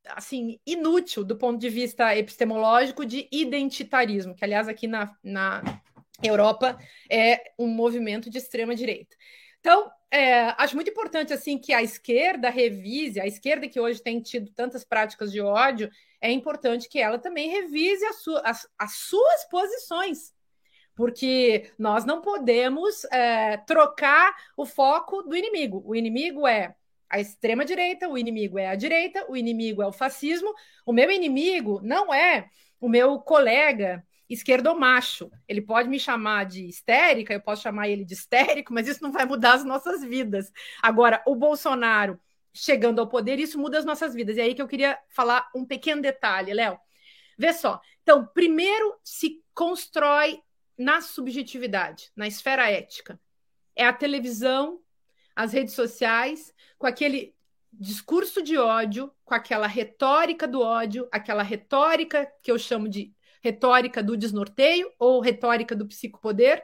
assim 0.07 0.61
inútil 0.67 1.25
do 1.25 1.37
ponto 1.37 1.59
de 1.59 1.69
vista 1.69 2.17
epistemológico 2.17 3.05
de 3.05 3.29
identitarismo, 3.33 4.35
que 4.35 4.45
aliás 4.45 4.69
aqui 4.69 4.87
na, 4.87 5.17
na 5.23 5.63
Europa 6.23 6.79
é 7.11 7.53
um 7.59 7.67
movimento 7.67 8.31
de 8.31 8.39
extrema 8.39 8.75
direita. 8.75 9.17
Então, 9.61 9.91
é, 10.11 10.55
acho 10.57 10.75
muito 10.75 10.91
importante 10.91 11.33
assim 11.33 11.59
que 11.59 11.73
a 11.73 11.83
esquerda 11.83 12.49
revise, 12.49 13.21
a 13.21 13.27
esquerda 13.27 13.69
que 13.69 13.81
hoje 13.81 14.03
tem 14.03 14.21
tido 14.21 14.51
tantas 14.53 14.85
práticas 14.85 15.31
de 15.31 15.41
ódio, 15.41 15.91
é 16.21 16.31
importante 16.31 16.89
que 16.89 16.99
ela 16.99 17.19
também 17.19 17.51
revise 17.51 18.05
as, 18.07 18.27
as, 18.45 18.69
as 18.79 18.93
suas 18.95 19.45
posições, 19.49 20.33
porque 20.95 21.71
nós 21.79 22.05
não 22.05 22.21
podemos 22.21 23.05
é, 23.13 23.59
trocar 23.59 24.35
o 24.57 24.65
foco 24.65 25.23
do 25.23 25.37
inimigo. 25.37 25.83
O 25.85 25.95
inimigo 25.95 26.47
é 26.47 26.75
a 27.09 27.21
extrema 27.21 27.65
direita, 27.65 28.09
o 28.09 28.19
inimigo 28.19 28.59
é 28.59 28.69
a 28.69 28.75
direita, 28.75 29.25
o 29.29 29.37
inimigo 29.37 29.83
é 29.83 29.87
o 29.87 29.93
fascismo. 29.93 30.53
O 30.85 30.93
meu 30.93 31.11
inimigo 31.11 31.81
não 31.83 32.13
é 32.13 32.49
o 32.81 32.89
meu 32.89 33.19
colega 33.19 34.05
esquerdomacho. 34.29 35.31
Ele 35.47 35.61
pode 35.61 35.89
me 35.89 35.99
chamar 35.99 36.45
de 36.45 36.67
histérica, 36.67 37.33
eu 37.33 37.41
posso 37.41 37.63
chamar 37.63 37.89
ele 37.89 38.05
de 38.05 38.15
histérico, 38.15 38.73
mas 38.73 38.87
isso 38.89 39.03
não 39.03 39.13
vai 39.13 39.25
mudar 39.25 39.55
as 39.55 39.65
nossas 39.65 40.05
vidas. 40.05 40.53
Agora, 40.83 41.23
o 41.27 41.35
Bolsonaro 41.35 42.21
chegando 42.53 43.01
ao 43.01 43.09
poder, 43.09 43.39
isso 43.39 43.59
muda 43.59 43.79
as 43.79 43.85
nossas 43.85 44.15
vidas. 44.15 44.37
E 44.37 44.41
é 44.41 44.45
aí 44.45 44.55
que 44.55 44.63
eu 44.63 44.69
queria 44.69 44.99
falar 45.11 45.49
um 45.55 45.65
pequeno 45.65 46.03
detalhe, 46.03 46.53
Léo. 46.53 46.79
Vê 47.39 47.53
só. 47.53 47.81
Então, 48.03 48.27
primeiro 48.27 48.99
se 49.05 49.43
constrói 49.55 50.43
na 50.77 51.01
subjetividade, 51.01 52.11
na 52.17 52.27
esfera 52.27 52.71
ética. 52.71 53.21
É 53.77 53.87
a 53.87 53.93
televisão, 53.93 54.81
as 55.35 55.53
redes 55.53 55.75
sociais, 55.75 56.53
com 56.79 56.87
aquele 56.87 57.35
discurso 57.73 58.43
de 58.43 58.57
ódio, 58.57 59.13
com 59.25 59.35
aquela 59.35 59.67
retórica 59.67 60.49
do 60.49 60.61
ódio, 60.61 61.09
aquela 61.13 61.43
retórica 61.43 62.31
que 62.43 62.51
eu 62.51 62.59
chamo 62.59 62.89
de 62.89 63.13
retórica 63.43 64.03
do 64.03 64.17
desnorteio 64.17 64.91
ou 64.99 65.21
retórica 65.21 65.75
do 65.75 65.87
psicopoder, 65.87 66.63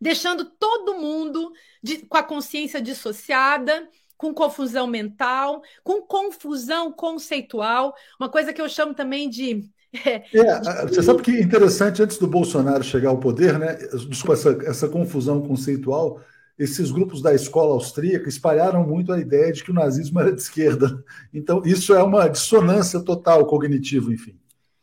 deixando 0.00 0.44
todo 0.44 0.94
mundo 0.94 1.52
de, 1.82 1.98
com 1.98 2.16
a 2.16 2.22
consciência 2.22 2.80
dissociada, 2.80 3.88
com 4.18 4.34
confusão 4.34 4.86
mental, 4.86 5.62
com 5.84 6.02
confusão 6.02 6.92
conceitual, 6.92 7.94
uma 8.18 8.28
coisa 8.28 8.52
que 8.52 8.60
eu 8.60 8.68
chamo 8.68 8.92
também 8.92 9.30
de. 9.30 9.64
É, 10.04 10.22
é, 10.34 10.86
você 10.86 11.02
sabe 11.02 11.22
que 11.22 11.40
interessante, 11.40 12.02
antes 12.02 12.18
do 12.18 12.26
Bolsonaro 12.26 12.84
chegar 12.84 13.08
ao 13.08 13.18
poder, 13.18 13.58
né? 13.58 13.74
Desculpa, 14.08 14.34
essa, 14.34 14.58
essa 14.66 14.88
confusão 14.88 15.40
conceitual, 15.40 16.20
esses 16.58 16.90
grupos 16.90 17.22
da 17.22 17.32
escola 17.32 17.72
austríaca 17.72 18.28
espalharam 18.28 18.86
muito 18.86 19.12
a 19.12 19.18
ideia 19.18 19.50
de 19.50 19.64
que 19.64 19.70
o 19.70 19.74
nazismo 19.74 20.20
era 20.20 20.32
de 20.32 20.42
esquerda. 20.42 21.02
Então, 21.32 21.62
isso 21.64 21.94
é 21.94 22.02
uma 22.02 22.28
dissonância 22.28 23.00
total 23.00 23.46
cognitiva, 23.46 24.12
enfim. 24.12 24.36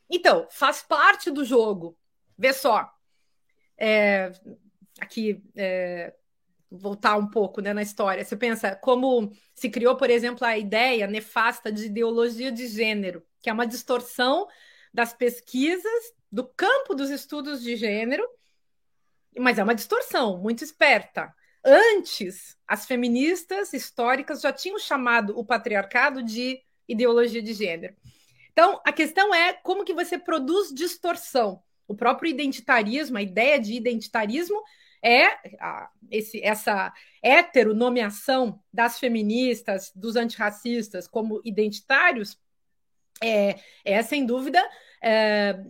Então, 0.09 0.47
faz 0.49 0.81
parte 0.81 1.31
do 1.31 1.43
jogo. 1.43 1.97
Vê 2.37 2.53
só. 2.53 2.91
É, 3.77 4.31
aqui, 4.99 5.43
é, 5.55 6.13
voltar 6.69 7.17
um 7.17 7.27
pouco 7.27 7.61
né, 7.61 7.73
na 7.73 7.81
história. 7.81 8.23
Você 8.23 8.35
pensa 8.35 8.75
como 8.75 9.31
se 9.53 9.69
criou, 9.69 9.95
por 9.95 10.09
exemplo, 10.09 10.45
a 10.45 10.57
ideia 10.57 11.07
nefasta 11.07 11.71
de 11.71 11.85
ideologia 11.85 12.51
de 12.51 12.67
gênero, 12.67 13.23
que 13.41 13.49
é 13.49 13.53
uma 13.53 13.67
distorção 13.67 14.47
das 14.93 15.13
pesquisas 15.13 16.13
do 16.31 16.45
campo 16.45 16.93
dos 16.93 17.09
estudos 17.09 17.61
de 17.61 17.75
gênero, 17.75 18.27
mas 19.37 19.57
é 19.57 19.63
uma 19.63 19.75
distorção 19.75 20.37
muito 20.37 20.63
esperta. 20.63 21.33
Antes, 21.63 22.55
as 22.67 22.85
feministas 22.85 23.73
históricas 23.73 24.41
já 24.41 24.53
tinham 24.53 24.77
chamado 24.77 25.37
o 25.37 25.43
patriarcado 25.43 26.21
de 26.21 26.61
ideologia 26.87 27.41
de 27.41 27.53
gênero. 27.53 27.95
Então, 28.55 28.79
a 28.85 28.93
questão 28.93 29.35
é 29.35 29.51
como 29.51 29.83
que 29.83 29.93
você 29.93 30.17
produz 30.17 30.73
distorção. 30.73 31.61
O 31.85 31.93
próprio 31.93 32.29
identitarismo, 32.29 33.17
a 33.17 33.21
ideia 33.21 33.59
de 33.59 33.73
identitarismo 33.73 34.63
é 35.03 35.25
a, 35.59 35.89
esse, 36.09 36.41
essa 36.41 36.93
heteronomeação 37.21 38.63
das 38.71 38.97
feministas, 38.97 39.91
dos 39.93 40.15
antirracistas 40.15 41.05
como 41.05 41.41
identitários, 41.43 42.39
é, 43.21 43.59
é 43.83 44.01
sem 44.01 44.25
dúvida, 44.25 44.63
é, 45.03 45.61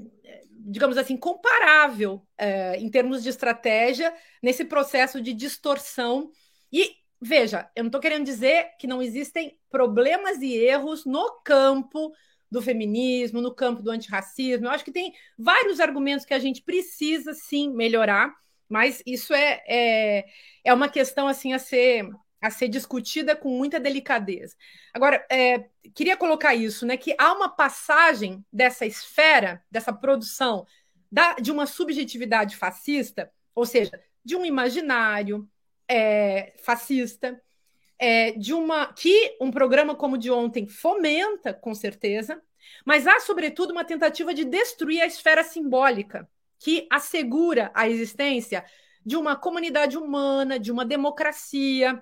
digamos 0.51 0.95
assim, 0.99 1.17
comparável 1.17 2.21
é, 2.38 2.77
em 2.77 2.89
termos 2.89 3.23
de 3.23 3.29
estratégia 3.29 4.13
nesse 4.43 4.63
processo 4.63 5.19
de 5.19 5.33
distorção. 5.33 6.29
E 6.71 6.97
veja, 7.19 7.67
eu 7.75 7.83
não 7.83 7.88
estou 7.88 8.01
querendo 8.01 8.25
dizer 8.25 8.75
que 8.77 8.86
não 8.86 9.01
existem 9.01 9.57
problemas 9.71 10.39
e 10.43 10.53
erros 10.53 11.03
no 11.03 11.41
campo 11.43 12.13
do 12.55 12.61
feminismo, 12.61 13.41
no 13.41 13.53
campo 13.53 13.81
do 13.81 13.91
antirracismo. 13.91 14.65
Eu 14.65 14.71
acho 14.71 14.83
que 14.85 14.91
tem 14.91 15.13
vários 15.37 15.79
argumentos 15.79 16.25
que 16.25 16.33
a 16.33 16.39
gente 16.39 16.61
precisa 16.61 17.33
sim 17.33 17.69
melhorar, 17.69 18.33
mas 18.67 19.03
isso 19.05 19.33
é, 19.33 19.61
é, 19.67 20.25
é 20.63 20.73
uma 20.73 20.89
questão 20.89 21.27
assim 21.27 21.53
a 21.53 21.59
ser 21.59 22.09
a 22.41 22.51
ser 22.51 22.67
discutida 22.67 23.35
com 23.35 23.49
muita 23.49 23.79
delicadeza. 23.79 24.55
Agora, 24.93 25.25
é, 25.31 25.65
queria 25.95 26.15
colocar 26.15 26.53
isso, 26.53 26.85
né? 26.85 26.95
Que 26.95 27.15
há 27.17 27.33
uma 27.33 27.49
passagem 27.49 28.45
dessa 28.53 28.85
esfera, 28.85 29.63
dessa 29.71 29.91
produção 29.91 30.63
da, 31.11 31.33
de 31.35 31.51
uma 31.51 31.65
subjetividade 31.65 32.55
fascista, 32.55 33.31
ou 33.55 33.65
seja, 33.65 33.99
de 34.23 34.35
um 34.35 34.45
imaginário 34.45 35.49
é, 35.89 36.53
fascista, 36.61 37.41
é, 37.97 38.31
de 38.31 38.53
uma 38.53 38.93
que 38.93 39.37
um 39.39 39.51
programa 39.51 39.95
como 39.95 40.15
o 40.15 40.17
de 40.17 40.29
ontem 40.31 40.67
fomenta, 40.67 41.53
com 41.53 41.73
certeza, 41.73 42.41
mas 42.85 43.07
há, 43.07 43.19
sobretudo, 43.19 43.71
uma 43.71 43.83
tentativa 43.83 44.33
de 44.33 44.43
destruir 44.43 45.01
a 45.01 45.05
esfera 45.05 45.43
simbólica 45.43 46.27
que 46.59 46.87
assegura 46.91 47.71
a 47.73 47.87
existência 47.87 48.65
de 49.05 49.15
uma 49.15 49.35
comunidade 49.35 49.97
humana, 49.97 50.59
de 50.59 50.71
uma 50.71 50.83
democracia, 50.83 52.01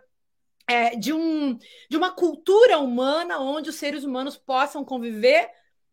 é, 0.68 0.96
de, 0.96 1.12
um, 1.12 1.58
de 1.90 1.98
uma 1.98 2.12
cultura 2.12 2.80
humana 2.80 3.40
onde 3.40 3.70
os 3.70 3.76
seres 3.76 4.04
humanos 4.04 4.38
possam 4.38 4.86
conviver 4.86 5.50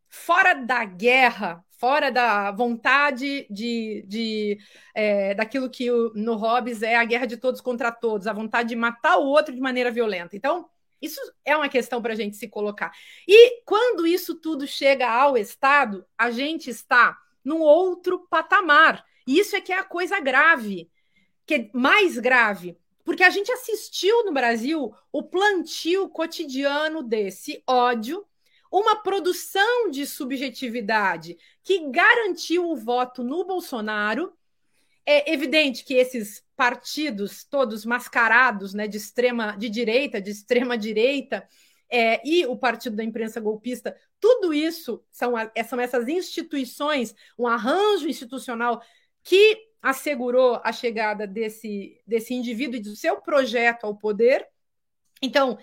fora 0.09 0.55
da 0.55 0.84
guerra, 0.84 1.64
fora 1.81 2.12
da 2.12 2.51
vontade 2.51 3.47
de, 3.49 4.05
de 4.07 4.59
é, 4.95 5.35
daquilo 5.35 5.70
que 5.70 5.91
o, 5.91 6.12
no 6.14 6.37
Hobbes 6.37 6.83
é 6.83 6.95
a 6.95 7.05
guerra 7.05 7.24
de 7.24 7.39
todos 7.39 7.62
contra 7.62 7.91
todos, 7.91 8.26
a 8.26 8.35
vontade 8.35 8.68
de 8.68 8.76
matar 8.76 9.16
o 9.16 9.24
outro 9.24 9.55
de 9.55 9.61
maneira 9.62 9.91
violenta. 9.91 10.37
Então, 10.37 10.68
isso 11.01 11.18
é 11.43 11.57
uma 11.57 11.70
questão 11.70 12.03
para 12.03 12.12
a 12.12 12.16
gente 12.16 12.37
se 12.37 12.47
colocar. 12.49 12.93
E 13.26 13.62
quando 13.64 14.07
isso 14.07 14.35
tudo 14.35 14.66
chega 14.66 15.09
ao 15.09 15.39
Estado, 15.39 16.05
a 16.18 16.31
gente 16.31 16.68
está 16.68 17.18
num 17.43 17.62
outro 17.62 18.26
patamar. 18.28 19.03
E 19.26 19.39
isso 19.39 19.57
é 19.57 19.61
que 19.62 19.72
é 19.72 19.78
a 19.78 19.85
coisa 19.85 20.20
grave, 20.20 20.91
que 21.47 21.55
é 21.55 21.70
mais 21.72 22.18
grave, 22.18 22.76
porque 23.05 23.22
a 23.22 23.31
gente 23.31 23.51
assistiu 23.51 24.26
no 24.26 24.33
Brasil 24.33 24.95
o 25.11 25.22
plantio 25.22 26.11
cotidiano 26.11 27.03
desse 27.03 27.62
ódio 27.66 28.26
uma 28.71 28.97
produção 28.97 29.91
de 29.91 30.07
subjetividade 30.07 31.37
que 31.62 31.91
garantiu 31.91 32.71
o 32.71 32.77
voto 32.77 33.25
no 33.25 33.45
Bolsonaro. 33.45 34.33
É 35.05 35.33
evidente 35.33 35.85
que 35.85 35.95
esses 35.95 36.45
partidos 36.55 37.43
todos 37.43 37.85
mascarados, 37.85 38.73
né, 38.73 38.87
de 38.87 38.99
extrema 38.99 39.57
de 39.57 39.68
direita, 39.68 40.21
de 40.21 40.31
extrema 40.31 40.79
direita, 40.79 41.47
é, 41.91 42.21
e 42.25 42.47
o 42.47 42.57
partido 42.57 42.95
da 42.95 43.03
imprensa 43.03 43.41
golpista, 43.41 43.97
tudo 44.21 44.55
isso 44.55 45.03
são, 45.11 45.33
são 45.66 45.81
essas 45.81 46.07
instituições, 46.07 47.14
um 47.37 47.49
arranjo 47.49 48.09
institucional 48.09 48.81
que 49.25 49.59
assegurou 49.83 50.61
a 50.62 50.73
chegada 50.73 51.27
desse, 51.27 52.01
desse 52.07 52.35
indivíduo 52.35 52.77
e 52.77 52.83
do 52.83 52.95
seu 52.95 53.21
projeto 53.21 53.85
ao 53.85 53.97
poder. 53.97 54.47
Então, 55.21 55.59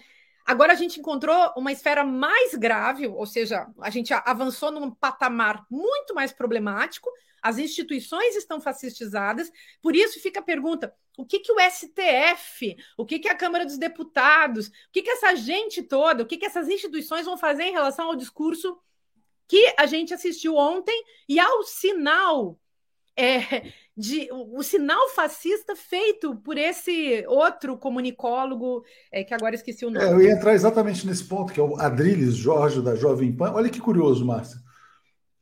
Agora 0.47 0.71
a 0.71 0.75
gente 0.75 0.97
encontrou 0.97 1.51
uma 1.57 1.73
esfera 1.73 2.05
mais 2.05 2.55
grave, 2.55 3.05
ou 3.05 3.25
seja, 3.25 3.67
a 3.81 3.89
gente 3.89 4.13
avançou 4.13 4.71
num 4.71 4.89
patamar 4.89 5.65
muito 5.69 6.15
mais 6.15 6.31
problemático. 6.31 7.11
As 7.41 7.57
instituições 7.57 8.33
estão 8.33 8.61
fascistizadas, 8.61 9.51
por 9.81 9.93
isso 9.93 10.21
fica 10.21 10.39
a 10.39 10.43
pergunta: 10.43 10.95
o 11.17 11.25
que, 11.25 11.39
que 11.39 11.51
o 11.51 11.57
STF, 11.59 12.77
o 12.97 13.05
que, 13.05 13.19
que 13.19 13.27
a 13.27 13.35
Câmara 13.35 13.65
dos 13.65 13.77
Deputados, 13.77 14.67
o 14.67 14.71
que, 14.93 15.01
que 15.01 15.09
essa 15.09 15.35
gente 15.35 15.83
toda, 15.83 16.23
o 16.23 16.25
que, 16.25 16.37
que 16.37 16.45
essas 16.45 16.69
instituições 16.69 17.25
vão 17.25 17.37
fazer 17.37 17.63
em 17.63 17.73
relação 17.73 18.07
ao 18.07 18.15
discurso 18.15 18.79
que 19.49 19.73
a 19.77 19.85
gente 19.85 20.13
assistiu 20.13 20.55
ontem 20.55 21.03
e 21.27 21.41
ao 21.41 21.63
sinal 21.63 22.57
é, 23.17 23.73
de 23.97 24.29
o, 24.31 24.59
o, 24.59 24.63
sinal 24.63 25.09
fascista 25.15 25.75
feito 25.75 26.35
por 26.35 26.55
esse 26.55 27.25
outro 27.27 27.75
comunicólogo, 27.77 28.83
é, 29.11 29.23
que 29.23 29.33
agora 29.33 29.55
esqueci 29.55 29.85
o 29.85 29.89
nome. 29.89 30.05
É, 30.05 30.11
eu 30.11 30.21
ia 30.21 30.33
entrar 30.33 30.53
exatamente 30.53 31.07
nesse 31.07 31.23
ponto, 31.23 31.51
que 31.51 31.59
é 31.59 31.63
o 31.63 31.75
Adriles 31.79 32.35
Jorge, 32.35 32.79
da 32.79 32.93
Jovem 32.93 33.35
Pan. 33.35 33.53
Olha 33.53 33.69
que 33.69 33.79
curioso, 33.79 34.23
Márcia. 34.23 34.59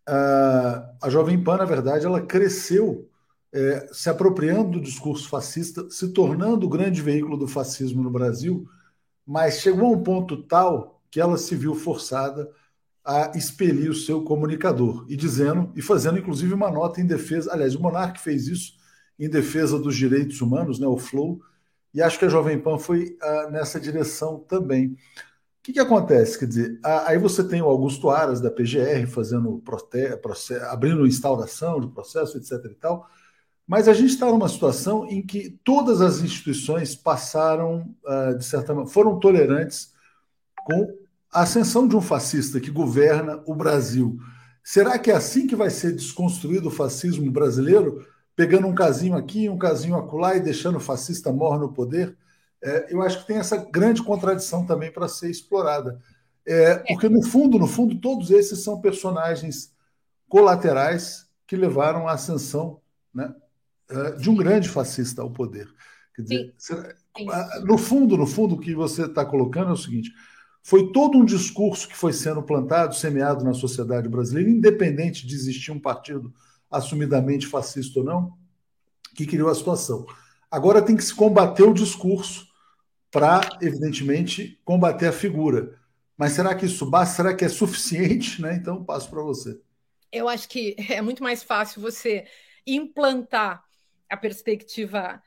Uh, 0.08 0.88
a 1.02 1.10
Jovem 1.10 1.44
Pan, 1.44 1.58
na 1.58 1.66
verdade, 1.66 2.06
ela 2.06 2.22
cresceu 2.22 3.10
é, 3.54 3.90
se 3.92 4.10
apropriando 4.10 4.72
do 4.72 4.82
discurso 4.82 5.28
fascista, 5.28 5.90
se 5.90 6.14
tornando 6.14 6.66
o 6.66 6.70
grande 6.70 7.02
veículo 7.02 7.38
do 7.38 7.48
fascismo 7.48 8.04
no 8.04 8.12
Brasil, 8.12 8.66
mas 9.26 9.60
chegou 9.60 9.88
a 9.88 9.98
um 9.98 10.04
ponto 10.04 10.44
tal 10.44 11.02
que 11.10 11.20
ela 11.20 11.38
se 11.38 11.56
viu 11.56 11.76
forçada 11.76 12.50
a 13.06 13.32
expelir 13.36 13.92
o 13.92 13.96
seu 13.96 14.24
comunicador 14.24 15.06
e 15.08 15.16
dizendo 15.16 15.72
e 15.76 15.82
fazendo 15.82 16.18
inclusive 16.18 16.54
uma 16.54 16.72
nota 16.72 17.00
em 17.00 17.06
defesa. 17.06 17.54
Aliás, 17.54 17.76
o 17.76 17.82
Monarque 17.82 18.20
fez 18.20 18.48
isso 18.48 18.74
em 19.20 19.30
defesa 19.30 19.78
dos 19.78 19.96
direitos 19.96 20.42
humanos, 20.42 20.80
né, 20.80 20.88
o 20.88 20.98
Flow, 20.98 21.40
e 21.94 22.02
acho 22.02 22.20
que 22.20 22.26
a 22.26 22.30
Jovem 22.30 22.60
Pan 22.60 22.78
foi 22.78 23.18
uh, 23.22 23.52
nessa 23.52 23.80
direção 23.80 24.40
também. 24.40 24.88
O 24.88 24.98
que, 25.64 25.74
que 25.74 25.80
acontece? 25.80 26.38
Quer 26.38 26.48
dizer, 26.48 26.80
aí 26.84 27.18
você 27.18 27.44
tem 27.44 27.62
o 27.62 27.68
Augusto 27.68 28.10
Aras 28.10 28.42
da 28.42 28.52
PGR 28.52 29.08
fazendo 29.08 29.64
abrindo 30.70 31.08
instauração 31.08 31.80
de 31.80 31.88
processo, 31.88 32.38
etc. 32.38 32.54
e 32.66 32.76
tal. 32.76 33.10
Mas 33.66 33.88
a 33.88 33.94
gente 33.94 34.12
está 34.12 34.28
numa 34.28 34.50
situação 34.50 35.08
em 35.08 35.26
que 35.26 35.60
todas 35.64 36.02
as 36.02 36.20
instituições 36.20 36.96
passaram, 36.96 37.96
uh, 38.06 38.38
de 38.38 38.44
certa 38.44 38.74
maneira, 38.74 38.92
foram 38.92 39.20
tolerantes 39.20 39.94
com 40.66 41.05
a 41.32 41.42
ascensão 41.42 41.88
de 41.88 41.96
um 41.96 42.02
fascista 42.02 42.60
que 42.60 42.72
governa 42.72 43.42
o 43.46 43.56
Brasil. 43.56 44.18
Será 44.64 44.98
que 44.98 45.12
é 45.12 45.16
assim 45.16 45.46
que 45.46 45.56
vai 45.56 45.70
ser 45.70 45.94
desconstruído 45.94 46.70
o 46.70 46.72
fascismo 46.72 47.30
brasileiro? 47.32 48.06
Pegando 48.36 48.68
um 48.68 48.76
casinho 48.76 49.16
aqui, 49.16 49.48
um 49.48 49.58
casinho 49.58 49.96
acolá 49.96 50.36
e 50.36 50.40
deixando 50.40 50.78
o 50.78 50.82
fascista 50.82 51.32
morrer 51.32 51.60
no 51.60 51.74
poder? 51.74 52.18
É, 52.64 52.94
eu 52.94 53.02
acho 53.02 53.20
que 53.20 53.28
tem 53.28 53.38
essa 53.38 53.58
grande 53.58 54.02
contradição 54.02 54.66
também 54.66 54.92
para 54.92 55.08
ser 55.08 55.30
explorada. 55.30 56.02
É, 56.46 56.76
porque, 56.78 57.08
no 57.10 57.24
fundo, 57.24 57.60
no 57.60 57.68
fundo, 57.68 58.00
todos 58.00 58.32
esses 58.32 58.64
são 58.64 58.82
personagens 58.82 59.74
colaterais 60.28 61.28
que 61.48 61.56
levaram 61.56 62.08
à 62.08 62.14
ascensão 62.14 62.82
né, 63.14 63.34
é, 63.90 64.12
de 64.14 64.30
um 64.30 64.36
grande 64.36 64.68
fascista 64.68 65.22
ao 65.22 65.32
poder. 65.32 65.68
Quer 66.16 66.22
dizer, 66.24 66.56
no 67.64 67.78
fundo, 67.78 68.18
no 68.18 68.26
fundo, 68.26 68.56
o 68.56 68.60
que 68.60 68.74
você 68.74 69.06
está 69.06 69.26
colocando 69.26 69.70
é 69.70 69.74
o 69.74 69.78
seguinte: 69.78 70.12
foi 70.66 70.92
todo 70.92 71.20
um 71.20 71.24
discurso 71.24 71.88
que 71.88 71.96
foi 71.96 72.12
sendo 72.12 72.42
plantado, 72.42 72.96
semeado 72.96 73.46
na 73.46 73.54
sociedade 73.54 74.10
brasileira, 74.10 74.50
independente 74.50 75.28
de 75.28 75.36
existir 75.36 75.72
um 75.72 75.80
partido 75.80 76.34
assumidamente 76.72 77.46
fascista 77.46 78.00
ou 78.00 78.06
não, 78.06 78.34
que 79.14 79.28
criou 79.28 79.48
a 79.48 79.54
situação. 79.54 80.08
Agora 80.50 80.82
tem 80.82 80.98
que 80.98 81.04
se 81.04 81.14
combater 81.14 81.62
o 81.62 81.72
discurso 81.72 82.48
para, 83.12 83.48
evidentemente, 83.62 84.60
combater 84.66 85.06
a 85.06 85.12
figura. 85.12 85.80
Mas 86.18 86.32
será 86.32 86.56
que 86.56 86.66
isso 86.66 86.90
basta? 86.90 87.18
Será 87.18 87.36
que 87.36 87.46
é 87.46 87.50
suficiente? 87.50 88.42
Né? 88.42 88.56
Então, 88.56 88.84
passo 88.84 89.08
para 89.08 89.22
você. 89.22 89.62
Eu 90.12 90.28
acho 90.28 90.50
que 90.50 90.76
é 90.90 91.00
muito 91.00 91.22
mais 91.22 91.44
fácil 91.44 91.80
você 91.80 92.26
implantar 92.66 93.64
a 94.10 94.18
perspectiva 94.18 95.22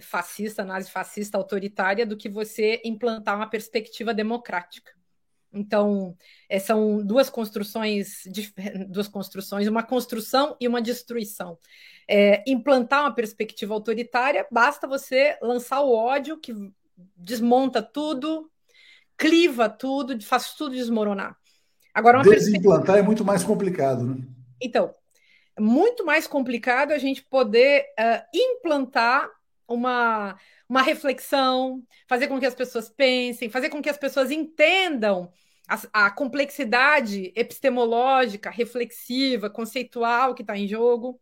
fascista, 0.00 0.64
nazifascista, 0.64 1.38
autoritária, 1.38 2.06
do 2.06 2.16
que 2.16 2.28
você 2.28 2.80
implantar 2.84 3.36
uma 3.36 3.48
perspectiva 3.48 4.12
democrática. 4.12 4.92
Então, 5.52 6.16
é, 6.48 6.58
são 6.58 6.98
duas 7.04 7.30
construções, 7.30 8.22
duas 8.90 9.06
construções, 9.06 9.68
uma 9.68 9.82
construção 9.82 10.56
e 10.60 10.66
uma 10.66 10.82
destruição. 10.82 11.56
É, 12.08 12.42
implantar 12.46 13.02
uma 13.02 13.14
perspectiva 13.14 13.72
autoritária, 13.72 14.46
basta 14.50 14.86
você 14.86 15.38
lançar 15.40 15.80
o 15.80 15.94
ódio 15.94 16.38
que 16.38 16.52
desmonta 17.16 17.80
tudo, 17.80 18.50
cliva 19.16 19.68
tudo, 19.68 20.20
faz 20.22 20.54
tudo 20.54 20.74
desmoronar. 20.74 21.36
Agora, 21.94 22.20
Desimplantar 22.22 22.60
perspectiva... 22.70 22.98
é 22.98 23.02
muito 23.02 23.24
mais 23.24 23.44
complicado, 23.44 24.04
né? 24.04 24.16
Então, 24.60 24.92
é 25.56 25.60
muito 25.60 26.04
mais 26.04 26.26
complicado 26.26 26.90
a 26.90 26.98
gente 26.98 27.22
poder 27.22 27.84
uh, 27.98 28.22
implantar 28.34 29.30
uma, 29.68 30.38
uma 30.68 30.82
reflexão, 30.82 31.82
fazer 32.08 32.28
com 32.28 32.38
que 32.38 32.46
as 32.46 32.54
pessoas 32.54 32.88
pensem, 32.90 33.50
fazer 33.50 33.68
com 33.70 33.82
que 33.82 33.88
as 33.88 33.98
pessoas 33.98 34.30
entendam 34.30 35.32
a, 35.68 36.06
a 36.06 36.10
complexidade 36.10 37.32
epistemológica, 37.34 38.50
reflexiva, 38.50 39.50
conceitual 39.50 40.34
que 40.34 40.42
está 40.42 40.56
em 40.56 40.68
jogo. 40.68 41.20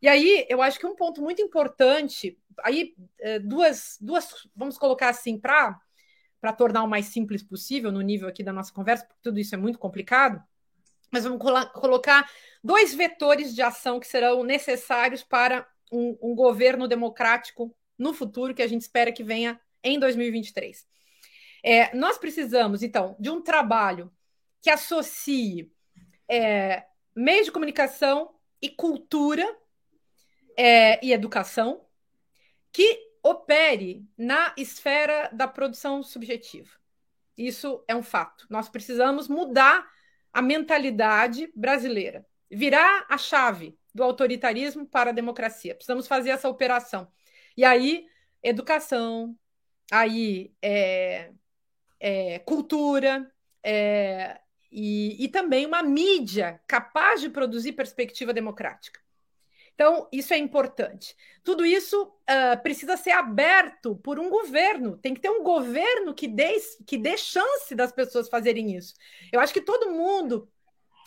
E 0.00 0.08
aí, 0.08 0.46
eu 0.48 0.60
acho 0.60 0.78
que 0.78 0.86
um 0.86 0.96
ponto 0.96 1.22
muito 1.22 1.40
importante, 1.40 2.38
aí 2.62 2.94
é, 3.20 3.38
duas, 3.38 3.96
duas 4.00 4.48
vamos 4.54 4.76
colocar 4.78 5.08
assim, 5.08 5.38
para 5.38 5.78
para 6.44 6.52
tornar 6.52 6.82
o 6.82 6.86
mais 6.86 7.06
simples 7.06 7.42
possível 7.42 7.90
no 7.90 8.02
nível 8.02 8.28
aqui 8.28 8.42
da 8.42 8.52
nossa 8.52 8.70
conversa, 8.70 9.06
porque 9.06 9.18
tudo 9.22 9.40
isso 9.40 9.54
é 9.54 9.56
muito 9.56 9.78
complicado, 9.78 10.42
mas 11.10 11.24
vamos 11.24 11.38
colocar 11.72 12.30
dois 12.62 12.94
vetores 12.94 13.54
de 13.54 13.62
ação 13.62 13.98
que 13.98 14.06
serão 14.06 14.44
necessários 14.44 15.22
para 15.22 15.66
um, 15.92 16.16
um 16.22 16.34
governo 16.34 16.88
democrático 16.88 17.74
no 17.98 18.12
futuro 18.12 18.54
que 18.54 18.62
a 18.62 18.66
gente 18.66 18.82
espera 18.82 19.12
que 19.12 19.22
venha 19.22 19.60
em 19.82 19.98
2023. 19.98 20.86
É, 21.62 21.94
nós 21.96 22.18
precisamos, 22.18 22.82
então, 22.82 23.16
de 23.18 23.30
um 23.30 23.40
trabalho 23.40 24.12
que 24.60 24.70
associe 24.70 25.72
é, 26.28 26.84
meios 27.14 27.46
de 27.46 27.52
comunicação 27.52 28.34
e 28.60 28.68
cultura 28.68 29.46
é, 30.56 31.04
e 31.04 31.12
educação 31.12 31.84
que 32.72 32.98
opere 33.22 34.06
na 34.18 34.54
esfera 34.56 35.30
da 35.32 35.48
produção 35.48 36.02
subjetiva. 36.02 36.70
Isso 37.36 37.82
é 37.88 37.94
um 37.94 38.02
fato. 38.02 38.46
Nós 38.50 38.68
precisamos 38.68 39.28
mudar 39.28 39.88
a 40.32 40.42
mentalidade 40.42 41.50
brasileira. 41.54 42.26
Virar 42.50 43.06
a 43.08 43.18
chave 43.18 43.76
do 43.94 44.02
autoritarismo 44.02 44.86
para 44.86 45.10
a 45.10 45.14
democracia. 45.14 45.74
Precisamos 45.74 46.06
fazer 46.06 46.30
essa 46.30 46.48
operação. 46.48 47.10
E 47.56 47.64
aí, 47.64 48.06
educação, 48.42 49.36
aí 49.90 50.52
é, 50.60 51.30
é 52.00 52.38
cultura, 52.40 53.30
é, 53.62 54.40
e, 54.70 55.24
e 55.24 55.28
também 55.28 55.64
uma 55.64 55.82
mídia 55.82 56.60
capaz 56.66 57.20
de 57.20 57.30
produzir 57.30 57.72
perspectiva 57.72 58.34
democrática. 58.34 59.00
Então, 59.74 60.08
isso 60.12 60.32
é 60.32 60.38
importante. 60.38 61.16
Tudo 61.42 61.64
isso 61.64 62.02
uh, 62.02 62.62
precisa 62.62 62.96
ser 62.96 63.10
aberto 63.10 63.96
por 63.96 64.20
um 64.20 64.30
governo. 64.30 64.96
Tem 64.96 65.14
que 65.14 65.20
ter 65.20 65.30
um 65.30 65.42
governo 65.42 66.14
que 66.14 66.28
dê, 66.28 66.56
que 66.86 66.96
dê 66.96 67.16
chance 67.16 67.74
das 67.74 67.92
pessoas 67.92 68.28
fazerem 68.28 68.76
isso. 68.76 68.94
Eu 69.32 69.40
acho 69.40 69.52
que 69.52 69.60
todo 69.60 69.90
mundo 69.90 70.48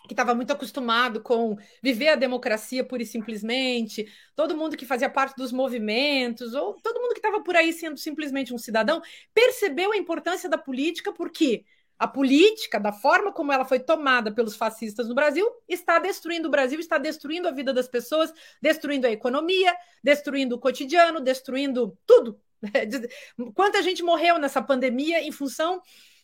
que 0.08 0.14
estava 0.14 0.34
muito 0.34 0.51
acostumado 0.51 1.22
com 1.22 1.58
viver 1.84 2.10
a 2.10 2.16
democracia 2.16 2.84
pura 2.84 3.03
e 3.03 3.05
simplesmente, 3.05 4.08
todo 4.36 4.58
mundo 4.58 4.78
que 4.78 4.86
fazia 4.86 5.10
parte 5.10 5.36
dos 5.36 5.51
movimentos, 5.51 6.53
ou 6.53 6.76
todo 6.82 6.99
mundo 7.01 7.14
que 7.14 7.20
estava 7.20 7.41
por 7.43 7.55
aí 7.55 7.74
sendo 7.74 7.97
simplesmente 7.97 8.53
um 8.53 8.58
cidadão, 8.58 9.01
percebeu 9.34 9.91
a 9.91 9.97
importância 9.97 10.49
da 10.49 10.58
política, 10.58 11.12
porque 11.12 11.66
a 11.99 12.08
política, 12.08 12.80
da 12.80 12.91
forma 12.91 13.32
como 13.32 13.51
ela 13.51 13.66
foi 13.66 13.80
tomada 13.80 14.32
pelos 14.32 14.55
fascistas 14.55 15.08
no 15.08 15.16
Brasil, 15.16 15.47
está 15.68 15.97
destruindo 15.97 16.47
o 16.47 16.51
Brasil, 16.51 16.80
está 16.80 16.97
destruindo 16.97 17.47
a 17.47 17.51
vida 17.51 17.74
das 17.74 17.88
pessoas, 17.88 18.32
destruindo 18.62 19.08
a 19.08 19.12
economia, 19.12 19.76
destruindo 20.03 20.55
o 20.55 20.60
cotidiano, 20.60 21.20
destruindo 21.20 21.97
tudo. 22.05 22.39
Quanta 23.55 23.82
gente 23.82 24.03
morreu 24.03 24.38
nessa 24.38 24.62
pandemia 24.62 25.22
em 25.22 25.32
função 25.32 25.82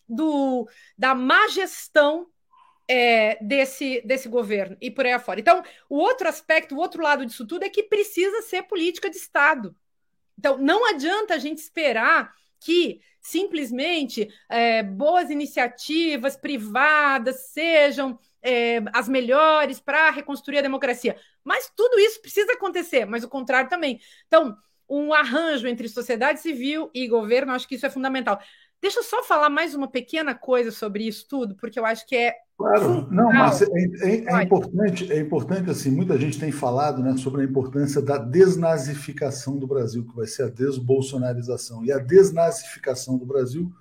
do, 0.08 0.68
da 0.98 1.16
má 1.16 1.48
gestão 1.48 2.28
é, 2.88 3.38
desse, 3.42 4.02
desse 4.06 4.28
governo 4.28 4.78
e 4.82 4.92
por 4.92 5.06
aí 5.06 5.14
afora. 5.14 5.40
Então, 5.40 5.64
o 5.90 5.98
outro 5.98 6.28
aspecto, 6.28 6.76
o 6.76 6.80
outro 6.80 7.02
lado 7.02 7.26
disso 7.26 7.48
tudo 7.48 7.64
é 7.64 7.70
que 7.70 7.84
precisa 7.84 8.42
ser 8.42 8.64
política 8.64 9.10
de 9.10 9.18
Estado. 9.18 9.76
Então, 10.38 10.58
não 10.58 10.86
adianta 10.90 11.34
a 11.34 11.38
gente 11.38 11.60
esperar 11.60 12.34
que 12.60 13.02
simplesmente 13.22 14.30
é, 14.50 14.84
boas 14.84 15.30
iniciativas 15.30 16.36
privadas 16.36 17.48
sejam 17.48 18.20
é, 18.42 18.82
as 18.94 19.08
melhores 19.08 19.80
para 19.80 20.10
reconstruir 20.12 20.60
a 20.60 20.64
democracia. 20.64 21.16
Mas 21.44 21.72
tudo 21.74 21.98
isso 22.00 22.22
precisa 22.22 22.52
acontecer, 22.54 23.06
mas 23.06 23.24
o 23.24 23.30
contrário 23.30 23.70
também. 23.70 24.02
Então, 24.28 24.58
um 24.90 25.14
arranjo 25.14 25.68
entre 25.68 25.88
sociedade 25.88 26.42
civil 26.42 26.92
e 26.94 27.08
governo, 27.08 27.54
acho 27.54 27.68
que 27.68 27.76
isso 27.76 27.86
é 27.86 27.90
fundamental. 27.90 28.40
Deixa 28.84 29.00
eu 29.00 29.04
só 29.04 29.24
falar 29.24 29.50
mais 29.50 29.74
uma 29.74 29.88
pequena 29.88 30.36
coisa 30.36 30.70
sobre 30.70 31.08
isso 31.08 31.26
tudo, 31.30 31.56
porque 31.56 31.80
eu 31.80 31.86
acho 31.86 32.06
que 32.06 32.18
é. 32.18 32.36
Claro, 32.58 33.08
não, 33.10 33.32
mas 33.32 33.62
é, 33.62 33.66
é, 34.02 34.26
é 34.26 34.44
importante, 34.44 35.10
é 35.10 35.20
importante, 35.22 35.70
assim, 35.70 35.90
muita 35.90 36.18
gente 36.18 36.38
tem 36.38 36.52
falado 36.52 37.02
né, 37.02 37.16
sobre 37.16 37.44
a 37.44 37.46
importância 37.46 38.02
da 38.02 38.18
desnazificação 38.18 39.58
do 39.58 39.66
Brasil, 39.66 40.06
que 40.06 40.14
vai 40.14 40.28
ser 40.28 40.44
a 40.44 40.50
desbolsonarização. 40.50 41.86
E 41.86 41.94
a 41.94 41.98
desnazificação 41.98 43.18
do 43.18 43.26
Brasil, 43.26 43.72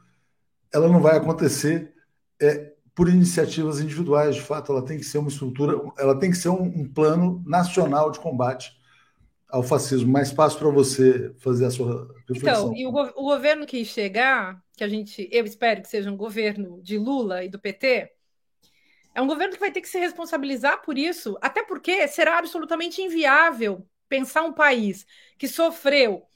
ela 0.72 0.86
não 0.86 1.00
vai 1.00 1.16
acontecer 1.16 1.92
é, 2.40 2.72
por 2.94 3.08
iniciativas 3.08 3.80
individuais, 3.80 4.36
de 4.36 4.42
fato, 4.42 4.70
ela 4.70 4.84
tem 4.84 4.98
que 4.98 5.04
ser 5.04 5.18
uma 5.18 5.30
estrutura, 5.30 5.80
ela 5.98 6.16
tem 6.16 6.30
que 6.30 6.36
ser 6.36 6.50
um, 6.50 6.62
um 6.62 6.88
plano 6.88 7.42
nacional 7.44 8.12
de 8.12 8.20
combate 8.20 8.70
ao 9.50 9.64
fascismo. 9.64 10.12
Mais 10.12 10.30
fácil 10.30 10.60
para 10.60 10.70
você 10.70 11.34
fazer 11.40 11.64
a 11.64 11.70
sua 11.72 12.08
reflexão. 12.28 12.72
Então, 12.72 12.76
e 12.76 12.86
o, 12.86 12.90
o 12.90 13.24
governo 13.24 13.66
que 13.66 13.84
chegar 13.84 14.61
que 14.76 14.84
a 14.84 14.88
gente, 14.88 15.28
eu 15.30 15.44
espero 15.44 15.82
que 15.82 15.88
seja 15.88 16.10
um 16.10 16.16
governo 16.16 16.80
de 16.82 16.98
Lula 16.98 17.44
e 17.44 17.48
do 17.48 17.58
PT, 17.58 18.10
é 19.14 19.20
um 19.20 19.26
governo 19.26 19.54
que 19.54 19.60
vai 19.60 19.70
ter 19.70 19.80
que 19.80 19.88
se 19.88 19.98
responsabilizar 19.98 20.82
por 20.82 20.96
isso, 20.96 21.36
até 21.40 21.62
porque 21.62 22.08
será 22.08 22.38
absolutamente 22.38 23.02
inviável 23.02 23.86
pensar 24.08 24.42
um 24.42 24.52
país 24.52 25.06
que 25.38 25.46
sofreu 25.46 26.26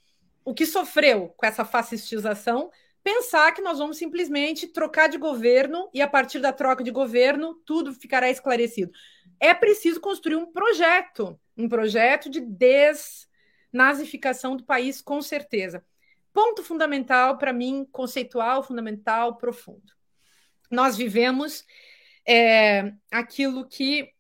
o 0.45 0.55
que 0.55 0.65
sofreu 0.65 1.35
com 1.37 1.45
essa 1.45 1.65
fascistização, 1.65 2.71
pensar 3.03 3.53
que 3.53 3.61
nós 3.61 3.79
vamos 3.79 3.97
simplesmente 3.97 4.69
trocar 4.69 5.09
de 5.09 5.19
governo 5.19 5.91
e 5.93 6.01
a 6.01 6.07
partir 6.07 6.39
da 6.39 6.53
troca 6.53 6.85
de 6.85 6.93
governo 6.93 7.55
tudo 7.67 7.93
ficará 7.93 8.31
esclarecido. 8.31 8.93
É 9.41 9.53
preciso 9.53 10.01
construir 10.01 10.37
um 10.37 10.47
projeto, 10.53 11.37
um 11.57 11.69
projeto 11.69 12.31
de 12.31 12.41
desnazificação 13.73 14.57
do 14.57 14.63
país, 14.63 15.03
com 15.03 15.21
certeza 15.21 15.85
ponto 16.37 16.63
fundamental 16.63 17.39
para 17.39 17.51
mim, 17.51 17.89
conceitual, 17.91 18.63
fundamental, 18.63 19.39
profundo. 19.39 19.91
Nós 20.71 20.95
vivemos 20.95 21.65
é, 22.29 22.93
aquilo 23.11 23.67
que 23.67 24.13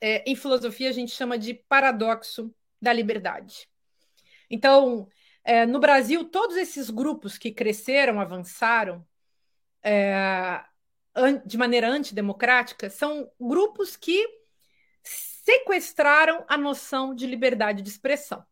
é, 0.00 0.22
em 0.30 0.36
filosofia 0.36 0.90
a 0.90 0.92
gente 0.92 1.10
chama 1.10 1.36
de 1.36 1.54
paradoxo 1.54 2.54
da 2.80 2.92
liberdade. 2.92 3.68
Então, 4.48 5.08
é, 5.42 5.66
no 5.66 5.80
Brasil, 5.80 6.22
todos 6.26 6.56
esses 6.56 6.88
grupos 6.88 7.36
que 7.36 7.50
cresceram, 7.50 8.20
avançaram 8.20 9.04
é, 9.82 10.62
de 11.44 11.58
maneira 11.58 11.88
antidemocrática 11.88 12.88
são 12.88 13.28
grupos 13.40 13.96
que 13.96 14.24
sequestraram 15.02 16.44
a 16.46 16.56
noção 16.56 17.12
de 17.12 17.26
liberdade 17.26 17.82
de 17.82 17.88
expressão. 17.88 18.46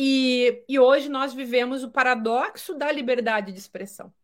E, 0.00 0.62
e 0.68 0.78
hoje 0.78 1.08
nós 1.08 1.34
vivemos 1.34 1.82
o 1.82 1.90
paradoxo 1.90 2.72
da 2.72 2.92
liberdade 2.92 3.50
de 3.50 3.58
expressão. 3.58 4.14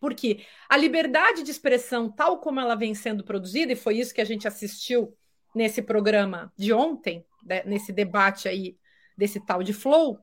Porque 0.00 0.46
a 0.66 0.76
liberdade 0.76 1.42
de 1.42 1.50
expressão, 1.50 2.10
tal 2.10 2.38
como 2.38 2.60
ela 2.60 2.74
vem 2.74 2.94
sendo 2.94 3.22
produzida, 3.22 3.72
e 3.72 3.76
foi 3.76 3.98
isso 3.98 4.14
que 4.14 4.22
a 4.22 4.24
gente 4.24 4.48
assistiu 4.48 5.14
nesse 5.54 5.82
programa 5.82 6.50
de 6.56 6.72
ontem, 6.72 7.26
né, 7.44 7.62
nesse 7.66 7.92
debate 7.92 8.48
aí 8.48 8.78
desse 9.18 9.38
tal 9.38 9.62
de 9.62 9.74
flow, 9.74 10.18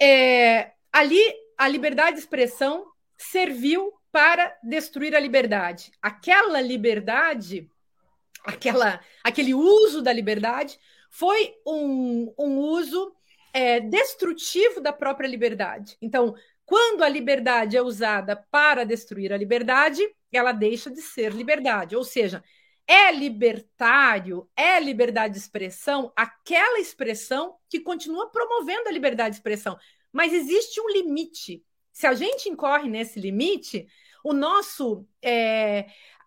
é, 0.00 0.72
ali 0.92 1.20
a 1.58 1.66
liberdade 1.66 2.16
de 2.16 2.20
expressão 2.20 2.86
serviu 3.18 3.92
para 4.12 4.56
destruir 4.62 5.16
a 5.16 5.20
liberdade. 5.20 5.90
Aquela 6.00 6.60
liberdade, 6.60 7.68
aquela, 8.44 9.00
aquele 9.24 9.54
uso 9.54 10.00
da 10.00 10.12
liberdade 10.12 10.78
foi 11.10 11.54
um, 11.66 12.32
um 12.38 12.58
uso 12.58 13.14
é, 13.52 13.80
destrutivo 13.80 14.80
da 14.80 14.92
própria 14.92 15.26
liberdade. 15.28 15.96
Então, 16.00 16.34
quando 16.64 17.02
a 17.02 17.08
liberdade 17.08 17.76
é 17.76 17.82
usada 17.82 18.36
para 18.50 18.84
destruir 18.84 19.32
a 19.32 19.36
liberdade, 19.36 20.02
ela 20.32 20.52
deixa 20.52 20.90
de 20.90 21.02
ser 21.02 21.32
liberdade. 21.32 21.96
Ou 21.96 22.04
seja, 22.04 22.42
é 22.86 23.12
libertário, 23.12 24.48
é 24.56 24.80
liberdade 24.80 25.34
de 25.34 25.40
expressão, 25.40 26.12
aquela 26.16 26.78
expressão 26.78 27.56
que 27.68 27.80
continua 27.80 28.30
promovendo 28.30 28.88
a 28.88 28.92
liberdade 28.92 29.30
de 29.30 29.36
expressão. 29.36 29.78
Mas 30.12 30.32
existe 30.32 30.80
um 30.80 30.88
limite. 30.88 31.64
Se 31.92 32.06
a 32.06 32.14
gente 32.14 32.48
incorre 32.48 32.88
nesse 32.88 33.20
limite, 33.20 33.86
o 34.24 34.32
nosso 34.32 35.06
é, 35.22 35.86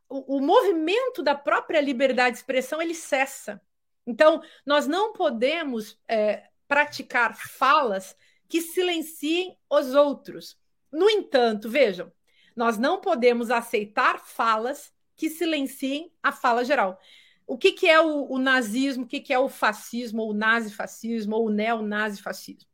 o, 0.09 0.39
movimento 0.39 1.23
da 1.23 1.35
própria 1.35 1.81
liberdade 1.81 2.33
de 2.33 2.37
expressão 2.37 2.81
ele 2.81 2.95
cessa. 2.95 3.61
Então, 4.05 4.41
nós 4.65 4.85
não 4.85 5.13
podemos 5.13 5.99
é, 6.07 6.43
praticar 6.73 7.37
falas 7.37 8.15
que 8.49 8.59
silenciem 8.59 9.55
os 9.69 9.93
outros. 9.93 10.57
No 10.91 11.07
entanto, 11.07 11.69
vejam, 11.69 12.11
nós 12.55 12.79
não 12.79 12.99
podemos 12.99 13.51
aceitar 13.51 14.17
falas 14.25 14.91
que 15.15 15.29
silenciem 15.29 16.11
a 16.23 16.31
fala 16.31 16.65
geral. 16.65 16.99
O 17.45 17.59
que, 17.59 17.73
que 17.73 17.87
é 17.87 18.01
o, 18.01 18.25
o 18.27 18.39
nazismo, 18.39 19.03
o 19.03 19.07
que, 19.07 19.19
que 19.19 19.31
é 19.31 19.37
o 19.37 19.47
fascismo, 19.47 20.23
ou 20.23 20.31
o 20.31 20.33
nazifascismo, 20.33 21.35
ou 21.35 21.45
o 21.45 21.51
neonazifascismo? 21.51 22.67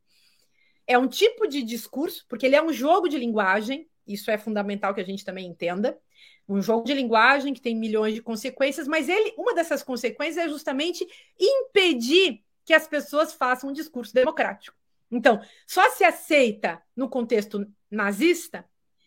É 0.86 0.96
um 0.96 1.06
tipo 1.06 1.46
de 1.46 1.62
discurso, 1.62 2.24
porque 2.26 2.46
ele 2.46 2.56
é 2.56 2.62
um 2.62 2.72
jogo 2.72 3.06
de 3.06 3.18
linguagem, 3.18 3.86
isso 4.06 4.30
é 4.30 4.38
fundamental 4.38 4.94
que 4.94 5.02
a 5.02 5.04
gente 5.04 5.26
também 5.26 5.46
entenda. 5.46 6.00
Um 6.48 6.62
jogo 6.62 6.84
de 6.84 6.94
linguagem 6.94 7.52
que 7.52 7.60
tem 7.60 7.76
milhões 7.76 8.14
de 8.14 8.22
consequências, 8.22 8.88
mas 8.88 9.10
ele, 9.10 9.34
uma 9.36 9.54
dessas 9.54 9.82
consequências 9.82 10.46
é 10.46 10.48
justamente 10.48 11.06
impedir 11.38 12.42
que 12.64 12.74
as 12.74 12.86
pessoas 12.86 13.32
façam 13.32 13.70
um 13.70 13.72
discurso 13.72 14.14
democrático. 14.14 14.76
Então, 15.10 15.40
só 15.66 15.90
se 15.90 16.04
aceita 16.04 16.80
no 16.94 17.08
contexto 17.08 17.66
nazista 17.90 18.64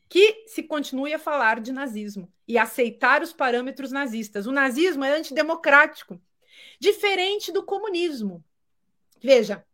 que 0.10 0.44
se 0.46 0.64
continue 0.64 1.14
a 1.14 1.20
falar 1.20 1.60
de 1.60 1.72
nazismo 1.72 2.32
e 2.48 2.58
aceitar 2.58 3.24
os 3.24 3.34
parâmetros 3.34 3.92
nazistas. 3.92 4.46
O 4.46 4.52
nazismo 4.52 5.04
é 5.04 5.18
antidemocrático, 5.18 6.22
diferente 6.80 7.52
do 7.52 7.64
comunismo. 7.64 8.44
Veja, 9.22 9.66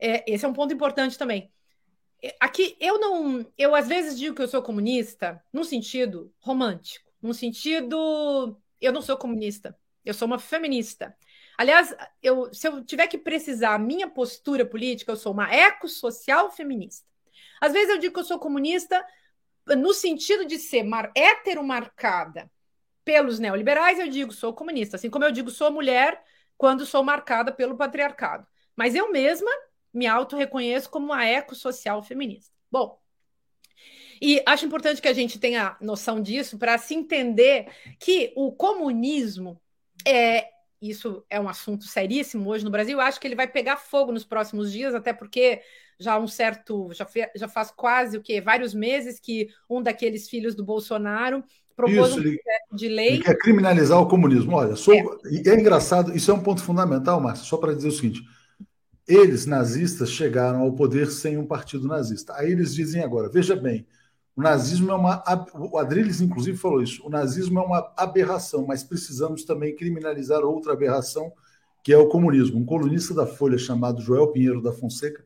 é, 0.00 0.24
esse 0.32 0.44
é 0.44 0.48
um 0.48 0.52
ponto 0.52 0.74
importante 0.74 1.16
também. 1.16 1.52
É, 2.22 2.34
aqui 2.40 2.76
eu 2.80 2.98
não, 2.98 3.46
eu 3.56 3.74
às 3.74 3.86
vezes 3.86 4.18
digo 4.18 4.34
que 4.34 4.42
eu 4.42 4.48
sou 4.48 4.62
comunista 4.62 5.40
num 5.52 5.62
sentido 5.62 6.32
romântico, 6.40 7.10
num 7.20 7.32
sentido 7.32 8.60
eu 8.80 8.92
não 8.92 9.02
sou 9.02 9.16
comunista, 9.16 9.78
eu 10.04 10.14
sou 10.14 10.26
uma 10.26 10.38
feminista. 10.38 11.16
Aliás, 11.56 11.94
eu, 12.22 12.52
se 12.52 12.66
eu 12.66 12.84
tiver 12.84 13.06
que 13.06 13.18
precisar 13.18 13.74
a 13.74 13.78
minha 13.78 14.08
postura 14.08 14.66
política, 14.66 15.12
eu 15.12 15.16
sou 15.16 15.32
uma 15.32 15.52
ecossocial 15.52 16.50
feminista. 16.50 17.06
Às 17.60 17.72
vezes 17.72 17.90
eu 17.90 17.98
digo 17.98 18.14
que 18.14 18.20
eu 18.20 18.24
sou 18.24 18.38
comunista 18.38 19.04
no 19.66 19.94
sentido 19.94 20.44
de 20.44 20.58
ser 20.58 20.82
mar, 20.82 21.10
heteromarcada 21.14 22.50
pelos 23.04 23.38
neoliberais, 23.38 23.98
eu 23.98 24.08
digo 24.08 24.32
sou 24.32 24.52
comunista. 24.52 24.96
Assim 24.96 25.10
como 25.10 25.24
eu 25.24 25.32
digo 25.32 25.50
sou 25.50 25.70
mulher 25.70 26.22
quando 26.56 26.86
sou 26.86 27.02
marcada 27.02 27.52
pelo 27.52 27.76
patriarcado. 27.76 28.46
Mas 28.76 28.94
eu 28.94 29.12
mesma 29.12 29.50
me 29.92 30.06
auto-reconheço 30.06 30.90
como 30.90 31.06
uma 31.06 31.24
ecossocial 31.24 32.02
feminista. 32.02 32.52
Bom, 32.70 32.98
e 34.20 34.42
acho 34.46 34.66
importante 34.66 35.02
que 35.02 35.08
a 35.08 35.12
gente 35.12 35.38
tenha 35.38 35.76
noção 35.80 36.20
disso 36.20 36.58
para 36.58 36.78
se 36.78 36.94
entender 36.94 37.68
que 37.98 38.32
o 38.36 38.52
comunismo 38.52 39.60
é. 40.06 40.53
Isso 40.88 41.24
é 41.30 41.40
um 41.40 41.48
assunto 41.48 41.84
seríssimo 41.84 42.50
hoje 42.50 42.64
no 42.64 42.70
Brasil. 42.70 42.98
Eu 42.98 43.00
acho 43.00 43.18
que 43.18 43.26
ele 43.26 43.34
vai 43.34 43.46
pegar 43.46 43.76
fogo 43.76 44.12
nos 44.12 44.24
próximos 44.24 44.70
dias, 44.70 44.94
até 44.94 45.12
porque 45.12 45.62
já 45.98 46.18
um 46.18 46.26
certo. 46.26 46.90
Já, 46.92 47.06
fe, 47.06 47.30
já 47.34 47.48
faz 47.48 47.70
quase 47.70 48.18
o 48.18 48.20
quê? 48.20 48.40
Vários 48.40 48.74
meses 48.74 49.18
que 49.18 49.48
um 49.68 49.82
daqueles 49.82 50.28
filhos 50.28 50.54
do 50.54 50.64
Bolsonaro 50.64 51.42
propôs 51.74 52.10
isso, 52.10 52.18
um 52.18 52.22
projeto 52.22 52.74
de 52.74 52.88
lei. 52.88 53.08
Ele 53.14 53.22
quer 53.22 53.38
criminalizar 53.38 54.00
o 54.00 54.08
comunismo. 54.08 54.56
Olha, 54.56 54.76
sou, 54.76 54.94
é. 54.94 55.48
é 55.48 55.54
engraçado, 55.54 56.14
isso 56.14 56.30
é 56.30 56.34
um 56.34 56.42
ponto 56.42 56.62
fundamental, 56.62 57.20
Márcia, 57.20 57.44
só 57.44 57.56
para 57.56 57.74
dizer 57.74 57.88
o 57.88 57.92
seguinte: 57.92 58.22
eles, 59.08 59.46
nazistas, 59.46 60.10
chegaram 60.10 60.60
ao 60.60 60.72
poder 60.72 61.10
sem 61.10 61.38
um 61.38 61.46
partido 61.46 61.88
nazista. 61.88 62.34
Aí 62.36 62.52
eles 62.52 62.74
dizem 62.74 63.02
agora: 63.02 63.28
veja 63.28 63.56
bem, 63.56 63.86
o 64.36 64.42
nazismo 64.42 64.90
é 64.90 64.94
uma. 64.94 65.22
O 65.54 65.78
Adriles, 65.78 66.20
inclusive, 66.20 66.58
falou 66.58 66.82
isso. 66.82 67.06
O 67.06 67.10
nazismo 67.10 67.60
é 67.60 67.62
uma 67.62 67.92
aberração, 67.96 68.66
mas 68.66 68.82
precisamos 68.82 69.44
também 69.44 69.76
criminalizar 69.76 70.40
outra 70.40 70.72
aberração, 70.72 71.32
que 71.82 71.92
é 71.92 71.96
o 71.96 72.08
comunismo. 72.08 72.58
Um 72.58 72.64
colunista 72.64 73.14
da 73.14 73.26
Folha 73.26 73.56
chamado 73.56 74.02
Joel 74.02 74.28
Pinheiro 74.28 74.60
da 74.60 74.72
Fonseca 74.72 75.24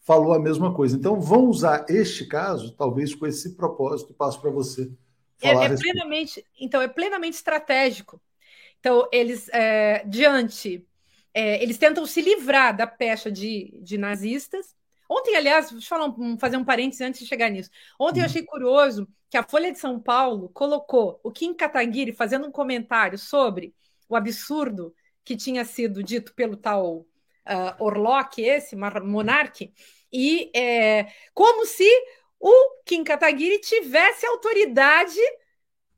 falou 0.00 0.32
a 0.32 0.40
mesma 0.40 0.74
coisa. 0.74 0.96
Então, 0.96 1.20
vão 1.20 1.46
usar 1.46 1.84
este 1.88 2.26
caso, 2.26 2.72
talvez 2.72 3.14
com 3.14 3.26
esse 3.26 3.54
propósito. 3.54 4.14
Passo 4.14 4.40
para 4.40 4.50
você. 4.50 4.90
É, 5.40 5.50
é 5.50 5.76
plenamente, 5.76 6.44
então, 6.58 6.82
é 6.82 6.88
plenamente 6.88 7.36
estratégico. 7.36 8.20
Então, 8.80 9.08
eles, 9.12 9.48
é, 9.50 10.02
diante, 10.06 10.84
é, 11.32 11.62
eles 11.62 11.78
tentam 11.78 12.06
se 12.06 12.20
livrar 12.20 12.76
da 12.76 12.86
pecha 12.86 13.30
de, 13.30 13.78
de 13.82 13.96
nazistas, 13.98 14.74
Ontem, 15.08 15.36
aliás, 15.36 15.70
deixa 15.70 15.86
eu 15.86 15.88
falar 15.88 16.06
um, 16.06 16.38
fazer 16.38 16.56
um 16.56 16.64
parênteses 16.64 17.00
antes 17.00 17.20
de 17.20 17.26
chegar 17.26 17.48
nisso. 17.48 17.70
Ontem 17.98 18.20
eu 18.20 18.24
uhum. 18.24 18.26
achei 18.26 18.42
curioso 18.42 19.08
que 19.30 19.36
a 19.36 19.42
Folha 19.42 19.72
de 19.72 19.78
São 19.78 19.98
Paulo 19.98 20.48
colocou 20.50 21.18
o 21.22 21.30
Kim 21.30 21.54
Kataguiri 21.54 22.12
fazendo 22.12 22.46
um 22.46 22.52
comentário 22.52 23.18
sobre 23.18 23.74
o 24.08 24.16
absurdo 24.16 24.94
que 25.24 25.36
tinha 25.36 25.64
sido 25.64 26.02
dito 26.02 26.34
pelo 26.34 26.56
tal 26.56 27.06
uh, 27.48 27.74
Orlock, 27.78 28.40
esse 28.40 28.76
monarque, 28.76 29.72
e 30.12 30.50
é, 30.54 31.06
como 31.34 31.66
se 31.66 31.88
o 32.40 32.82
Kim 32.84 33.04
Kataguiri 33.04 33.60
tivesse 33.60 34.26
autoridade 34.26 35.20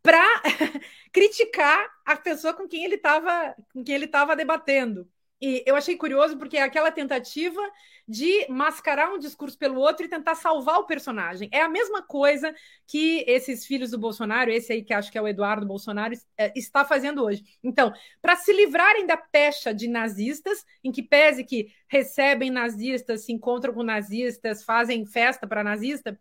para 0.03 0.25
criticar 1.13 1.89
a 2.05 2.17
pessoa 2.17 2.55
com 2.55 2.67
quem 2.67 2.85
ele 2.85 2.97
estava 2.97 3.55
com 3.73 3.85
quem 3.85 3.95
ele 3.95 4.07
estava 4.07 4.35
debatendo. 4.35 5.09
E 5.41 5.63
eu 5.67 5.75
achei 5.75 5.97
curioso 5.97 6.37
porque 6.37 6.59
é 6.59 6.63
aquela 6.63 6.93
tentativa 6.93 7.61
de 8.07 8.47
mascarar 8.49 9.11
um 9.11 9.19
discurso 9.19 9.57
pelo 9.57 9.81
outro 9.81 10.05
e 10.05 10.09
tentar 10.09 10.35
salvar 10.35 10.79
o 10.79 10.85
personagem. 10.85 11.49
É 11.51 11.63
a 11.63 11.69
mesma 11.69 12.03
coisa 12.03 12.55
que 12.87 13.25
esses 13.27 13.65
filhos 13.65 13.91
do 13.91 13.99
Bolsonaro, 13.99 14.51
esse 14.51 14.73
aí 14.73 14.83
que 14.83 14.93
acho 14.93 15.11
que 15.11 15.17
é 15.17 15.23
o 15.23 15.29
Eduardo 15.29 15.67
Bolsonaro, 15.67 16.15
é, 16.37 16.53
está 16.55 16.85
fazendo 16.85 17.25
hoje. 17.25 17.43
Então, 17.65 17.93
para 18.21 18.37
se 18.37 18.53
livrarem 18.53 19.07
da 19.07 19.17
pecha 19.17 19.73
de 19.73 19.89
nazistas, 19.89 20.65
em 20.85 20.93
que 20.93 21.03
pese 21.03 21.45
que 21.45 21.73
recebem 21.89 22.51
nazistas, 22.51 23.25
se 23.25 23.33
encontram 23.33 23.73
com 23.73 23.83
nazistas, 23.83 24.63
fazem 24.63 25.07
festa 25.07 25.47
para 25.47 25.65
nazista, 25.65 26.19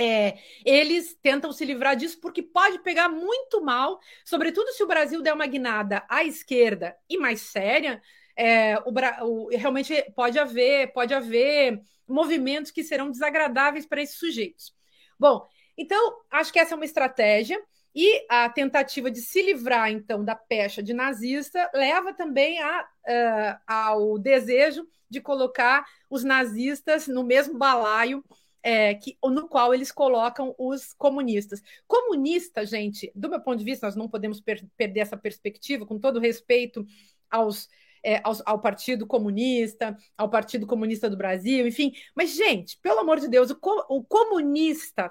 é, 0.00 0.38
eles 0.64 1.18
tentam 1.20 1.50
se 1.52 1.64
livrar 1.64 1.96
disso 1.96 2.20
porque 2.20 2.40
pode 2.40 2.78
pegar 2.78 3.08
muito 3.08 3.60
mal, 3.60 3.98
sobretudo 4.24 4.72
se 4.72 4.82
o 4.82 4.86
Brasil 4.86 5.20
der 5.20 5.34
uma 5.34 5.46
guinada 5.46 6.04
à 6.08 6.22
esquerda 6.22 6.96
e 7.10 7.18
mais 7.18 7.40
séria, 7.40 8.00
é, 8.38 8.78
o, 8.86 8.92
o, 9.26 9.48
realmente 9.48 10.00
pode 10.14 10.38
haver, 10.38 10.92
pode 10.92 11.12
haver 11.12 11.80
movimentos 12.06 12.70
que 12.70 12.84
serão 12.84 13.10
desagradáveis 13.10 13.84
para 13.84 14.00
esses 14.00 14.16
sujeitos. 14.16 14.72
Bom, 15.18 15.44
então 15.76 16.20
acho 16.30 16.52
que 16.52 16.60
essa 16.60 16.74
é 16.74 16.76
uma 16.76 16.84
estratégia. 16.84 17.60
E 17.94 18.24
a 18.28 18.48
tentativa 18.48 19.10
de 19.10 19.20
se 19.20 19.42
livrar, 19.42 19.90
então, 19.90 20.24
da 20.24 20.36
pecha 20.36 20.80
de 20.80 20.94
nazista 20.94 21.68
leva 21.74 22.14
também 22.14 22.60
a, 22.60 22.82
uh, 22.82 23.60
ao 23.66 24.18
desejo 24.18 24.86
de 25.10 25.20
colocar 25.20 25.84
os 26.08 26.22
nazistas 26.22 27.08
no 27.08 27.24
mesmo 27.24 27.58
balaio 27.58 28.22
é, 28.62 28.94
que, 28.94 29.16
no 29.24 29.48
qual 29.48 29.74
eles 29.74 29.90
colocam 29.90 30.54
os 30.58 30.92
comunistas. 30.94 31.60
Comunista, 31.88 32.64
gente, 32.64 33.10
do 33.16 33.28
meu 33.28 33.40
ponto 33.40 33.58
de 33.58 33.64
vista, 33.64 33.86
nós 33.86 33.96
não 33.96 34.08
podemos 34.08 34.40
per 34.40 34.64
perder 34.76 35.00
essa 35.00 35.16
perspectiva, 35.16 35.86
com 35.86 35.98
todo 35.98 36.20
respeito 36.20 36.86
aos 37.28 37.68
é, 38.04 38.20
ao, 38.24 38.34
ao, 38.44 38.60
Partido 38.60 39.06
Comunista, 39.06 39.96
ao 40.16 40.28
Partido 40.28 40.66
Comunista 40.66 41.08
do 41.08 41.16
Brasil, 41.16 41.66
enfim. 41.66 41.92
Mas, 42.14 42.34
gente, 42.34 42.78
pelo 42.82 43.00
amor 43.00 43.20
de 43.20 43.28
Deus, 43.28 43.50
o, 43.50 43.56
co 43.56 43.84
o 43.88 44.02
comunista, 44.04 45.10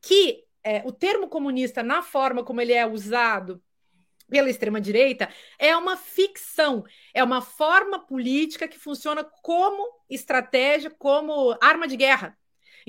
que 0.00 0.44
é, 0.62 0.82
o 0.84 0.92
termo 0.92 1.28
comunista, 1.28 1.82
na 1.82 2.02
forma 2.02 2.44
como 2.44 2.60
ele 2.60 2.72
é 2.72 2.86
usado 2.86 3.62
pela 4.28 4.48
extrema-direita, 4.48 5.28
é 5.58 5.76
uma 5.76 5.96
ficção, 5.96 6.84
é 7.12 7.22
uma 7.22 7.42
forma 7.42 7.98
política 8.06 8.68
que 8.68 8.78
funciona 8.78 9.24
como 9.42 9.86
estratégia, 10.08 10.90
como 10.90 11.56
arma 11.60 11.88
de 11.88 11.96
guerra. 11.96 12.38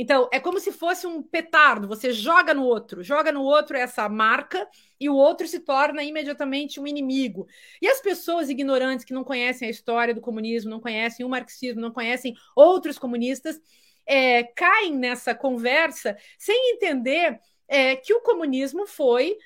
Então, 0.01 0.27
é 0.33 0.39
como 0.39 0.59
se 0.59 0.71
fosse 0.71 1.05
um 1.05 1.21
petardo, 1.21 1.87
você 1.87 2.11
joga 2.11 2.55
no 2.55 2.63
outro, 2.63 3.03
joga 3.03 3.31
no 3.31 3.43
outro 3.43 3.77
essa 3.77 4.09
marca 4.09 4.67
e 4.99 5.07
o 5.07 5.13
outro 5.15 5.47
se 5.47 5.59
torna 5.59 6.03
imediatamente 6.03 6.79
um 6.79 6.87
inimigo. 6.87 7.45
E 7.79 7.87
as 7.87 8.01
pessoas 8.01 8.49
ignorantes 8.49 9.05
que 9.05 9.13
não 9.13 9.23
conhecem 9.23 9.67
a 9.67 9.69
história 9.71 10.11
do 10.11 10.19
comunismo, 10.19 10.71
não 10.71 10.79
conhecem 10.79 11.23
o 11.23 11.29
marxismo, 11.29 11.79
não 11.79 11.91
conhecem 11.91 12.33
outros 12.55 12.97
comunistas, 12.97 13.61
é, 14.03 14.43
caem 14.43 14.97
nessa 14.97 15.35
conversa 15.35 16.17
sem 16.35 16.73
entender 16.73 17.39
é, 17.67 17.95
que 17.95 18.11
o 18.11 18.21
comunismo 18.21 18.87
foi 18.87 19.37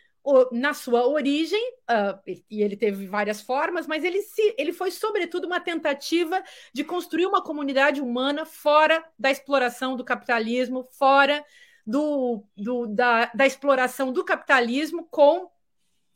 na 0.52 0.74
sua 0.74 1.08
origem, 1.08 1.62
uh, 1.90 2.20
e 2.50 2.62
ele 2.62 2.76
teve 2.76 3.06
várias 3.06 3.42
formas, 3.42 3.86
mas 3.86 4.04
ele, 4.04 4.22
se, 4.22 4.56
ele 4.58 4.74
foi, 4.74 4.90
sobretudo, 4.90 5.46
uma 5.46 5.60
tentativa 5.60 6.44
de 6.74 6.84
construir 6.84 7.28
uma 7.28 7.44
comunidade 7.44 8.02
humana 8.02 8.46
fora 8.46 9.04
da 9.18 9.30
exploração 9.30 9.96
do 9.96 10.04
capitalismo, 10.04 10.88
fora 10.92 11.46
do, 11.86 12.44
do 12.58 12.88
da, 12.88 13.32
da 13.34 13.46
exploração 13.46 14.12
do 14.12 14.26
capitalismo 14.26 15.08
com 15.12 15.50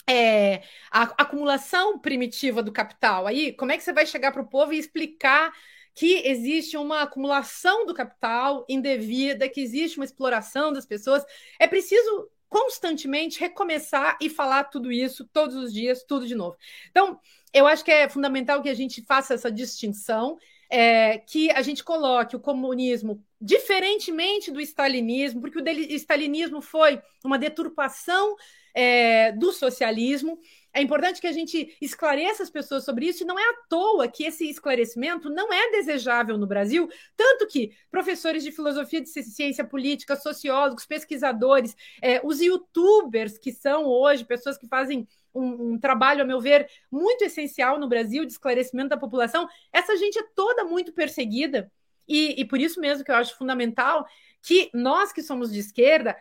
é, 0.09 0.63
a 0.89 1.03
acumulação 1.03 1.99
primitiva 1.99 2.63
do 2.63 2.71
capital. 2.71 3.27
Aí, 3.27 3.53
como 3.53 3.71
é 3.71 3.77
que 3.77 3.83
você 3.83 3.93
vai 3.93 4.07
chegar 4.07 4.31
para 4.31 4.41
o 4.41 4.47
povo 4.47 4.73
e 4.73 4.79
explicar 4.79 5.51
que 5.93 6.27
existe 6.27 6.77
uma 6.77 7.03
acumulação 7.03 7.85
do 7.85 7.93
capital 7.93 8.65
indevida, 8.67 9.49
que 9.49 9.61
existe 9.61 9.99
uma 9.99 10.05
exploração 10.05 10.73
das 10.73 10.85
pessoas? 10.85 11.23
É 11.59 11.67
preciso 11.67 12.27
constantemente 12.49 13.39
recomeçar 13.39 14.17
e 14.19 14.29
falar 14.29 14.65
tudo 14.65 14.91
isso 14.91 15.23
todos 15.31 15.55
os 15.55 15.71
dias, 15.71 16.03
tudo 16.03 16.27
de 16.27 16.35
novo. 16.35 16.57
Então, 16.89 17.19
eu 17.53 17.67
acho 17.67 17.85
que 17.85 17.91
é 17.91 18.09
fundamental 18.09 18.61
que 18.61 18.69
a 18.69 18.73
gente 18.73 19.03
faça 19.03 19.35
essa 19.35 19.51
distinção, 19.51 20.37
é, 20.69 21.19
que 21.19 21.49
a 21.51 21.61
gente 21.61 21.83
coloque 21.83 22.35
o 22.35 22.39
comunismo 22.39 23.23
diferentemente 23.39 24.51
do 24.51 24.59
stalinismo, 24.59 25.41
porque 25.41 25.59
o 25.59 25.95
stalinismo 25.95 26.61
foi 26.61 27.01
uma 27.23 27.39
deturpação 27.39 28.35
é, 28.73 29.31
do 29.31 29.51
socialismo. 29.51 30.39
É 30.73 30.81
importante 30.81 31.19
que 31.19 31.27
a 31.27 31.31
gente 31.31 31.75
esclareça 31.81 32.43
as 32.43 32.49
pessoas 32.49 32.83
sobre 32.85 33.07
isso, 33.07 33.23
e 33.23 33.25
não 33.25 33.39
é 33.39 33.43
à 33.43 33.53
toa 33.67 34.07
que 34.07 34.23
esse 34.23 34.47
esclarecimento 34.47 35.29
não 35.29 35.51
é 35.51 35.71
desejável 35.71 36.37
no 36.37 36.45
Brasil, 36.45 36.87
tanto 37.17 37.47
que 37.47 37.71
professores 37.89 38.43
de 38.43 38.51
filosofia 38.51 39.01
de 39.01 39.09
ciência 39.09 39.63
política, 39.63 40.15
sociólogos, 40.15 40.85
pesquisadores, 40.85 41.75
é, 42.01 42.21
os 42.23 42.39
youtubers, 42.39 43.37
que 43.37 43.51
são 43.51 43.85
hoje 43.85 44.23
pessoas 44.23 44.57
que 44.57 44.67
fazem 44.67 45.07
um, 45.33 45.73
um, 45.73 45.79
trabalho, 45.79 46.21
a 46.21 46.25
meu 46.25 46.39
ver, 46.39 46.69
muito 46.91 47.23
essencial 47.23 47.79
no 47.79 47.89
Brasil 47.89 48.25
de 48.25 48.31
esclarecimento 48.31 48.89
da 48.89 48.97
população, 48.97 49.47
essa 49.73 49.97
gente 49.97 50.19
é 50.19 50.23
toda 50.35 50.63
muito 50.63 50.93
perseguida, 50.93 51.71
e, 52.07 52.39
e 52.39 52.45
por 52.45 52.59
isso 52.59 52.79
mesmo 52.79 53.03
que 53.03 53.11
eu 53.11 53.15
acho 53.15 53.37
fundamental 53.37 54.05
que 54.41 54.69
nós 54.73 55.11
que 55.11 55.21
somos 55.21 55.51
de 55.51 55.59
esquerda 55.59 56.15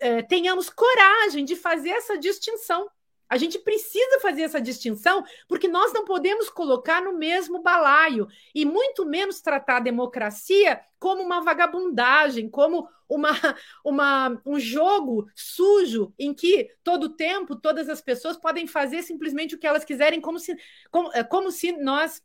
é, 0.00 0.22
tenhamos 0.22 0.68
coragem 0.70 1.44
de 1.44 1.56
fazer 1.56 1.90
essa 1.90 2.18
distinção 2.18 2.88
a 3.28 3.36
gente 3.36 3.58
precisa 3.58 4.20
fazer 4.20 4.42
essa 4.42 4.60
distinção 4.60 5.24
porque 5.48 5.68
nós 5.68 5.92
não 5.92 6.04
podemos 6.04 6.48
colocar 6.48 7.02
no 7.02 7.16
mesmo 7.16 7.62
balaio 7.62 8.28
e 8.54 8.64
muito 8.64 9.04
menos 9.04 9.40
tratar 9.40 9.76
a 9.78 9.80
democracia 9.80 10.80
como 10.98 11.22
uma 11.22 11.40
vagabundagem, 11.40 12.48
como 12.48 12.88
uma, 13.08 13.30
uma, 13.84 14.40
um 14.44 14.58
jogo 14.58 15.28
sujo 15.34 16.12
em 16.18 16.32
que 16.32 16.70
todo 16.82 17.16
tempo 17.16 17.56
todas 17.56 17.88
as 17.88 18.00
pessoas 18.00 18.36
podem 18.36 18.66
fazer 18.66 19.02
simplesmente 19.02 19.54
o 19.54 19.58
que 19.58 19.66
elas 19.66 19.84
quiserem, 19.84 20.20
como 20.20 20.38
se, 20.38 20.56
como, 20.90 21.10
é, 21.12 21.22
como 21.22 21.50
se 21.50 21.72
nós 21.72 22.22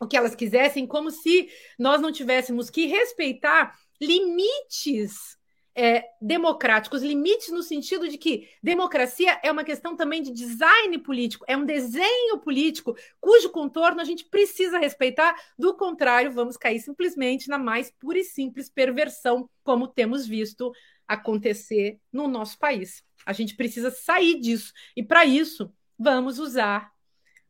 o 0.00 0.06
que 0.06 0.16
elas 0.16 0.34
quisessem, 0.34 0.86
como 0.86 1.10
se 1.10 1.50
nós 1.78 2.00
não 2.00 2.10
tivéssemos 2.10 2.70
que 2.70 2.86
respeitar 2.86 3.78
limites 4.00 5.38
é, 5.74 6.04
democráticos, 6.20 7.02
limites 7.02 7.50
no 7.50 7.62
sentido 7.62 8.08
de 8.08 8.18
que 8.18 8.48
democracia 8.62 9.40
é 9.42 9.50
uma 9.50 9.64
questão 9.64 9.96
também 9.96 10.22
de 10.22 10.32
design 10.32 10.98
político, 10.98 11.44
é 11.48 11.56
um 11.56 11.64
desenho 11.64 12.38
político 12.38 12.96
cujo 13.20 13.50
contorno 13.50 14.00
a 14.00 14.04
gente 14.04 14.24
precisa 14.24 14.78
respeitar, 14.78 15.34
do 15.58 15.74
contrário, 15.74 16.32
vamos 16.32 16.56
cair 16.56 16.80
simplesmente 16.80 17.48
na 17.48 17.58
mais 17.58 17.90
pura 17.90 18.18
e 18.18 18.24
simples 18.24 18.68
perversão, 18.68 19.48
como 19.62 19.86
temos 19.86 20.26
visto 20.26 20.72
acontecer 21.06 21.98
no 22.12 22.28
nosso 22.28 22.58
país. 22.58 23.02
A 23.24 23.32
gente 23.32 23.54
precisa 23.54 23.90
sair 23.90 24.40
disso, 24.40 24.72
e 24.96 25.02
para 25.02 25.24
isso, 25.24 25.72
vamos 25.98 26.38
usar 26.38 26.90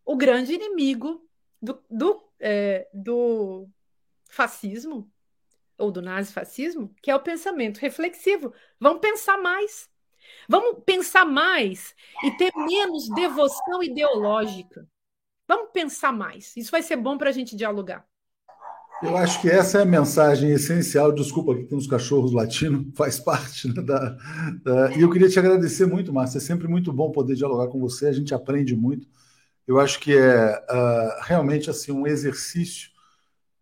o 0.05 0.17
grande 0.17 0.53
inimigo 0.55 1.27
do, 1.63 1.83
do, 1.89 2.23
é, 2.39 2.89
do 2.93 3.69
fascismo, 4.29 5.11
ou 5.81 5.91
do 5.91 6.03
nazifascismo, 6.03 6.95
que 7.03 7.11
é 7.11 7.17
o 7.17 7.21
pensamento 7.21 7.79
reflexivo. 7.79 8.53
Vamos 8.79 9.01
pensar 9.01 9.39
mais. 9.39 9.89
Vamos 10.49 10.83
pensar 10.85 11.25
mais 11.25 11.95
e 12.25 12.31
ter 12.33 12.53
menos 12.55 13.09
devoção 13.11 13.83
ideológica. 13.83 14.87
Vamos 15.49 15.71
pensar 15.73 16.13
mais. 16.13 16.57
Isso 16.57 16.71
vai 16.71 16.83
ser 16.83 16.97
bom 16.97 17.19
para 17.19 17.31
a 17.31 17.33
gente 17.33 17.57
dialogar. 17.57 18.05
Eu 19.03 19.17
acho 19.17 19.41
que 19.41 19.49
essa 19.49 19.79
é 19.79 19.83
a 19.83 19.87
mensagem 19.87 20.51
essencial. 20.51 21.11
Desculpa, 21.11 21.53
aqui 21.53 21.65
tem 21.65 21.77
uns 21.77 21.87
cachorros 21.87 22.33
latinos, 22.33 22.87
faz 22.95 23.19
parte 23.19 23.69
né, 23.69 23.83
da, 23.83 24.17
da, 24.63 24.93
E 24.95 25.01
eu 25.01 25.11
queria 25.11 25.29
te 25.29 25.39
agradecer 25.39 25.87
muito, 25.87 26.13
Márcia. 26.13 26.39
É 26.39 26.41
sempre 26.41 26.69
muito 26.69 26.93
bom 26.93 27.11
poder 27.11 27.35
dialogar 27.35 27.69
com 27.69 27.81
você. 27.81 28.07
A 28.07 28.13
gente 28.13 28.35
aprende 28.35 28.77
muito. 28.77 29.09
Eu 29.67 29.81
acho 29.81 30.01
que 30.01 30.13
é 30.13 30.59
uh, 30.69 31.23
realmente 31.23 31.71
assim 31.71 31.93
um 31.93 32.07
exercício 32.07 32.90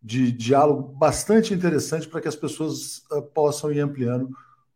de 0.01 0.31
diálogo 0.31 0.93
bastante 0.93 1.53
interessante 1.53 2.07
para 2.07 2.21
que 2.21 2.27
as 2.27 2.35
pessoas 2.35 2.99
uh, 3.11 3.21
possam 3.21 3.71
ir 3.71 3.79
ampliando 3.79 4.29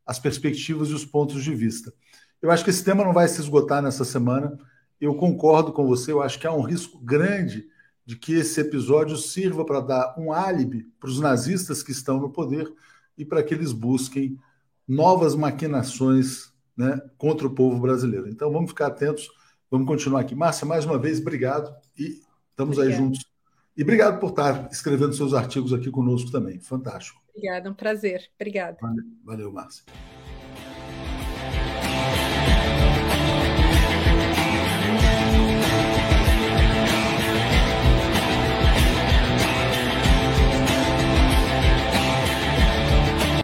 as 0.05 0.19
perspectivas 0.19 0.89
e 0.89 0.93
os 0.93 1.05
pontos 1.05 1.43
de 1.43 1.55
vista. 1.55 1.93
Eu 2.41 2.51
acho 2.51 2.63
que 2.63 2.69
esse 2.69 2.84
tema 2.84 3.05
não 3.05 3.13
vai 3.13 3.28
se 3.28 3.39
esgotar 3.39 3.82
nessa 3.82 4.03
semana. 4.03 4.57
Eu 4.99 5.15
concordo 5.15 5.71
com 5.71 5.88
você, 5.88 6.11
eu 6.11 6.21
acho 6.21 6.38
que 6.39 6.45
há 6.45 6.51
um 6.51 6.61
risco 6.61 6.99
grande 6.99 7.65
de 8.05 8.17
que 8.17 8.34
esse 8.34 8.59
episódio 8.59 9.15
sirva 9.15 9.65
para 9.65 9.80
dar 9.80 10.15
um 10.17 10.34
álibi 10.34 10.84
para 10.99 11.09
os 11.09 11.21
nazistas 11.21 11.82
que 11.82 11.91
estão 11.91 12.19
no 12.19 12.30
poder 12.30 12.69
e 13.17 13.24
para 13.24 13.41
que 13.41 13.53
eles 13.53 13.71
busquem 13.71 14.38
novas 14.86 15.36
maquinações 15.36 16.51
né, 16.76 16.99
contra 17.17 17.47
o 17.47 17.55
povo 17.55 17.80
brasileiro. 17.80 18.28
Então 18.28 18.51
vamos 18.51 18.71
ficar 18.71 18.88
atentos, 18.88 19.30
vamos 19.71 19.88
continuar 19.88 20.19
aqui. 20.19 20.36
Márcia, 20.36 20.67
mais 20.67 20.84
uma 20.84 20.97
vez, 20.97 21.21
obrigado 21.21 21.74
e 21.97 22.19
estamos 22.51 22.78
Obrigada. 22.78 22.89
aí 22.89 22.91
juntos 22.93 23.33
e 23.76 23.84
obrigado 23.84 24.19
por 24.19 24.30
estar 24.30 24.69
escrevendo 24.71 25.13
seus 25.13 25.34
artigos 25.34 25.74
aqui 25.74 25.89
conosco 25.89 26.32
também. 26.32 26.59
Fantástico. 26.59 27.21
Obrigada, 27.30 27.69
um 27.69 27.74
prazer. 27.74 28.30
Obrigada. 28.36 28.78
Valeu, 28.82 29.03
valeu 29.24 29.51
Márcia. 29.51 29.84